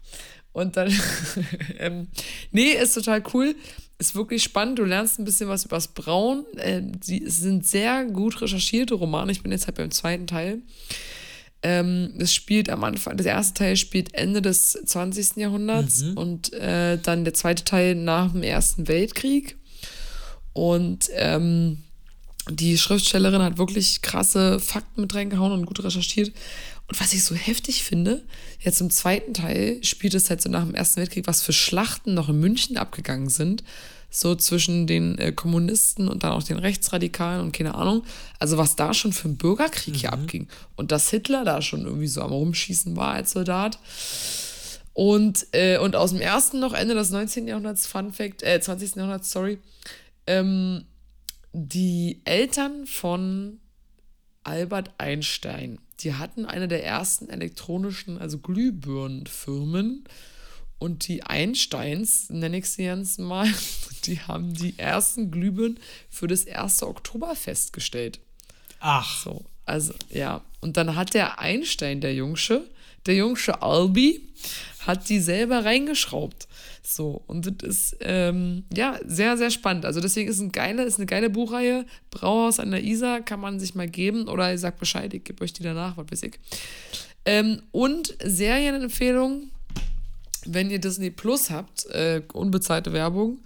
[0.53, 0.93] Und dann,
[1.79, 2.09] ähm,
[2.51, 3.55] nee, ist total cool.
[3.99, 4.79] Ist wirklich spannend.
[4.79, 6.45] Du lernst ein bisschen was übers Brauen.
[6.57, 9.31] Äh, die sind sehr gut recherchierte Romane.
[9.31, 10.63] Ich bin jetzt halt beim zweiten Teil.
[11.63, 15.37] Ähm, es spielt am Anfang, der erste Teil spielt Ende des 20.
[15.37, 16.17] Jahrhunderts mhm.
[16.17, 19.59] und äh, dann der zweite Teil nach dem Ersten Weltkrieg.
[20.55, 21.85] Und ähm,
[22.49, 26.33] die Schriftstellerin hat wirklich krasse Fakten mit reingehauen und gut recherchiert.
[26.89, 28.25] Und was ich so heftig finde,
[28.59, 32.15] jetzt im zweiten Teil spielt es halt so nach dem Ersten Weltkrieg, was für Schlachten
[32.15, 33.63] noch in München abgegangen sind.
[34.13, 38.03] So zwischen den äh, Kommunisten und dann auch den Rechtsradikalen und keine Ahnung.
[38.41, 39.99] Also was da schon für ein Bürgerkrieg mhm.
[39.99, 40.49] hier abging.
[40.75, 43.79] Und dass Hitler da schon irgendwie so am Rumschießen war als Soldat.
[44.95, 47.47] Und, äh, und aus dem ersten noch Ende des 19.
[47.47, 48.97] Jahrhunderts, Fun Fact, äh, 20.
[48.97, 49.59] Jahrhunderts, sorry,
[50.27, 50.85] ähm,
[51.53, 53.61] die Eltern von
[54.45, 60.05] Albert Einstein, die hatten eine der ersten elektronischen, also Glühbirnenfirmen.
[60.79, 63.47] Und die Einsteins, nenne ich sie jetzt mal,
[64.05, 65.79] die haben die ersten Glühbirnen
[66.09, 68.21] für das erste Oktoberfest gestellt.
[68.81, 69.23] Ach.
[69.23, 70.43] So, also ja.
[70.61, 72.65] Und dann hat der Einstein, der Jungsche,
[73.05, 74.27] der Jungsche Albi,
[74.87, 76.49] hat die selber reingeschraubt.
[76.83, 79.85] So, und das ist ähm, ja sehr, sehr spannend.
[79.85, 81.85] Also deswegen ist, ein geile, ist eine geile Buchreihe.
[82.11, 85.45] Brauhaus an der Isar kann man sich mal geben oder ihr sagt Bescheid, ich gebe
[85.45, 86.39] euch die danach, was weiß ich.
[87.27, 89.51] Ähm, und Serienempfehlung,
[90.47, 93.41] wenn ihr Disney Plus habt, äh, unbezahlte Werbung,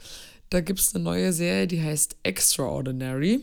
[0.50, 3.40] da gibt es eine neue Serie, die heißt Extraordinary.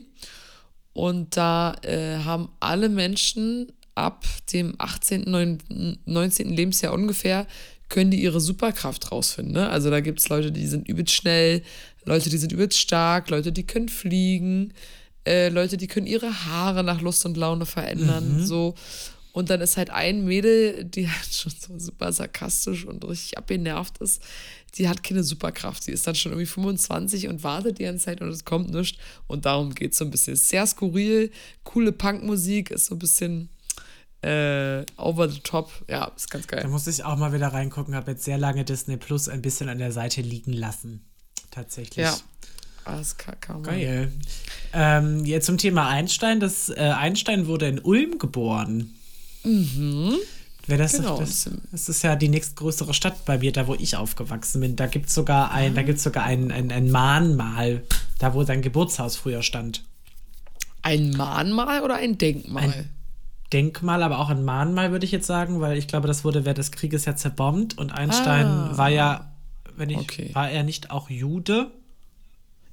[0.93, 5.59] Und da äh, haben alle Menschen ab dem 18.,
[6.05, 6.49] 19.
[6.49, 7.47] Lebensjahr ungefähr
[7.91, 9.53] können die ihre Superkraft rausfinden.
[9.53, 9.69] Ne?
[9.69, 11.61] Also da gibt es Leute, die sind übelst schnell,
[12.05, 14.73] Leute, die sind übelst stark, Leute, die können fliegen,
[15.27, 18.39] äh, Leute, die können ihre Haare nach Lust und Laune verändern.
[18.39, 18.45] Mhm.
[18.45, 18.75] So.
[19.33, 23.97] Und dann ist halt ein Mädel, die halt schon so super sarkastisch und richtig abgenervt
[23.99, 24.21] ist.
[24.75, 25.83] Die hat keine Superkraft.
[25.83, 28.97] Sie ist dann schon irgendwie 25 und wartet die ganze Zeit und es kommt nichts.
[29.27, 30.37] Und darum geht es so ein bisschen.
[30.37, 31.29] Sehr skurril,
[31.65, 33.49] coole Punkmusik, ist so ein bisschen
[34.21, 35.71] äh, over the top.
[35.87, 36.61] Ja, ist ganz geil.
[36.61, 37.95] Da muss ich auch mal wieder reingucken.
[37.95, 41.05] Habe jetzt sehr lange Disney Plus ein bisschen an der Seite liegen lassen.
[41.49, 42.05] Tatsächlich.
[42.05, 42.15] Ja.
[42.85, 43.61] Alles kacke.
[43.61, 44.11] Geil.
[44.73, 46.39] Ähm, jetzt zum Thema Einstein.
[46.39, 48.95] Das äh, Einstein wurde in Ulm geboren.
[49.43, 50.15] Mhm.
[50.67, 51.19] Wer das, genau.
[51.19, 54.75] das, das ist ja die nächstgrößere Stadt bei mir, da wo ich aufgewachsen bin.
[54.75, 57.83] Da gibt es sogar ein, da gibt's sogar ein, ein, ein Mahnmal,
[58.19, 59.83] da wo sein Geburtshaus früher stand.
[60.83, 62.63] Ein Mahnmal oder ein Denkmal?
[62.63, 62.89] Ein
[63.53, 66.57] Denkmal, aber auch ein Mahnmal, würde ich jetzt sagen, weil ich glaube, das wurde während
[66.57, 68.77] des Krieges ja zerbombt und Einstein ah.
[68.77, 69.31] war ja,
[69.75, 70.29] wenn ich, okay.
[70.33, 71.71] war er nicht auch Jude?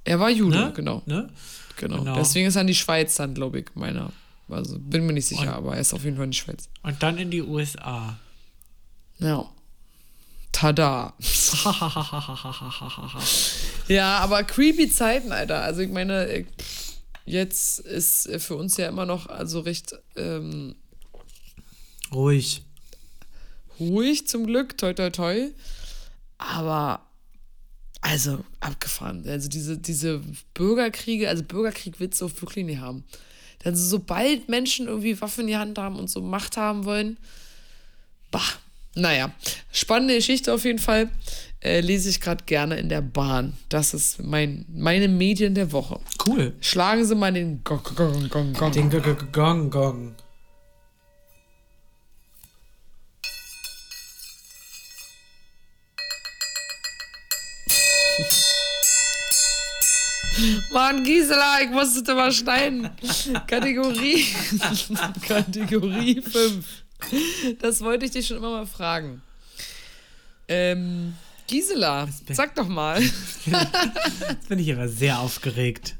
[0.05, 0.73] Er war Jude, ne?
[0.73, 1.01] genau.
[1.05, 1.29] Ne?
[1.77, 1.99] genau.
[1.99, 2.15] Genau.
[2.15, 4.11] Deswegen ist er in die Schweiz dann, glaube ich, meiner.
[4.47, 6.69] Also bin mir nicht sicher, und, aber er ist auf jeden Fall in die Schweiz.
[6.81, 8.17] Und dann in die USA.
[9.19, 9.45] Ja.
[10.51, 11.13] Tada.
[13.87, 15.61] ja, aber creepy Zeiten, Alter.
[15.61, 16.45] Also ich meine,
[17.29, 20.75] jetzt ist für uns ja immer noch also recht ähm,
[22.11, 22.63] ruhig.
[23.79, 25.51] Ruhig zum Glück, toi toi toi.
[26.37, 27.05] Aber
[28.01, 29.27] also abgefahren.
[29.27, 30.21] Also diese, diese
[30.53, 33.03] Bürgerkriege, also Bürgerkrieg wird es so wirklich nicht haben.
[33.63, 37.17] Also sobald Menschen irgendwie Waffen in die Hand haben und so Macht haben wollen,
[38.31, 38.41] bah.
[38.95, 39.31] Naja,
[39.71, 41.09] spannende Geschichte auf jeden Fall.
[41.61, 43.57] Äh, lese ich gerade gerne in der Bahn.
[43.67, 45.99] Das ist mein, meine Medien der Woche.
[46.25, 46.53] Cool.
[46.61, 48.71] Schlagen Sie mal den Gong, Gong, Gong, Gong.
[48.71, 48.89] Den
[49.33, 50.15] Gong, Gong.
[60.71, 62.89] Mann, Gisela, ich musste das mal schneiden.
[63.47, 64.25] Kategorie.
[65.27, 66.65] Kategorie 5.
[67.59, 69.21] Das wollte ich dich schon immer mal fragen.
[70.47, 71.15] Ähm,
[71.49, 73.01] Gisela, sag doch mal.
[74.21, 75.95] Jetzt bin ich aber sehr aufgeregt.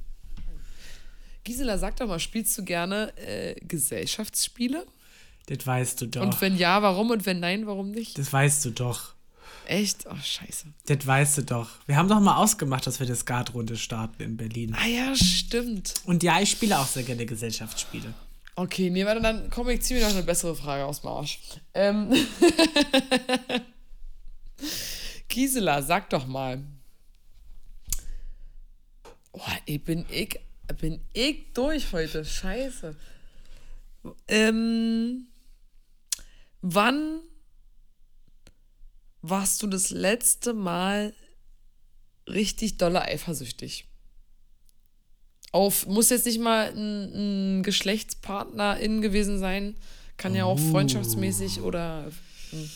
[1.44, 4.86] Gisela, sag doch mal, spielst du gerne äh, Gesellschaftsspiele?
[5.48, 6.22] Das weißt du doch.
[6.22, 7.10] Und wenn ja, warum?
[7.10, 8.20] Und wenn nein, warum nicht?
[8.20, 9.16] Das weißt du doch.
[9.66, 10.06] Echt?
[10.06, 10.68] Oh, scheiße.
[10.86, 11.70] Das weißt du doch.
[11.88, 14.76] Wir haben doch mal ausgemacht, dass wir die Skatrunde starten in Berlin.
[14.80, 15.96] Ah ja, stimmt.
[16.06, 18.14] Und ja, ich spiele auch sehr gerne Gesellschaftsspiele.
[18.56, 21.40] Okay, nee, warte, dann komme ich ziemlich noch eine bessere Frage aus dem Arsch.
[21.74, 22.14] Ähm
[25.30, 26.64] Gisela, sag doch mal.
[29.32, 30.40] Oh, ich bin ich,
[30.82, 32.26] bin ich durch heute.
[32.26, 32.96] Scheiße.
[34.28, 35.28] Ähm,
[36.62, 37.22] wann
[39.22, 41.14] warst du das letzte Mal
[42.28, 43.86] richtig dolle eifersüchtig?
[45.52, 49.76] Auf, muss jetzt nicht mal ein, ein Geschlechtspartnerin gewesen sein,
[50.18, 50.72] kann ja auch uh.
[50.72, 52.12] freundschaftsmäßig oder.
[52.52, 52.70] Hm.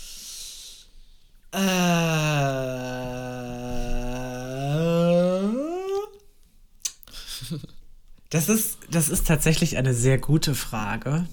[8.29, 11.27] Das ist, das ist tatsächlich eine sehr gute Frage.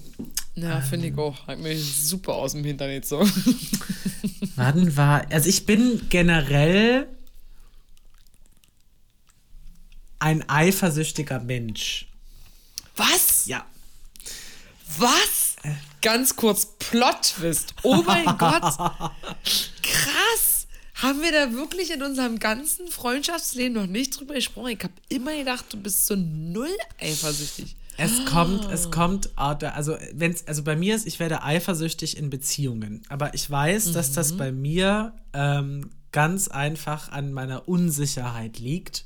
[0.53, 1.47] Ja, ähm, finde ich auch.
[1.47, 3.27] Hat mir super aus dem Hintern jetzt so.
[4.55, 5.25] Wann war.
[5.31, 7.07] Also ich bin generell
[10.19, 12.07] ein eifersüchtiger Mensch.
[12.95, 13.47] Was?
[13.47, 13.65] Ja.
[14.99, 15.55] Was?
[15.63, 15.71] Äh.
[16.03, 17.73] Ganz kurz, Plot-Twist.
[17.83, 18.63] Oh mein Gott.
[21.01, 24.69] Haben wir da wirklich in unserem ganzen Freundschaftsleben noch nicht drüber gesprochen?
[24.77, 27.75] Ich habe immer gedacht, du bist so null eifersüchtig.
[27.97, 33.01] Es kommt, es kommt, also wenn's, also bei mir ist, ich werde eifersüchtig in Beziehungen.
[33.09, 33.93] Aber ich weiß, mhm.
[33.93, 34.37] dass das mhm.
[34.37, 39.05] bei mir ähm, ganz einfach an meiner Unsicherheit liegt.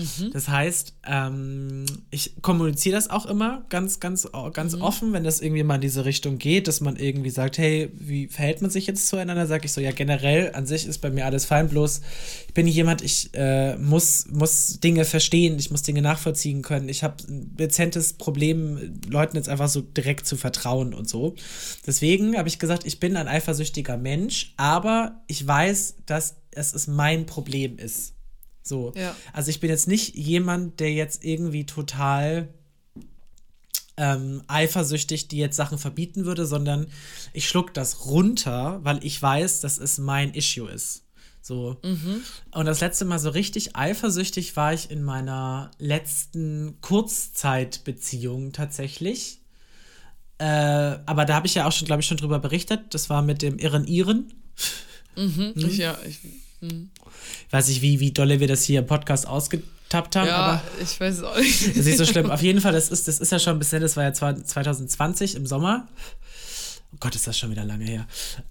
[0.00, 0.30] Mhm.
[0.32, 4.82] Das heißt, ähm, ich kommuniziere das auch immer ganz, ganz, ganz mhm.
[4.82, 8.28] offen, wenn das irgendwie mal in diese Richtung geht, dass man irgendwie sagt, hey, wie
[8.28, 9.46] verhält man sich jetzt zueinander?
[9.46, 12.00] Sage ich so, ja, generell an sich ist bei mir alles fein, bloß
[12.48, 16.88] ich bin jemand, ich äh, muss, muss Dinge verstehen, ich muss Dinge nachvollziehen können.
[16.88, 21.34] Ich habe ein dezentes Problem, Leuten jetzt einfach so direkt zu vertrauen und so.
[21.86, 27.26] Deswegen habe ich gesagt, ich bin ein eifersüchtiger Mensch, aber ich weiß, dass es mein
[27.26, 28.14] Problem ist.
[28.62, 28.92] So.
[28.96, 29.16] Ja.
[29.32, 32.48] Also ich bin jetzt nicht jemand, der jetzt irgendwie total
[33.96, 36.86] ähm, eifersüchtig, die jetzt Sachen verbieten würde, sondern
[37.32, 41.04] ich schluck das runter, weil ich weiß, dass es mein Issue ist.
[41.42, 41.76] So.
[41.82, 42.22] Mhm.
[42.52, 49.40] Und das letzte Mal so richtig eifersüchtig war ich in meiner letzten Kurzzeitbeziehung tatsächlich.
[50.38, 52.94] Äh, aber da habe ich ja auch schon, glaube ich, schon drüber berichtet.
[52.94, 54.32] Das war mit dem Irren Iren.
[55.16, 55.52] Mhm.
[55.54, 55.54] mhm.
[55.68, 56.20] Ich, ja, ich,
[56.60, 56.90] mhm.
[57.46, 60.26] Ich weiß nicht, wie, wie dolle wir das hier im Podcast ausgetappt haben.
[60.26, 61.66] Ja, aber ich weiß es auch nicht.
[61.68, 62.30] Das ist nicht so schlimm.
[62.30, 65.36] Auf jeden Fall, das ist, das ist ja schon ein bisschen, das war ja 2020
[65.36, 65.88] im Sommer.
[66.92, 68.06] Oh Gott, ist das schon wieder lange her.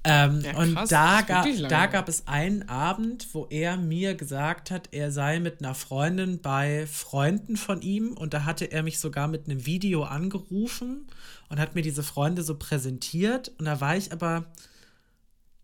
[0.06, 4.88] Ähm, ja, und da, ga, da gab es einen Abend, wo er mir gesagt hat,
[4.92, 9.28] er sei mit einer Freundin bei Freunden von ihm und da hatte er mich sogar
[9.28, 11.06] mit einem Video angerufen
[11.50, 14.46] und hat mir diese Freunde so präsentiert und da war ich aber,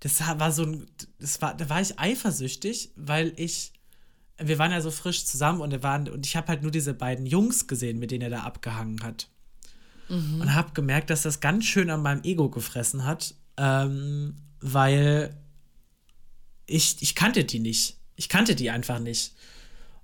[0.05, 0.85] das war so ein,
[1.17, 3.73] das war, da war ich eifersüchtig, weil ich,
[4.37, 7.25] wir waren ja so frisch zusammen und, waren, und ich habe halt nur diese beiden
[7.25, 9.29] Jungs gesehen, mit denen er da abgehangen hat
[10.07, 10.41] mhm.
[10.41, 15.35] und habe gemerkt, dass das ganz schön an meinem Ego gefressen hat, ähm, weil
[16.67, 17.97] ich, ich kannte die nicht.
[18.15, 19.33] Ich kannte die einfach nicht.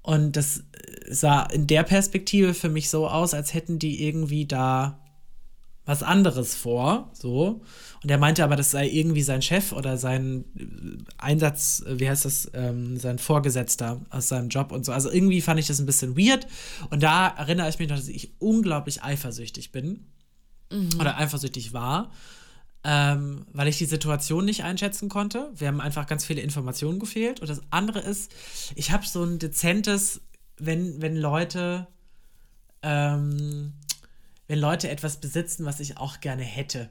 [0.02, 0.64] Und das
[1.12, 5.00] sah in der Perspektive für mich so aus, als hätten die irgendwie da
[5.86, 7.62] was anderes vor, so.
[8.04, 12.10] Und er meinte aber, das sei irgendwie sein Chef oder sein äh, Einsatz, äh, wie
[12.10, 14.92] heißt das, ähm, sein Vorgesetzter aus seinem Job und so.
[14.92, 16.48] Also irgendwie fand ich das ein bisschen weird.
[16.90, 20.06] Und da erinnere ich mich noch, dass ich unglaublich eifersüchtig bin
[20.72, 20.90] mhm.
[21.00, 22.12] oder eifersüchtig war.
[22.84, 25.52] Ähm, weil ich die Situation nicht einschätzen konnte.
[25.56, 27.40] Wir haben einfach ganz viele Informationen gefehlt.
[27.40, 28.32] Und das andere ist,
[28.76, 30.22] ich habe so ein dezentes,
[30.58, 31.88] wenn, wenn Leute
[32.82, 33.74] ähm,
[34.52, 36.90] wenn Leute etwas besitzen, was ich auch gerne hätte,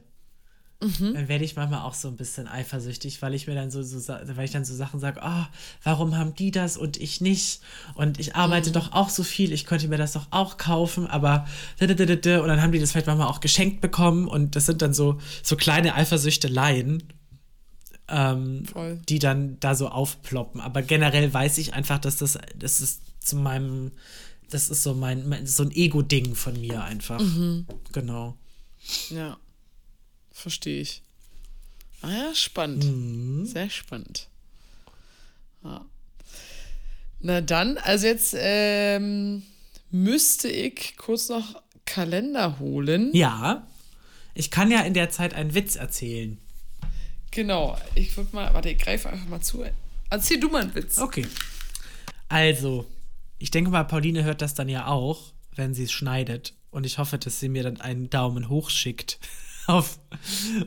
[0.81, 1.13] mhm.
[1.13, 3.99] dann werde ich manchmal auch so ein bisschen eifersüchtig, weil ich mir dann so, so
[4.07, 5.45] weil ich dann so Sachen sage, oh,
[5.83, 7.61] warum haben die das und ich nicht?
[7.93, 8.73] Und ich arbeite mhm.
[8.73, 11.45] doch auch so viel, ich könnte mir das doch auch kaufen, aber
[11.79, 15.19] und dann haben die das vielleicht manchmal auch geschenkt bekommen und das sind dann so,
[15.43, 17.03] so kleine Eifersüchteleien.
[18.07, 18.63] Ähm,
[19.07, 20.59] die dann da so aufploppen.
[20.59, 23.91] Aber generell weiß ich einfach, dass das, das ist zu meinem
[24.53, 27.19] das ist so mein, mein so ein Ego-Ding von mir einfach.
[27.19, 27.65] Mhm.
[27.91, 28.37] Genau.
[29.09, 29.37] Ja.
[30.31, 31.01] Verstehe ich.
[32.01, 32.83] Ah ja, spannend.
[32.85, 33.45] Mhm.
[33.45, 34.27] Sehr spannend.
[35.63, 35.85] Ja.
[37.19, 39.43] Na dann, also jetzt ähm,
[39.91, 43.11] müsste ich kurz noch Kalender holen.
[43.13, 43.67] Ja.
[44.33, 46.37] Ich kann ja in der Zeit einen Witz erzählen.
[47.31, 47.77] Genau.
[47.95, 49.63] Ich würde mal, warte, ich greife einfach mal zu.
[50.09, 50.97] Erzähl du mal einen Witz.
[50.97, 51.27] Okay.
[52.27, 52.85] Also,
[53.41, 56.53] ich denke mal, Pauline hört das dann ja auch, wenn sie es schneidet.
[56.69, 59.19] Und ich hoffe, dass sie mir dann einen Daumen hoch schickt
[59.67, 59.99] auf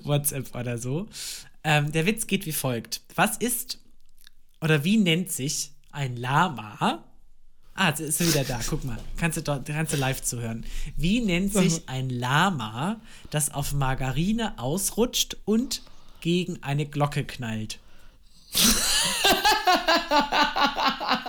[0.03, 1.09] WhatsApp oder so.
[1.63, 3.03] Ähm, der Witz geht wie folgt.
[3.15, 3.79] Was ist
[4.61, 7.05] oder wie nennt sich ein Lama?
[7.75, 8.61] Ah, jetzt ist er wieder da.
[8.69, 8.99] Guck mal.
[9.17, 10.67] Kannst du, dort, kannst du live zuhören.
[10.97, 13.01] Wie nennt sich ein Lama,
[13.31, 15.83] das auf Margarine ausrutscht und
[16.21, 17.79] gegen eine Glocke knallt?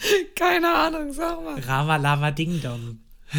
[0.34, 1.60] Keine Ahnung, sag mal.
[1.60, 3.00] Rama Lama Ding Dong.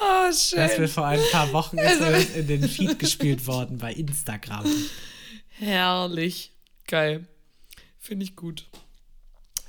[0.00, 0.58] oh, schön.
[0.58, 2.04] Das wird vor ein paar Wochen also,
[2.38, 4.64] in den Feed gespielt worden bei Instagram.
[5.58, 6.52] Herrlich.
[6.86, 7.26] Geil.
[7.98, 8.66] Finde ich gut.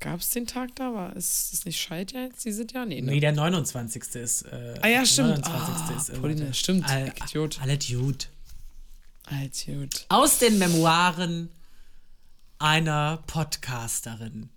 [0.00, 0.94] Gab es den Tag da?
[0.94, 2.86] War ist das nicht Scheit jetzt dieses Jahr?
[2.86, 3.12] Nee, ne?
[3.12, 4.02] nee, der 29.
[4.16, 4.42] ist.
[4.42, 5.44] Äh, ah ja, stimmt.
[5.46, 5.46] 29.
[5.46, 6.88] Ah, ist Pauline, stimmt.
[6.88, 7.60] All, Idiot.
[7.60, 8.24] Alle Dude.
[10.08, 11.50] Aus den Memoiren
[12.58, 14.48] einer Podcasterin.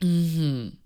[0.00, 0.78] Mhm.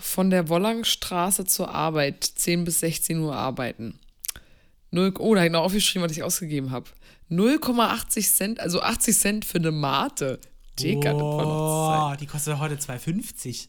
[0.00, 3.98] Von der Wollangstraße zur Arbeit, 10 bis 16 Uhr arbeiten.
[4.90, 6.90] 0, oh, da habe ich noch aufgeschrieben, was ich ausgegeben habe.
[7.30, 10.38] 0,80 Cent, also 80 Cent für eine Mate.
[10.78, 13.68] Digga, oh, die kostet heute 2,50.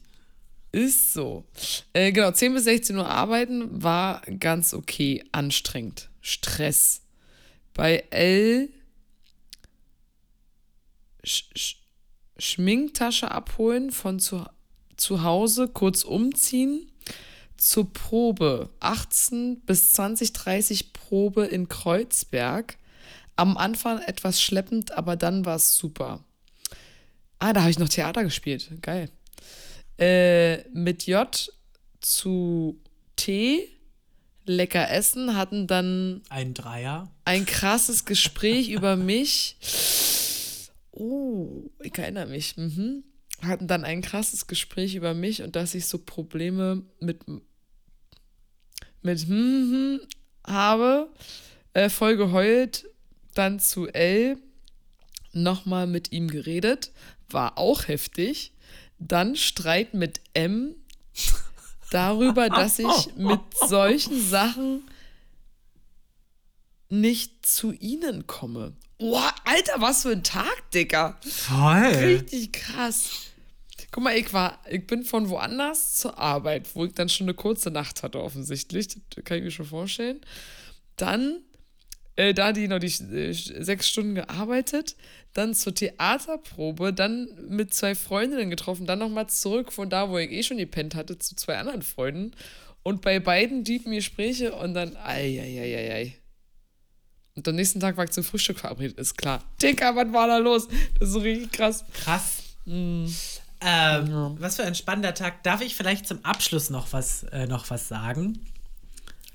[0.72, 1.44] Ist so.
[1.92, 5.22] Äh, genau, 10 bis 16 Uhr arbeiten war ganz okay.
[5.30, 6.10] Anstrengend.
[6.20, 7.02] Stress.
[7.74, 8.68] Bei L.
[11.22, 11.76] Sch Sch
[12.36, 14.44] Schminktasche abholen von zu,
[14.96, 16.90] zu Hause, kurz umziehen.
[17.56, 18.70] Zur Probe.
[18.80, 22.78] 18 bis 20, 30 Probe in Kreuzberg.
[23.36, 26.24] Am Anfang etwas schleppend, aber dann war es super.
[27.44, 28.70] Ah, da habe ich noch Theater gespielt.
[28.80, 29.10] Geil.
[29.98, 31.52] Äh, mit J
[32.00, 32.80] zu
[33.16, 33.68] T,
[34.46, 36.22] lecker essen, hatten dann.
[36.30, 37.12] Ein Dreier.
[37.26, 39.58] Ein krasses Gespräch über mich.
[40.90, 42.56] Oh, ich erinnere mich.
[42.56, 43.04] Mhm.
[43.42, 47.28] Hatten dann ein krasses Gespräch über mich und dass ich so Probleme mit.
[49.02, 50.00] mit hm, hm,
[50.46, 51.10] habe.
[51.74, 52.86] Äh, voll geheult.
[53.34, 54.38] Dann zu L
[55.34, 56.92] nochmal mit ihm geredet,
[57.30, 58.52] war auch heftig.
[58.98, 60.74] Dann Streit mit M
[61.90, 64.88] darüber, dass ich mit solchen Sachen
[66.88, 68.72] nicht zu ihnen komme.
[68.98, 71.18] Boah, Alter, was für ein Tag, Digga.
[71.22, 71.86] Voll.
[71.86, 73.10] Richtig krass.
[73.90, 77.34] Guck mal, ich war, ich bin von woanders zur Arbeit, wo ich dann schon eine
[77.34, 78.88] kurze Nacht hatte, offensichtlich.
[78.88, 80.20] Das kann ich mir schon vorstellen.
[80.96, 81.42] Dann,
[82.16, 84.96] äh, da die noch die äh, sechs Stunden gearbeitet,
[85.32, 90.30] dann zur Theaterprobe, dann mit zwei Freundinnen getroffen, dann nochmal zurück von da, wo ich
[90.30, 92.32] eh schon gepennt hatte, zu zwei anderen Freunden.
[92.82, 96.14] Und bei beiden deepen Gespräche und dann, ei, ei, ei, ei, ei.
[97.34, 99.42] Und am nächsten Tag war ich zum Frühstück verabredet, ist klar.
[99.60, 100.68] Dicker, was war da los?
[100.98, 101.84] Das ist so richtig krass.
[101.92, 102.42] Krass.
[102.64, 103.06] Mm.
[103.60, 104.34] Ähm, ja.
[104.38, 105.42] Was für ein spannender Tag.
[105.42, 108.38] Darf ich vielleicht zum Abschluss noch was, äh, noch was sagen?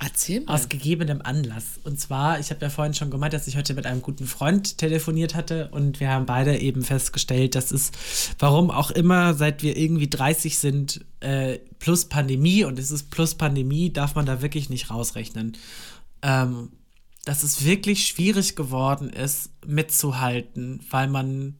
[0.01, 0.53] Erzähl mal.
[0.53, 1.79] Aus gegebenem Anlass.
[1.83, 4.77] Und zwar, ich habe ja vorhin schon gemeint, dass ich heute mit einem guten Freund
[4.77, 7.91] telefoniert hatte und wir haben beide eben festgestellt, dass es,
[8.39, 13.35] warum auch immer, seit wir irgendwie 30 sind, äh, plus Pandemie und es ist plus
[13.35, 15.57] Pandemie, darf man da wirklich nicht rausrechnen.
[16.21, 16.71] Ähm,
[17.25, 21.55] dass es wirklich schwierig geworden ist, mitzuhalten, weil man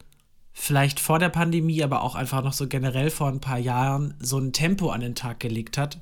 [0.52, 4.38] vielleicht vor der Pandemie, aber auch einfach noch so generell vor ein paar Jahren so
[4.38, 5.98] ein Tempo an den Tag gelegt hat.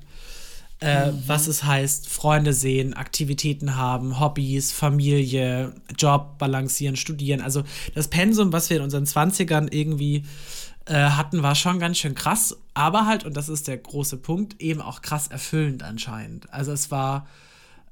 [0.81, 1.23] Mhm.
[1.27, 7.41] Was es heißt, Freunde sehen, Aktivitäten haben, Hobbys, Familie, Job balancieren, studieren.
[7.41, 7.63] Also
[7.95, 10.23] das Pensum, was wir in unseren 20ern irgendwie
[10.85, 14.61] äh, hatten, war schon ganz schön krass, aber halt, und das ist der große Punkt,
[14.61, 16.51] eben auch krass erfüllend anscheinend.
[16.53, 17.27] Also es war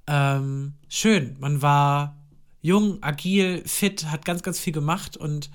[0.08, 1.36] ähm, schön.
[1.40, 2.16] Man war
[2.62, 5.50] jung, agil, fit, hat ganz, ganz viel gemacht und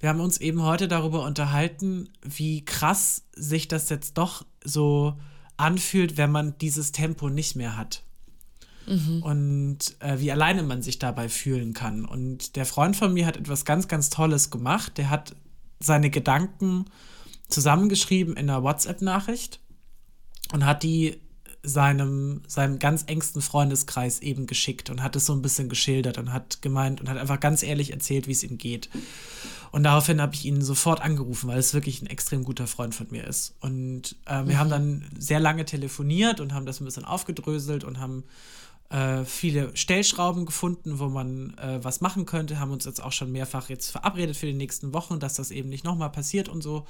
[0.00, 5.16] wir haben uns eben heute darüber unterhalten, wie krass sich das jetzt doch so
[5.60, 8.02] anfühlt, wenn man dieses Tempo nicht mehr hat.
[8.86, 9.22] Mhm.
[9.22, 12.04] Und äh, wie alleine man sich dabei fühlen kann.
[12.04, 14.98] Und der Freund von mir hat etwas ganz, ganz Tolles gemacht.
[14.98, 15.36] Der hat
[15.78, 16.86] seine Gedanken
[17.48, 19.60] zusammengeschrieben in einer WhatsApp-Nachricht
[20.52, 21.20] und hat die
[21.62, 26.32] seinem, seinem ganz engsten Freundeskreis eben geschickt und hat es so ein bisschen geschildert und
[26.32, 28.88] hat gemeint und hat einfach ganz ehrlich erzählt, wie es ihm geht.
[29.70, 33.06] Und daraufhin habe ich ihn sofort angerufen, weil es wirklich ein extrem guter Freund von
[33.10, 33.54] mir ist.
[33.60, 34.58] Und äh, wir mhm.
[34.58, 38.24] haben dann sehr lange telefoniert und haben das ein bisschen aufgedröselt und haben
[38.88, 43.30] äh, viele Stellschrauben gefunden, wo man äh, was machen könnte, haben uns jetzt auch schon
[43.30, 46.86] mehrfach jetzt verabredet für die nächsten Wochen, dass das eben nicht nochmal passiert und so.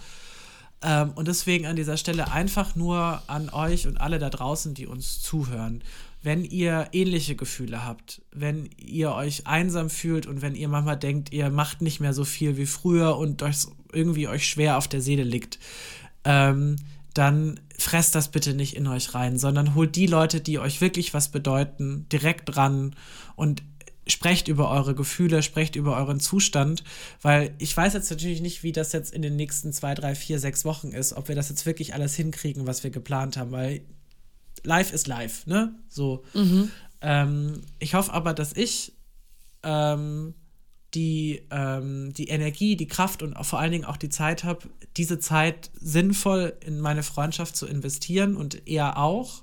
[0.82, 4.86] Ähm, und deswegen an dieser Stelle einfach nur an euch und alle da draußen, die
[4.86, 5.82] uns zuhören.
[6.22, 11.32] Wenn ihr ähnliche Gefühle habt, wenn ihr euch einsam fühlt und wenn ihr manchmal denkt,
[11.32, 13.56] ihr macht nicht mehr so viel wie früher und euch
[13.92, 15.58] irgendwie euch schwer auf der Seele liegt,
[16.24, 16.76] ähm,
[17.14, 21.12] dann fresst das bitte nicht in euch rein, sondern holt die Leute, die euch wirklich
[21.14, 22.94] was bedeuten, direkt dran
[23.34, 23.62] und
[24.10, 26.84] sprecht über eure Gefühle, sprecht über euren Zustand,
[27.22, 30.38] weil ich weiß jetzt natürlich nicht, wie das jetzt in den nächsten zwei, drei, vier,
[30.38, 33.82] sechs Wochen ist, ob wir das jetzt wirklich alles hinkriegen, was wir geplant haben, weil
[34.62, 35.74] live ist live, ne?
[35.88, 36.24] So.
[36.34, 36.70] Mhm.
[37.00, 38.92] Ähm, ich hoffe aber, dass ich
[39.62, 40.34] ähm,
[40.94, 45.18] die, ähm, die Energie, die Kraft und vor allen Dingen auch die Zeit habe, diese
[45.18, 49.42] Zeit sinnvoll in meine Freundschaft zu investieren und er auch.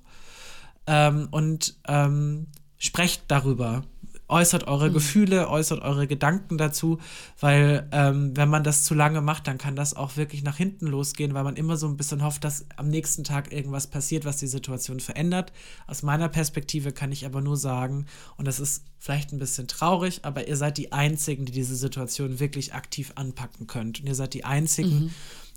[0.85, 2.47] Ähm, und ähm,
[2.77, 3.83] sprecht darüber
[4.29, 4.93] äußert eure mhm.
[4.93, 6.99] Gefühle, äußert eure Gedanken dazu,
[7.39, 10.87] weil ähm, wenn man das zu lange macht, dann kann das auch wirklich nach hinten
[10.87, 14.37] losgehen, weil man immer so ein bisschen hofft, dass am nächsten Tag irgendwas passiert, was
[14.37, 15.53] die Situation verändert.
[15.87, 18.05] Aus meiner Perspektive kann ich aber nur sagen,
[18.35, 22.39] und das ist vielleicht ein bisschen traurig, aber ihr seid die Einzigen, die diese Situation
[22.39, 24.01] wirklich aktiv anpacken könnt.
[24.01, 25.11] Und ihr seid die Einzigen, mhm.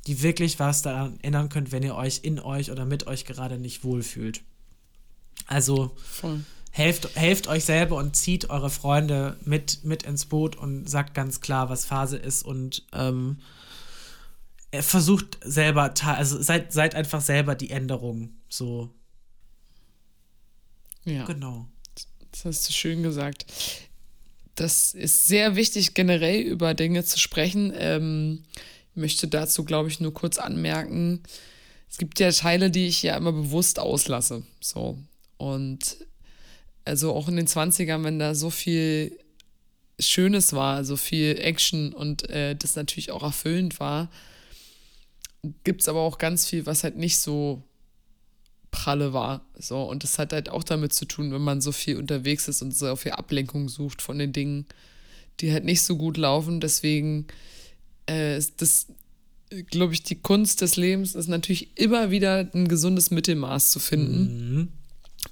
[0.06, 3.58] die wirklich was daran ändern könnt, wenn ihr euch in euch oder mit euch gerade
[3.58, 4.42] nicht wohlfühlt.
[5.46, 5.90] Also.
[5.96, 6.40] Voll
[6.70, 11.40] helft, helft euch selber und zieht eure Freunde mit, mit ins Boot und sagt ganz
[11.40, 13.38] klar, was Phase ist und ähm,
[14.72, 18.30] versucht selber, also seid, seid einfach selber die Änderung.
[18.48, 18.90] So.
[21.04, 21.24] Ja.
[21.24, 21.66] Genau.
[22.30, 23.46] Das hast du schön gesagt.
[24.54, 27.72] Das ist sehr wichtig, generell über Dinge zu sprechen.
[27.74, 28.44] Ähm,
[28.90, 31.22] ich möchte dazu, glaube ich, nur kurz anmerken,
[31.90, 34.44] es gibt ja Teile, die ich ja immer bewusst auslasse.
[34.60, 34.96] So.
[35.38, 35.96] Und
[36.84, 39.18] also auch in den 20ern, wenn da so viel
[39.98, 44.10] Schönes war, so viel Action und äh, das natürlich auch erfüllend war,
[45.64, 47.62] gibt es aber auch ganz viel, was halt nicht so
[48.70, 49.44] pralle war.
[49.58, 52.62] So, und das hat halt auch damit zu tun, wenn man so viel unterwegs ist
[52.62, 54.66] und so viel Ablenkung sucht von den Dingen,
[55.40, 56.60] die halt nicht so gut laufen.
[56.60, 57.26] Deswegen
[58.08, 58.86] äh, ist das,
[59.70, 64.54] glaube ich, die Kunst des Lebens ist natürlich immer wieder ein gesundes Mittelmaß zu finden.
[64.54, 64.68] Mhm.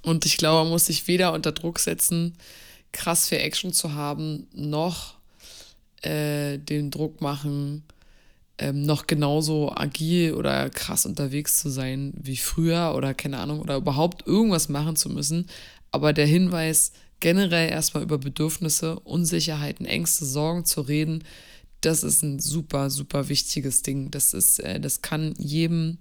[0.01, 2.35] Und ich glaube, man muss sich weder unter Druck setzen,
[2.91, 5.15] krass für Action zu haben, noch
[6.01, 7.83] äh, den Druck machen,
[8.57, 13.77] ähm, noch genauso agil oder krass unterwegs zu sein wie früher oder keine Ahnung oder
[13.77, 15.47] überhaupt irgendwas machen zu müssen.
[15.91, 21.23] Aber der Hinweis, generell erstmal über Bedürfnisse, Unsicherheiten, Ängste, Sorgen zu reden,
[21.81, 24.11] das ist ein super, super wichtiges Ding.
[24.11, 25.97] Das ist, äh, das kann jedem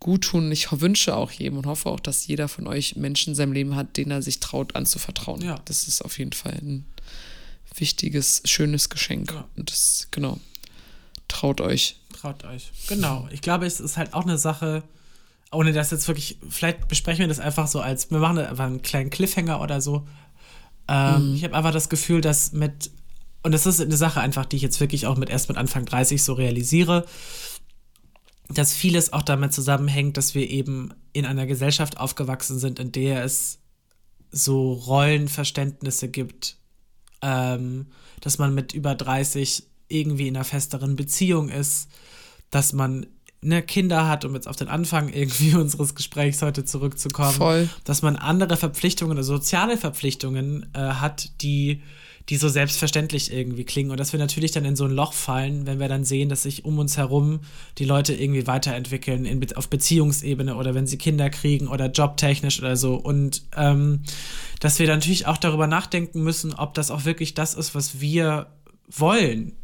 [0.00, 0.50] gut tun.
[0.50, 3.76] Ich wünsche auch jedem und hoffe auch, dass jeder von euch Menschen in seinem Leben
[3.76, 5.42] hat, denen er sich traut anzuvertrauen.
[5.42, 5.60] Ja.
[5.66, 6.86] Das ist auf jeden Fall ein
[7.76, 9.32] wichtiges, schönes Geschenk.
[9.32, 9.46] Ja.
[9.56, 10.40] Und das, genau,
[11.28, 11.96] traut euch.
[12.18, 12.72] Traut euch.
[12.88, 13.28] Genau.
[13.30, 14.82] Ich glaube, es ist halt auch eine Sache,
[15.52, 18.82] ohne das jetzt wirklich, vielleicht besprechen wir das einfach so als, wir machen einfach einen
[18.82, 20.06] kleinen Cliffhanger oder so.
[20.88, 21.34] Ähm, mhm.
[21.36, 22.90] Ich habe einfach das Gefühl, dass mit,
[23.42, 25.84] und das ist eine Sache einfach, die ich jetzt wirklich auch mit erst mit Anfang
[25.84, 27.06] 30 so realisiere,
[28.52, 33.24] dass vieles auch damit zusammenhängt, dass wir eben in einer Gesellschaft aufgewachsen sind, in der
[33.24, 33.58] es
[34.30, 36.56] so Rollenverständnisse gibt,
[37.22, 37.86] ähm,
[38.20, 41.88] dass man mit über 30 irgendwie in einer festeren Beziehung ist,
[42.50, 43.06] dass man
[43.40, 47.68] ne, Kinder hat, um jetzt auf den Anfang irgendwie unseres Gesprächs heute zurückzukommen, Voll.
[47.84, 51.82] dass man andere Verpflichtungen oder soziale Verpflichtungen äh, hat, die
[52.30, 55.66] die so selbstverständlich irgendwie klingen und dass wir natürlich dann in so ein Loch fallen,
[55.66, 57.40] wenn wir dann sehen, dass sich um uns herum
[57.78, 62.76] die Leute irgendwie weiterentwickeln in, auf Beziehungsebene oder wenn sie Kinder kriegen oder jobtechnisch oder
[62.76, 64.02] so und ähm,
[64.60, 68.00] dass wir dann natürlich auch darüber nachdenken müssen, ob das auch wirklich das ist, was
[68.00, 68.46] wir
[68.88, 69.56] wollen.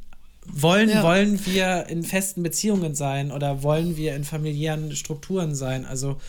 [0.49, 1.03] Wollen, ja.
[1.03, 5.85] wollen wir in festen Beziehungen sein oder wollen wir in familiären Strukturen sein?
[5.85, 6.21] Also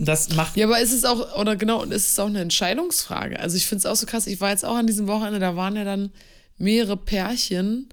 [0.00, 0.56] das macht.
[0.56, 3.38] Ja, aber ist es auch, oder genau, und ist es auch eine Entscheidungsfrage.
[3.38, 5.56] Also ich finde es auch so krass, ich war jetzt auch an diesem Wochenende, da
[5.56, 6.10] waren ja dann
[6.56, 7.88] mehrere Pärchen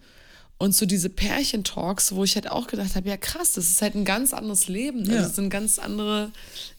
[0.57, 3.95] und so diese Pärchentalks, wo ich halt auch gedacht habe, ja krass, das ist halt
[3.95, 5.01] ein ganz anderes Leben.
[5.01, 5.17] Also ja.
[5.17, 6.31] Also es sind ganz andere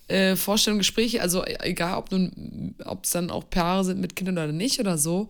[0.09, 4.39] äh, Vorstellungen, Gespräche, also egal, ob nun, ob es dann auch Paare sind mit Kindern
[4.39, 5.29] oder nicht oder so.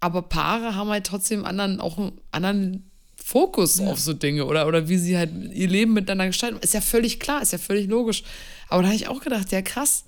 [0.00, 2.89] Aber Paare haben halt trotzdem anderen, auch einen anderen
[3.30, 3.86] Fokus ja.
[3.86, 6.58] auf so Dinge oder, oder wie sie halt ihr Leben miteinander gestalten.
[6.62, 8.24] Ist ja völlig klar, ist ja völlig logisch.
[8.68, 10.04] Aber da habe ich auch gedacht, ja krass,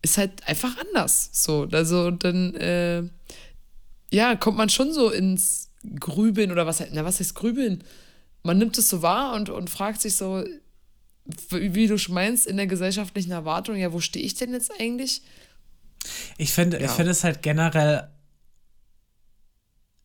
[0.00, 1.28] ist halt einfach anders.
[1.32, 3.02] So, also dann, äh,
[4.10, 5.68] ja, kommt man schon so ins
[6.00, 7.84] Grübeln oder was, na, was heißt Grübeln?
[8.42, 10.42] Man nimmt es so wahr und, und fragt sich so,
[11.50, 15.20] wie, wie du meinst, in der gesellschaftlichen Erwartung, ja, wo stehe ich denn jetzt eigentlich?
[16.38, 16.86] Ich finde, ja.
[16.86, 18.08] ich finde es halt generell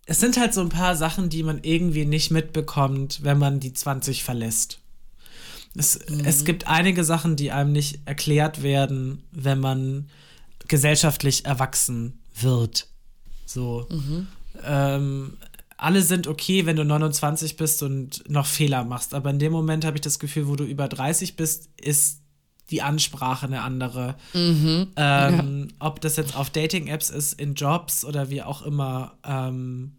[0.10, 3.74] es sind halt so ein paar Sachen, die man irgendwie nicht mitbekommt, wenn man die
[3.74, 4.80] 20 verlässt.
[5.76, 6.22] Es, mhm.
[6.26, 10.10] es gibt einige Sachen, die einem nicht erklärt werden, wenn man
[10.68, 12.88] gesellschaftlich erwachsen wird.
[13.46, 13.86] So.
[13.90, 14.28] Mhm.
[14.64, 15.38] Ähm,
[15.76, 19.14] alle sind okay, wenn du 29 bist und noch Fehler machst.
[19.14, 22.22] Aber in dem Moment habe ich das Gefühl, wo du über 30 bist, ist
[22.72, 24.16] die Ansprache eine andere.
[24.34, 24.88] Mhm.
[24.96, 25.76] Ähm, ja.
[25.80, 29.18] Ob das jetzt auf Dating-Apps ist, in Jobs oder wie auch immer.
[29.26, 29.97] Ähm,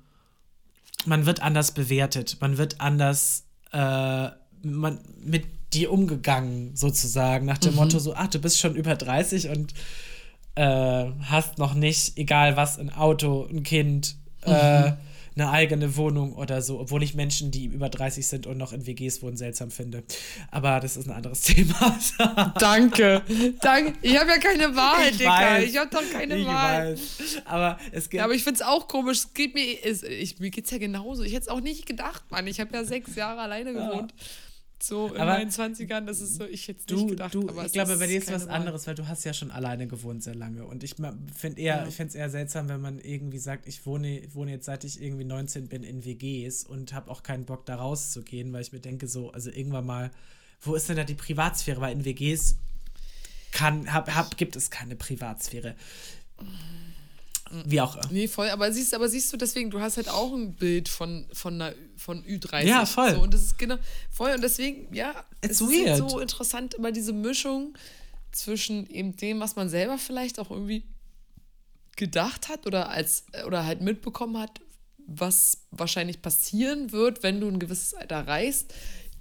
[1.07, 2.39] man wird anders bewertet.
[2.41, 4.29] Man wird anders äh,
[4.63, 7.77] man, mit dir umgegangen, sozusagen, nach dem mhm.
[7.77, 9.75] Motto so, ach, du bist schon über 30 und
[10.55, 14.87] äh, hast noch nicht, egal was, ein Auto, ein Kind, äh, mhm.
[14.89, 14.93] äh,
[15.41, 18.87] eine eigene Wohnung oder so, obwohl ich Menschen, die über 30 sind und noch in
[18.87, 20.03] WGs wohnen, seltsam finde.
[20.51, 21.99] Aber das ist ein anderes Thema.
[22.59, 23.23] Danke.
[23.61, 23.95] Danke.
[24.03, 25.31] Ich habe ja keine Wahl, ich Digga.
[25.31, 26.93] Weiß, ich habe doch keine ich Wahl.
[26.93, 27.43] Weiß.
[27.45, 28.21] Aber es geht.
[28.21, 29.19] Aber ich finde es auch komisch.
[29.19, 31.23] Es geht mir, es, ich, mir geht's ja genauso.
[31.23, 32.47] Ich hätte es auch nicht gedacht, Mann.
[32.47, 34.13] Ich habe ja sechs Jahre alleine gewohnt.
[34.17, 34.25] Ja
[34.81, 37.35] so in aber meinen 20ern, das ist so, ich jetzt nicht du, gedacht.
[37.35, 40.23] Du, ich glaube, bei dir ist was anderes, weil du hast ja schon alleine gewohnt
[40.23, 40.65] sehr lange.
[40.65, 40.95] Und ich
[41.35, 41.87] finde eher, ja.
[41.87, 45.03] ich finde es eher seltsam, wenn man irgendwie sagt, ich wohne, wohne jetzt seit ich
[45.03, 48.81] irgendwie 19 bin in WGs und habe auch keinen Bock da rauszugehen, weil ich mir
[48.81, 50.11] denke so, also irgendwann mal,
[50.61, 51.81] wo ist denn da die Privatsphäre?
[51.81, 52.57] Weil in WGs
[53.51, 55.75] kann, hab, hab, gibt es keine Privatsphäre.
[57.65, 57.97] Wie auch.
[58.11, 58.51] Nee, voll.
[58.51, 61.75] Aber siehst, aber siehst du, deswegen, du hast halt auch ein Bild von, von, einer,
[61.97, 62.65] von Ü30.
[62.65, 63.15] Ja, voll.
[63.15, 63.77] So, und das ist genau,
[64.11, 64.33] voll.
[64.33, 65.73] Und deswegen, ja, It's es weird.
[65.73, 67.77] ist halt so interessant, immer diese Mischung
[68.33, 70.85] zwischen eben dem, was man selber vielleicht auch irgendwie
[71.97, 74.61] gedacht hat oder als oder halt mitbekommen hat,
[75.07, 78.73] was wahrscheinlich passieren wird, wenn du ein gewisses Alter erreichst,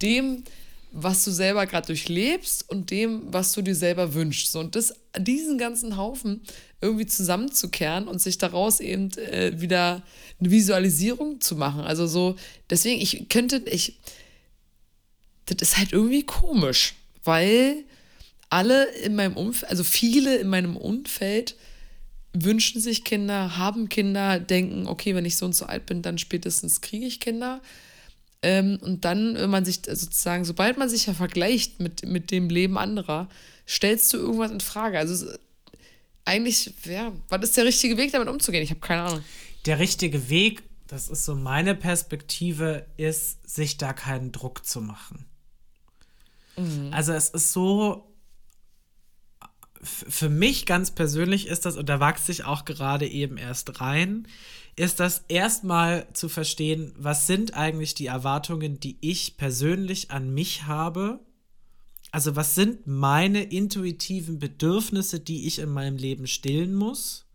[0.02, 0.44] dem,
[0.90, 4.52] was du selber gerade durchlebst und dem, was du dir selber wünschst.
[4.52, 6.42] So, und das, diesen ganzen Haufen
[6.80, 10.02] irgendwie zusammenzukehren und sich daraus eben äh, wieder
[10.40, 11.80] eine Visualisierung zu machen.
[11.80, 12.36] Also so,
[12.70, 13.98] deswegen, ich könnte, ich,
[15.46, 16.94] das ist halt irgendwie komisch,
[17.24, 17.84] weil
[18.50, 21.56] alle in meinem Umfeld, also viele in meinem Umfeld
[22.32, 26.18] wünschen sich Kinder, haben Kinder, denken, okay, wenn ich so und so alt bin, dann
[26.18, 27.60] spätestens kriege ich Kinder.
[28.42, 32.48] Ähm, und dann, wenn man sich sozusagen, sobald man sich ja vergleicht mit, mit dem
[32.48, 33.28] Leben anderer,
[33.66, 34.98] stellst du irgendwas in Frage.
[34.98, 35.30] Also
[36.24, 38.62] eigentlich, ja, was ist der richtige Weg, damit umzugehen?
[38.62, 39.24] Ich habe keine Ahnung.
[39.66, 45.26] Der richtige Weg das ist so meine Perspektive, ist, sich da keinen Druck zu machen.
[46.56, 46.88] Mhm.
[46.92, 48.10] Also es ist so,
[49.82, 54.26] für mich ganz persönlich ist das, und da wachse ich auch gerade eben erst rein,
[54.78, 60.64] ist das erstmal zu verstehen, was sind eigentlich die Erwartungen, die ich persönlich an mich
[60.64, 61.18] habe.
[62.12, 67.26] Also was sind meine intuitiven Bedürfnisse, die ich in meinem Leben stillen muss?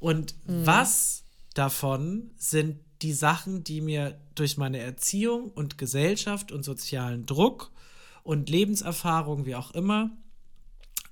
[0.00, 0.66] Und mhm.
[0.66, 1.22] was
[1.54, 7.70] davon sind die Sachen, die mir durch meine Erziehung und Gesellschaft und sozialen Druck
[8.24, 10.10] und Lebenserfahrung, wie auch immer,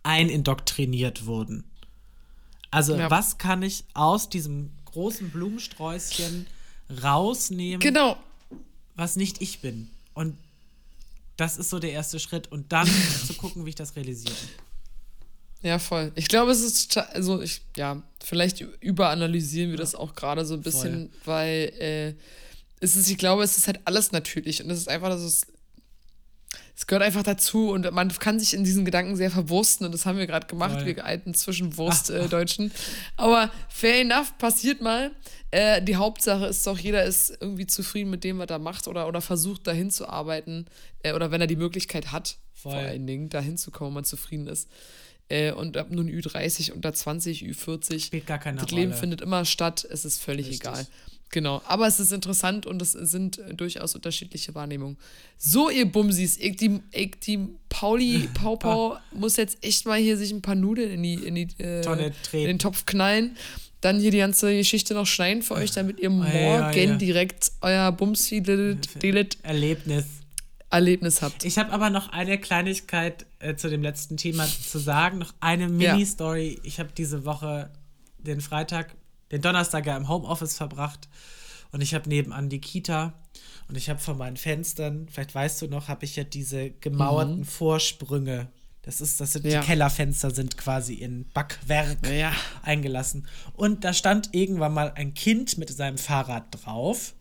[0.02, 1.70] einindoktriniert wurden.
[2.72, 3.10] Also, ja.
[3.10, 6.46] was kann ich aus diesem großen Blumensträußchen
[7.02, 8.16] rausnehmen, genau.
[8.96, 9.88] was nicht ich bin?
[10.14, 10.36] Und
[11.36, 12.50] das ist so der erste Schritt.
[12.52, 12.88] Und dann
[13.26, 14.34] zu gucken, wie ich das realisiere.
[15.62, 16.12] Ja, voll.
[16.14, 20.62] Ich glaube, es ist, also ich, ja, vielleicht überanalysieren wir das auch gerade so ein
[20.62, 21.34] bisschen, voll.
[21.34, 22.14] weil äh,
[22.80, 25.46] es ist, ich glaube, es ist halt alles natürlich und es ist einfach, dass es
[26.76, 30.06] es gehört einfach dazu und man kann sich in diesen Gedanken sehr verwursten und das
[30.06, 30.86] haben wir gerade gemacht, Voll.
[30.86, 32.70] wir alten Zwischenwurst-Deutschen.
[32.70, 35.10] Äh, Aber fair enough, passiert mal.
[35.50, 39.06] Äh, die Hauptsache ist doch, jeder ist irgendwie zufrieden mit dem, was er macht oder,
[39.08, 40.66] oder versucht dahin zu arbeiten
[41.02, 42.72] äh, oder wenn er die Möglichkeit hat, Voll.
[42.72, 44.68] vor allen Dingen dahin zu kommen, man zufrieden ist.
[45.28, 48.00] Äh, und ab nun Ü30, unter 20, Ü40.
[48.06, 50.68] Spielt gar keine das Leben findet immer statt, es ist völlig Richtig.
[50.68, 50.86] egal.
[51.32, 54.96] Genau, aber es ist interessant und es sind durchaus unterschiedliche Wahrnehmungen.
[55.38, 57.38] So, ihr Bumsis, ich, die, ich, die
[57.68, 61.36] Pauli Pau Pau muss jetzt echt mal hier sich ein paar Nudeln in, die, in,
[61.36, 63.36] die, äh, Tonne in den Topf knallen.
[63.80, 66.96] Dann hier die ganze Geschichte noch schneiden für euch, damit ihr morgen ja, ja.
[66.96, 70.06] direkt euer Bumsi-Erlebnis
[70.70, 71.44] Erlebnis habt.
[71.44, 75.18] Ich habe aber noch eine Kleinigkeit äh, zu dem letzten Thema zu sagen.
[75.18, 76.54] Noch eine Mini-Story.
[76.54, 76.60] Ja.
[76.62, 77.70] Ich habe diese Woche
[78.18, 78.94] den Freitag
[79.30, 81.08] den Donnerstag ja im Homeoffice verbracht
[81.72, 83.14] und ich habe nebenan die Kita
[83.68, 87.38] und ich habe vor meinen Fenstern, vielleicht weißt du noch, habe ich ja diese gemauerten
[87.38, 87.44] mhm.
[87.44, 88.48] Vorsprünge.
[88.82, 89.60] Das ist, das sind ja.
[89.60, 92.32] die Kellerfenster sind quasi in Backwerk ja.
[92.62, 93.28] eingelassen.
[93.54, 97.14] Und da stand irgendwann mal ein Kind mit seinem Fahrrad drauf,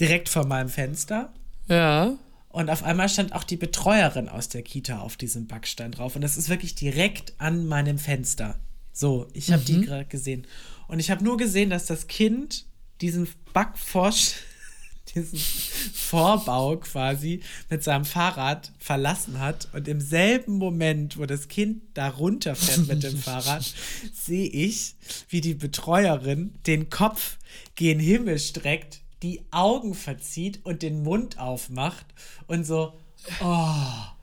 [0.00, 1.32] direkt vor meinem Fenster.
[1.68, 2.14] Ja.
[2.48, 6.16] Und auf einmal stand auch die Betreuerin aus der Kita auf diesem Backstein drauf.
[6.16, 8.58] Und das ist wirklich direkt an meinem Fenster.
[8.94, 9.66] So, ich habe mhm.
[9.66, 10.46] die gerade gesehen.
[10.86, 12.64] Und ich habe nur gesehen, dass das Kind
[13.00, 14.34] diesen Backforsch,
[15.14, 19.68] diesen Vorbau quasi mit seinem Fahrrad verlassen hat.
[19.72, 23.74] Und im selben Moment, wo das Kind da runterfährt mit dem Fahrrad,
[24.14, 24.94] sehe ich,
[25.28, 27.38] wie die Betreuerin den Kopf
[27.74, 32.06] gen Himmel streckt, die Augen verzieht und den Mund aufmacht
[32.46, 32.92] und so,
[33.42, 34.13] oh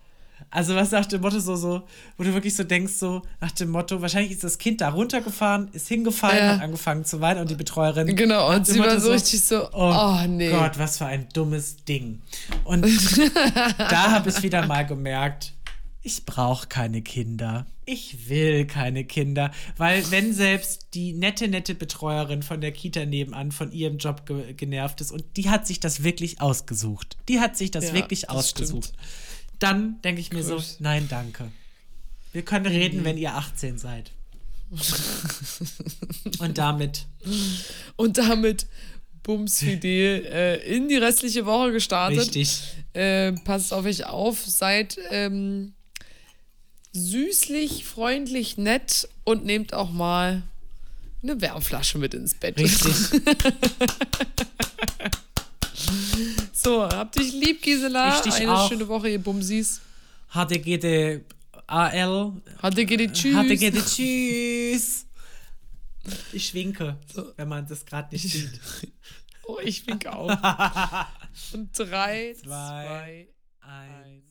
[0.52, 1.84] also was nach dem Motto so, so,
[2.18, 5.70] wo du wirklich so denkst, so nach dem Motto, wahrscheinlich ist das Kind da runtergefahren,
[5.72, 6.54] ist hingefallen, ja.
[6.56, 8.14] hat angefangen zu weinen und die Betreuerin.
[8.16, 10.52] Genau, und sie war so, so richtig so, oh, oh, nee.
[10.52, 12.22] Gott, was für ein dummes Ding.
[12.66, 12.86] Und
[13.78, 15.54] da habe ich wieder mal gemerkt,
[16.04, 17.66] ich brauche keine Kinder.
[17.86, 19.52] Ich will keine Kinder.
[19.78, 24.54] Weil wenn selbst die nette, nette Betreuerin von der Kita nebenan von ihrem Job ge
[24.54, 27.18] genervt ist und die hat sich das wirklich ausgesucht.
[27.28, 28.94] Die hat sich das ja, wirklich das ausgesucht.
[28.96, 29.31] Stimmt
[29.62, 31.52] dann denke ich mir so, nein, danke.
[32.34, 34.12] Wir können reden, wenn ihr 18 seid.
[36.40, 37.06] Und damit.
[37.96, 38.66] Und damit
[39.24, 42.20] Bumsfidel äh, in die restliche Woche gestartet.
[42.20, 42.64] Richtig.
[42.94, 45.74] Äh, passt auf euch auf, seid ähm,
[46.94, 50.42] süßlich, freundlich, nett und nehmt auch mal
[51.22, 52.58] eine Wärmflasche mit ins Bett.
[52.58, 53.22] Richtig.
[56.64, 58.16] So, habt dich lieb, Gisela.
[58.16, 58.70] Ich dich Eine auch.
[58.70, 59.82] schöne Woche, ihr Bumsis.
[60.32, 61.22] HDGD
[61.66, 62.34] AL.
[62.62, 63.36] HDGD Tschüss.
[63.36, 65.06] HDGD Tschüss.
[66.32, 67.34] Ich winke, so.
[67.36, 68.60] wenn man das gerade nicht sieht.
[69.44, 70.30] oh, ich winke auch.
[71.54, 73.28] Und drei, zwei, zwei
[73.62, 74.31] eins.